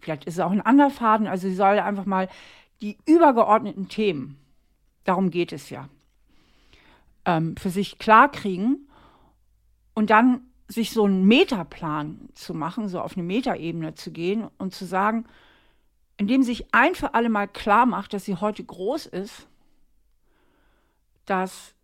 Vielleicht 0.00 0.24
ist 0.24 0.34
es 0.34 0.40
auch 0.40 0.50
ein 0.50 0.62
anderer 0.62 0.90
Faden. 0.90 1.28
Also 1.28 1.48
sie 1.48 1.54
soll 1.54 1.78
einfach 1.78 2.06
mal 2.06 2.28
die 2.80 2.98
übergeordneten 3.06 3.88
Themen, 3.88 4.36
darum 5.04 5.30
geht 5.30 5.52
es 5.52 5.70
ja, 5.70 5.88
ähm, 7.24 7.56
für 7.56 7.70
sich 7.70 8.00
klarkriegen 8.00 8.88
und 9.94 10.10
dann 10.10 10.40
sich 10.66 10.90
so 10.90 11.04
einen 11.04 11.24
Metaplan 11.24 12.30
zu 12.34 12.52
machen, 12.52 12.88
so 12.88 13.00
auf 13.00 13.16
eine 13.16 13.22
Metaebene 13.22 13.94
zu 13.94 14.10
gehen 14.10 14.48
und 14.58 14.74
zu 14.74 14.86
sagen, 14.86 15.26
indem 16.20 16.42
sich 16.42 16.74
ein 16.74 16.94
für 16.94 17.14
alle 17.14 17.30
Mal 17.30 17.48
klar 17.48 17.86
macht, 17.86 18.12
dass 18.12 18.26
sie 18.26 18.36
heute 18.36 18.62
groß 18.62 19.06
ist, 19.06 19.48
dass 21.24 21.74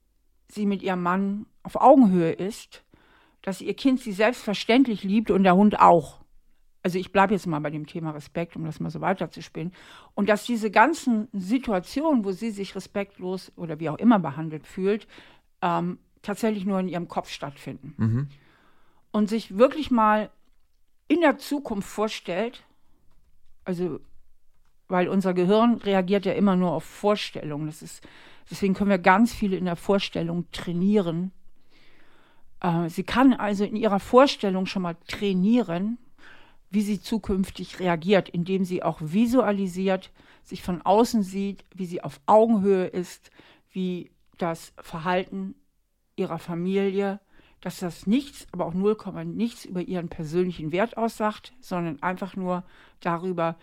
sie 0.47 0.67
mit 0.67 0.83
ihrem 0.83 1.03
Mann 1.03 1.47
auf 1.63 1.77
Augenhöhe 1.77 2.33
ist, 2.33 2.85
dass 3.41 3.63
ihr 3.63 3.73
Kind 3.73 3.99
sie 3.99 4.13
selbstverständlich 4.13 5.05
liebt 5.05 5.31
und 5.31 5.43
der 5.43 5.57
Hund 5.57 5.81
auch. 5.81 6.21
Also 6.83 6.99
ich 6.99 7.13
bleibe 7.13 7.33
jetzt 7.33 7.47
mal 7.47 7.61
bei 7.61 7.71
dem 7.71 7.87
Thema 7.87 8.11
Respekt, 8.11 8.57
um 8.57 8.67
das 8.67 8.79
mal 8.79 8.91
so 8.91 9.01
weiterzuspielen. 9.01 9.73
Und 10.15 10.29
dass 10.29 10.45
diese 10.45 10.71
ganzen 10.71 11.29
Situationen, 11.33 12.23
wo 12.27 12.31
sie 12.31 12.51
sich 12.51 12.77
respektlos 12.77 13.51
oder 13.57 13.81
wie 13.81 13.89
auch 13.89 13.97
immer 13.97 14.19
behandelt 14.19 14.67
fühlt, 14.67 15.09
ähm, 15.63 15.99
tatsächlich 16.21 16.67
nur 16.67 16.79
in 16.79 16.89
ihrem 16.89 17.09
Kopf 17.09 17.31
stattfinden. 17.31 17.95
Mhm. 17.97 18.29
Und 19.13 19.31
sich 19.31 19.57
wirklich 19.57 19.91
mal 19.91 20.29
in 21.09 21.23
der 21.23 21.39
Zukunft 21.39 21.89
vorstellt, 21.89 22.65
also 23.65 23.99
weil 24.89 25.09
unser 25.09 25.35
Gehirn 25.35 25.75
reagiert 25.77 26.27
ja 26.27 26.33
immer 26.33 26.57
nur 26.57 26.73
auf 26.73 26.85
Vorstellungen. 26.85 27.67
Das 27.67 27.83
ist, 27.83 28.07
deswegen 28.51 28.75
können 28.75 28.91
wir 28.91 28.99
ganz 28.99 29.33
viele 29.35 29.57
in 29.57 29.65
der 29.65 29.77
Vorstellung 29.77 30.51
trainieren. 30.53 31.33
Äh, 32.61 32.89
sie 32.89 33.05
kann 33.05 33.33
also 33.33 33.65
in 33.65 33.77
ihrer 33.77 34.01
Vorstellung 34.01 34.67
schon 34.67 34.83
mal 34.83 34.97
trainieren, 35.09 35.99
wie 36.71 36.83
sie 36.83 37.01
zukünftig 37.01 37.81
reagiert, 37.81 38.29
indem 38.29 38.65
sie 38.65 38.83
auch 38.83 38.99
visualisiert, 39.01 40.11
sich 40.43 40.63
von 40.63 40.83
außen 40.83 41.23
sieht, 41.23 41.65
wie 41.75 41.87
sie 41.87 42.03
auf 42.03 42.21
Augenhöhe 42.27 42.87
ist, 42.87 43.31
wie 43.73 44.11
das 44.39 44.73
Verhalten 44.79 45.55
ihrer 46.17 46.39
Familie, 46.39 47.21
dass 47.61 47.81
das 47.81 48.07
nichts, 48.07 48.47
aber 48.53 48.67
auch 48.67 48.75
0, 48.75 48.97
nichts 49.25 49.65
über 49.65 49.83
ihren 49.83 50.09
persönlichen 50.09 50.73
Wert 50.73 50.97
aussagt, 50.97 51.53
sondern 51.61 52.03
einfach 52.03 52.37
nur 52.37 52.65
darüber, 53.01 53.57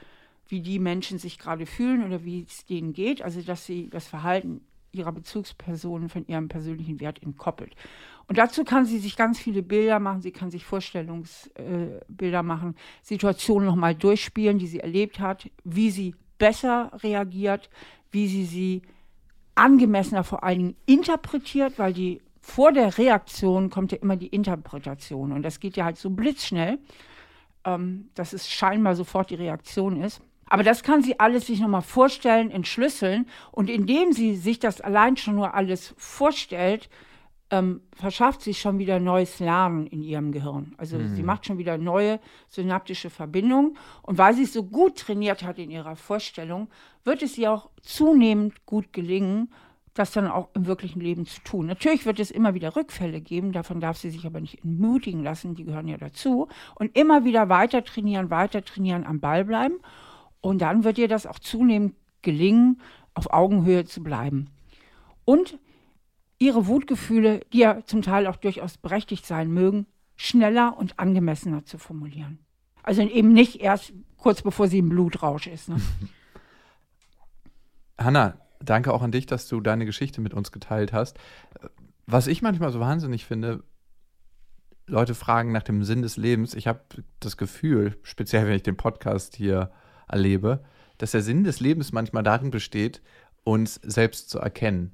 wie 0.47 0.61
die 0.61 0.79
Menschen 0.79 1.17
sich 1.19 1.39
gerade 1.39 1.65
fühlen 1.65 2.03
oder 2.03 2.23
wie 2.23 2.45
es 2.47 2.65
denen 2.65 2.93
geht, 2.93 3.21
also 3.21 3.41
dass 3.41 3.65
sie 3.65 3.89
das 3.89 4.07
Verhalten 4.07 4.61
ihrer 4.91 5.11
Bezugspersonen 5.11 6.09
von 6.09 6.25
ihrem 6.27 6.47
persönlichen 6.47 6.99
Wert 6.99 7.21
entkoppelt. 7.23 7.75
Und 8.27 8.37
dazu 8.37 8.63
kann 8.63 8.85
sie 8.85 8.99
sich 8.99 9.17
ganz 9.17 9.39
viele 9.39 9.63
Bilder 9.63 9.99
machen, 9.99 10.21
sie 10.21 10.31
kann 10.31 10.49
sich 10.49 10.65
Vorstellungsbilder 10.65 12.39
äh, 12.39 12.43
machen, 12.43 12.75
Situationen 13.01 13.67
nochmal 13.67 13.95
durchspielen, 13.95 14.59
die 14.59 14.67
sie 14.67 14.79
erlebt 14.79 15.19
hat, 15.19 15.49
wie 15.63 15.89
sie 15.89 16.15
besser 16.37 16.91
reagiert, 17.03 17.69
wie 18.11 18.27
sie 18.27 18.45
sie 18.45 18.81
angemessener 19.55 20.23
vor 20.23 20.43
allen 20.43 20.59
Dingen 20.59 20.75
interpretiert, 20.85 21.77
weil 21.79 21.93
die 21.93 22.21
vor 22.39 22.71
der 22.71 22.97
Reaktion 22.97 23.69
kommt 23.69 23.91
ja 23.91 23.97
immer 23.99 24.17
die 24.17 24.27
Interpretation 24.27 25.31
und 25.31 25.43
das 25.43 25.59
geht 25.59 25.77
ja 25.77 25.85
halt 25.85 25.97
so 25.97 26.09
blitzschnell, 26.09 26.79
ähm, 27.65 28.09
dass 28.15 28.33
es 28.33 28.49
scheinbar 28.49 28.95
sofort 28.95 29.29
die 29.29 29.35
Reaktion 29.35 30.01
ist. 30.01 30.21
Aber 30.53 30.61
das 30.61 30.83
kann 30.83 31.01
sie 31.01 31.19
alles 31.19 31.47
sich 31.47 31.59
nochmal 31.59 31.81
vorstellen, 31.81 32.51
entschlüsseln 32.51 33.25
und 33.51 33.71
indem 33.71 34.13
sie 34.13 34.35
sich 34.35 34.59
das 34.59 34.81
allein 34.81 35.17
schon 35.17 35.33
nur 35.33 35.55
alles 35.55 35.95
vorstellt, 35.97 36.91
ähm, 37.49 37.81
verschafft 37.95 38.43
sich 38.43 38.61
schon 38.61 38.77
wieder 38.77 38.99
neues 38.99 39.39
Lernen 39.39 39.87
in 39.87 40.03
ihrem 40.03 40.31
Gehirn. 40.31 40.75
Also 40.77 40.99
mhm. 40.99 41.15
sie 41.15 41.23
macht 41.23 41.47
schon 41.47 41.57
wieder 41.57 41.79
neue 41.79 42.19
synaptische 42.49 43.09
Verbindungen. 43.09 43.79
Und 44.03 44.19
weil 44.19 44.35
sie 44.35 44.43
es 44.43 44.53
so 44.53 44.61
gut 44.61 44.99
trainiert 44.99 45.41
hat 45.41 45.57
in 45.57 45.71
ihrer 45.71 45.95
Vorstellung, 45.95 46.67
wird 47.03 47.23
es 47.23 47.35
ihr 47.35 47.51
auch 47.51 47.71
zunehmend 47.81 48.63
gut 48.67 48.93
gelingen, 48.93 49.51
das 49.95 50.11
dann 50.11 50.27
auch 50.27 50.49
im 50.53 50.67
wirklichen 50.67 51.01
Leben 51.01 51.25
zu 51.25 51.41
tun. 51.41 51.65
Natürlich 51.65 52.05
wird 52.05 52.19
es 52.19 52.29
immer 52.29 52.53
wieder 52.53 52.75
Rückfälle 52.75 53.21
geben, 53.21 53.53
davon 53.53 53.79
darf 53.79 53.97
sie 53.97 54.11
sich 54.11 54.23
aber 54.27 54.39
nicht 54.39 54.63
entmutigen 54.63 55.23
lassen, 55.23 55.55
die 55.55 55.63
gehören 55.63 55.87
ja 55.87 55.97
dazu. 55.97 56.47
Und 56.75 56.95
immer 56.95 57.25
wieder 57.25 57.49
weiter 57.49 57.83
trainieren, 57.83 58.29
weiter 58.29 58.63
trainieren, 58.63 59.03
am 59.03 59.19
Ball 59.19 59.45
bleiben. 59.45 59.79
Und 60.43 60.59
dann 60.59 60.83
wird 60.83 60.97
ihr 60.97 61.07
das 61.07 61.25
auch 61.25 61.39
zunehmend 61.39 61.95
gelingen, 62.21 62.81
auf 63.13 63.31
Augenhöhe 63.31 63.85
zu 63.85 64.03
bleiben. 64.03 64.49
Und 65.23 65.57
ihre 66.37 66.67
Wutgefühle, 66.67 67.39
die 67.53 67.59
ja 67.59 67.85
zum 67.85 68.01
Teil 68.01 68.27
auch 68.27 68.35
durchaus 68.35 68.77
berechtigt 68.77 69.25
sein 69.25 69.51
mögen, 69.51 69.87
schneller 70.17 70.77
und 70.77 70.99
angemessener 70.99 71.63
zu 71.63 71.77
formulieren. 71.77 72.39
Also 72.83 73.03
eben 73.03 73.31
nicht 73.31 73.61
erst 73.61 73.93
kurz 74.17 74.41
bevor 74.41 74.67
sie 74.67 74.79
im 74.79 74.89
Blutrausch 74.89 75.47
ist. 75.47 75.69
Ne? 75.69 75.77
Hanna, 77.97 78.37
danke 78.59 78.93
auch 78.93 79.01
an 79.01 79.13
dich, 79.13 79.25
dass 79.25 79.47
du 79.47 79.61
deine 79.61 79.85
Geschichte 79.85 80.19
mit 80.19 80.33
uns 80.33 80.51
geteilt 80.51 80.91
hast. 80.91 81.17
Was 82.05 82.27
ich 82.27 82.41
manchmal 82.41 82.73
so 82.73 82.81
wahnsinnig 82.81 83.23
finde, 83.23 83.63
Leute 84.87 85.15
fragen 85.15 85.53
nach 85.53 85.63
dem 85.63 85.85
Sinn 85.85 86.01
des 86.01 86.17
Lebens. 86.17 86.53
Ich 86.53 86.67
habe 86.67 86.81
das 87.21 87.37
Gefühl, 87.37 87.97
speziell 88.03 88.45
wenn 88.45 88.55
ich 88.55 88.63
den 88.63 88.75
Podcast 88.75 89.37
hier 89.37 89.71
erlebe, 90.07 90.63
dass 90.97 91.11
der 91.11 91.21
Sinn 91.21 91.43
des 91.43 91.59
Lebens 91.59 91.91
manchmal 91.91 92.23
darin 92.23 92.51
besteht, 92.51 93.01
uns 93.43 93.75
selbst 93.83 94.29
zu 94.29 94.39
erkennen 94.39 94.93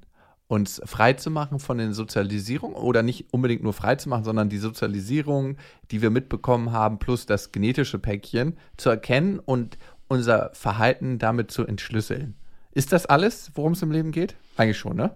uns 0.50 0.82
frei 0.84 1.12
zu 1.12 1.30
machen 1.30 1.60
von 1.60 1.78
den 1.78 1.92
Sozialisierungen 1.92 2.76
oder 2.76 3.04
nicht 3.04 3.32
unbedingt 3.32 3.62
nur 3.62 3.72
frei 3.72 3.94
zu 3.94 4.08
machen, 4.08 4.24
sondern 4.24 4.48
die 4.48 4.58
Sozialisierung, 4.58 5.56
die 5.92 6.02
wir 6.02 6.10
mitbekommen 6.10 6.72
haben, 6.72 6.98
plus 6.98 7.24
das 7.24 7.52
genetische 7.52 8.00
Päckchen 8.00 8.56
zu 8.76 8.90
erkennen 8.90 9.38
und 9.38 9.78
unser 10.08 10.50
Verhalten 10.52 11.20
damit 11.20 11.52
zu 11.52 11.64
entschlüsseln. 11.64 12.34
Ist 12.72 12.92
das 12.92 13.06
alles, 13.06 13.52
worum 13.54 13.72
es 13.72 13.82
im 13.82 13.92
Leben 13.92 14.10
geht? 14.10 14.34
Eigentlich 14.56 14.78
schon, 14.78 14.96
ne? 14.96 15.14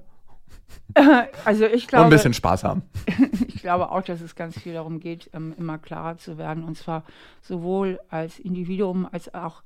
Also 1.44 1.66
ich 1.66 1.88
glaube. 1.88 2.04
Und 2.04 2.12
ein 2.12 2.16
bisschen 2.16 2.34
Spaß 2.34 2.64
haben. 2.64 2.82
ich 3.48 3.62
glaube 3.62 3.90
auch, 3.90 4.02
dass 4.02 4.20
es 4.20 4.36
ganz 4.36 4.58
viel 4.58 4.74
darum 4.74 5.00
geht, 5.00 5.28
ähm, 5.32 5.54
immer 5.58 5.78
klarer 5.78 6.18
zu 6.18 6.38
werden. 6.38 6.62
Und 6.62 6.76
zwar 6.76 7.04
sowohl 7.42 8.00
als 8.10 8.38
Individuum 8.38 9.08
als 9.10 9.32
auch 9.34 9.62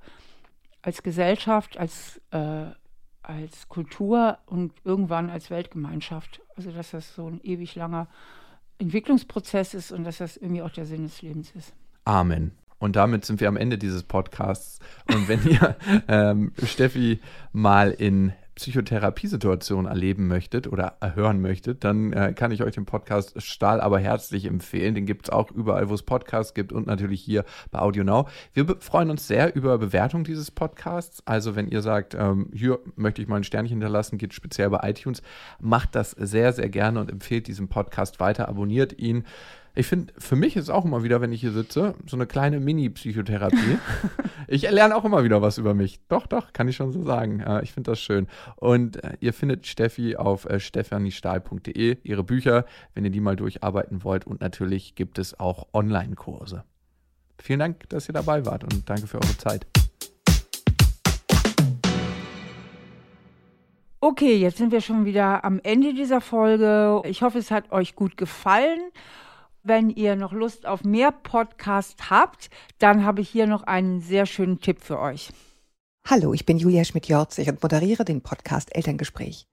als 0.80 1.02
Gesellschaft, 1.02 1.76
als 1.76 2.20
äh, 2.30 2.66
als 3.22 3.68
Kultur 3.68 4.38
und 4.46 4.72
irgendwann 4.84 5.28
als 5.28 5.50
Weltgemeinschaft. 5.50 6.40
Also 6.56 6.72
dass 6.72 6.92
das 6.92 7.14
so 7.14 7.28
ein 7.28 7.40
ewig 7.42 7.74
langer 7.74 8.08
Entwicklungsprozess 8.78 9.74
ist 9.74 9.92
und 9.92 10.04
dass 10.04 10.18
das 10.18 10.36
irgendwie 10.36 10.62
auch 10.62 10.70
der 10.70 10.86
Sinn 10.86 11.02
des 11.02 11.20
Lebens 11.20 11.52
ist. 11.54 11.74
Amen. 12.04 12.52
Und 12.78 12.96
damit 12.96 13.24
sind 13.24 13.40
wir 13.40 13.48
am 13.48 13.56
Ende 13.56 13.78
dieses 13.78 14.02
Podcasts. 14.02 14.78
Und 15.12 15.28
wenn 15.28 15.44
ihr 15.46 15.76
ähm, 16.08 16.52
Steffi 16.64 17.20
mal 17.52 17.90
in 17.90 18.32
Psychotherapiesituation 18.58 19.86
erleben 19.86 20.26
möchtet 20.26 20.66
oder 20.66 20.96
erhören 21.00 21.40
möchtet, 21.40 21.84
dann 21.84 22.12
äh, 22.12 22.32
kann 22.34 22.50
ich 22.50 22.64
euch 22.64 22.74
den 22.74 22.86
Podcast 22.86 23.40
Stahl 23.40 23.80
aber 23.80 24.00
herzlich 24.00 24.46
empfehlen. 24.46 24.96
Den 24.96 25.06
gibt 25.06 25.26
es 25.26 25.30
auch 25.30 25.52
überall, 25.52 25.88
wo 25.88 25.94
es 25.94 26.02
Podcasts 26.02 26.54
gibt 26.54 26.72
und 26.72 26.88
natürlich 26.88 27.22
hier 27.22 27.44
bei 27.70 27.78
Audio 27.78 28.02
Now. 28.02 28.28
Wir 28.54 28.66
freuen 28.80 29.10
uns 29.10 29.28
sehr 29.28 29.54
über 29.54 29.78
Bewertung 29.78 30.24
dieses 30.24 30.50
Podcasts. 30.50 31.22
Also 31.24 31.54
wenn 31.54 31.68
ihr 31.68 31.82
sagt, 31.82 32.16
ähm, 32.18 32.50
hier 32.52 32.80
möchte 32.96 33.22
ich 33.22 33.28
mal 33.28 33.36
ein 33.36 33.44
Sternchen 33.44 33.76
hinterlassen, 33.76 34.18
geht 34.18 34.34
speziell 34.34 34.70
bei 34.70 34.90
iTunes, 34.90 35.22
macht 35.60 35.94
das 35.94 36.10
sehr, 36.10 36.52
sehr 36.52 36.68
gerne 36.68 36.98
und 36.98 37.12
empfehlt 37.12 37.46
diesen 37.46 37.68
Podcast 37.68 38.18
weiter, 38.18 38.48
abonniert 38.48 38.98
ihn. 38.98 39.24
Ich 39.74 39.86
finde, 39.86 40.12
für 40.18 40.36
mich 40.36 40.56
ist 40.56 40.70
auch 40.70 40.84
immer 40.84 41.02
wieder, 41.02 41.20
wenn 41.20 41.32
ich 41.32 41.40
hier 41.40 41.52
sitze, 41.52 41.94
so 42.06 42.16
eine 42.16 42.26
kleine 42.26 42.58
Mini-Psychotherapie. 42.60 43.78
ich 44.48 44.62
lerne 44.62 44.96
auch 44.96 45.04
immer 45.04 45.22
wieder 45.24 45.40
was 45.40 45.58
über 45.58 45.74
mich. 45.74 46.00
Doch, 46.08 46.26
doch, 46.26 46.52
kann 46.52 46.68
ich 46.68 46.76
schon 46.76 46.92
so 46.92 47.04
sagen. 47.04 47.44
ich 47.62 47.72
finde 47.72 47.92
das 47.92 48.00
schön. 48.00 48.26
Und 48.56 49.02
äh, 49.04 49.16
ihr 49.20 49.32
findet 49.32 49.66
Steffi 49.66 50.16
auf 50.16 50.46
äh, 50.46 50.58
stephaniestahl.de, 50.58 51.98
ihre 52.02 52.24
Bücher, 52.24 52.64
wenn 52.94 53.04
ihr 53.04 53.10
die 53.10 53.20
mal 53.20 53.36
durcharbeiten 53.36 54.02
wollt. 54.02 54.26
Und 54.26 54.40
natürlich 54.40 54.94
gibt 54.94 55.18
es 55.18 55.38
auch 55.38 55.68
Online-Kurse. 55.72 56.64
Vielen 57.40 57.60
Dank, 57.60 57.88
dass 57.88 58.08
ihr 58.08 58.14
dabei 58.14 58.44
wart 58.44 58.64
und 58.64 58.88
danke 58.88 59.06
für 59.06 59.18
eure 59.18 59.38
Zeit. 59.38 59.66
Okay, 64.00 64.36
jetzt 64.36 64.58
sind 64.58 64.70
wir 64.70 64.80
schon 64.80 65.04
wieder 65.04 65.44
am 65.44 65.60
Ende 65.62 65.92
dieser 65.92 66.20
Folge. 66.20 67.02
Ich 67.04 67.22
hoffe, 67.22 67.38
es 67.38 67.50
hat 67.50 67.72
euch 67.72 67.96
gut 67.96 68.16
gefallen. 68.16 68.80
Wenn 69.68 69.90
ihr 69.90 70.16
noch 70.16 70.32
Lust 70.32 70.64
auf 70.64 70.82
mehr 70.82 71.12
Podcast 71.12 72.08
habt, 72.08 72.48
dann 72.78 73.04
habe 73.04 73.20
ich 73.20 73.28
hier 73.28 73.46
noch 73.46 73.64
einen 73.64 74.00
sehr 74.00 74.24
schönen 74.24 74.62
Tipp 74.62 74.80
für 74.80 74.98
euch. 74.98 75.28
Hallo, 76.06 76.32
ich 76.32 76.46
bin 76.46 76.56
Julia 76.56 76.84
Schmidt-Jorzig 76.84 77.50
und 77.50 77.62
moderiere 77.62 78.06
den 78.06 78.22
Podcast 78.22 78.74
Elterngespräch. 78.74 79.46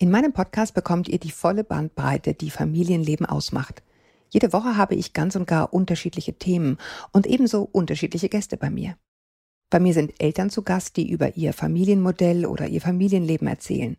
In 0.00 0.10
meinem 0.10 0.32
Podcast 0.32 0.74
bekommt 0.74 1.08
ihr 1.08 1.20
die 1.20 1.30
volle 1.30 1.62
Bandbreite, 1.62 2.34
die 2.34 2.50
Familienleben 2.50 3.24
ausmacht. 3.24 3.84
Jede 4.30 4.52
Woche 4.52 4.76
habe 4.76 4.96
ich 4.96 5.12
ganz 5.12 5.36
und 5.36 5.46
gar 5.46 5.72
unterschiedliche 5.72 6.32
Themen 6.32 6.76
und 7.12 7.28
ebenso 7.28 7.62
unterschiedliche 7.62 8.28
Gäste 8.28 8.56
bei 8.56 8.68
mir. 8.68 8.96
Bei 9.70 9.78
mir 9.78 9.94
sind 9.94 10.20
Eltern 10.20 10.50
zu 10.50 10.62
Gast, 10.62 10.96
die 10.96 11.08
über 11.08 11.36
ihr 11.36 11.52
Familienmodell 11.52 12.46
oder 12.46 12.66
ihr 12.66 12.80
Familienleben 12.80 13.46
erzählen. 13.46 13.96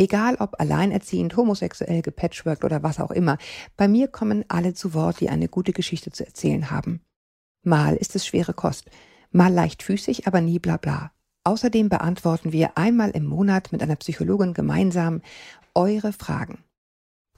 Egal 0.00 0.36
ob 0.36 0.58
alleinerziehend, 0.58 1.36
homosexuell, 1.36 2.00
gepatchworked 2.00 2.64
oder 2.64 2.82
was 2.82 3.00
auch 3.00 3.10
immer, 3.10 3.36
bei 3.76 3.86
mir 3.86 4.08
kommen 4.08 4.46
alle 4.48 4.72
zu 4.72 4.94
Wort, 4.94 5.20
die 5.20 5.28
eine 5.28 5.46
gute 5.46 5.74
Geschichte 5.74 6.10
zu 6.10 6.24
erzählen 6.24 6.70
haben. 6.70 7.02
Mal 7.66 7.96
ist 7.96 8.16
es 8.16 8.24
schwere 8.24 8.54
Kost, 8.54 8.86
mal 9.30 9.52
leichtfüßig, 9.52 10.26
aber 10.26 10.40
nie 10.40 10.58
bla 10.58 10.78
bla. 10.78 11.12
Außerdem 11.44 11.90
beantworten 11.90 12.50
wir 12.50 12.78
einmal 12.78 13.10
im 13.10 13.26
Monat 13.26 13.72
mit 13.72 13.82
einer 13.82 13.96
Psychologin 13.96 14.54
gemeinsam 14.54 15.20
eure 15.74 16.14
Fragen. 16.14 16.64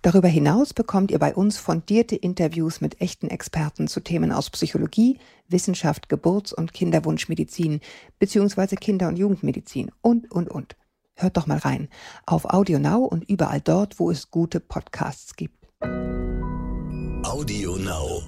Darüber 0.01 0.29
hinaus 0.29 0.73
bekommt 0.73 1.11
ihr 1.11 1.19
bei 1.19 1.35
uns 1.35 1.59
fundierte 1.59 2.15
Interviews 2.15 2.81
mit 2.81 3.01
echten 3.01 3.27
Experten 3.27 3.89
zu 3.89 3.99
Themen 3.99 4.31
aus 4.31 4.51
Psychologie, 4.51 5.19
Wissenschaft, 5.49 6.09
Geburts- 6.09 6.53
und 6.53 6.73
Kinderwunschmedizin 6.73 7.81
bzw. 8.21 8.77
Kinder- 8.77 9.09
und 9.09 9.19
Jugendmedizin 9.19 9.91
und, 10.01 10.31
und, 10.31 10.49
und. 10.49 10.77
Hört 11.15 11.37
doch 11.37 11.47
mal 11.47 11.59
rein 11.59 11.89
auf 12.27 12.45
Audio 12.47 12.79
Now 12.79 13.05
und 13.05 13.29
überall 13.29 13.61
dort, 13.61 13.99
wo 13.99 14.11
es 14.11 14.31
gute 14.31 14.61
Podcasts 14.61 15.37
gibt. 15.37 15.67
Audio 17.25 17.77
Now. 17.77 18.23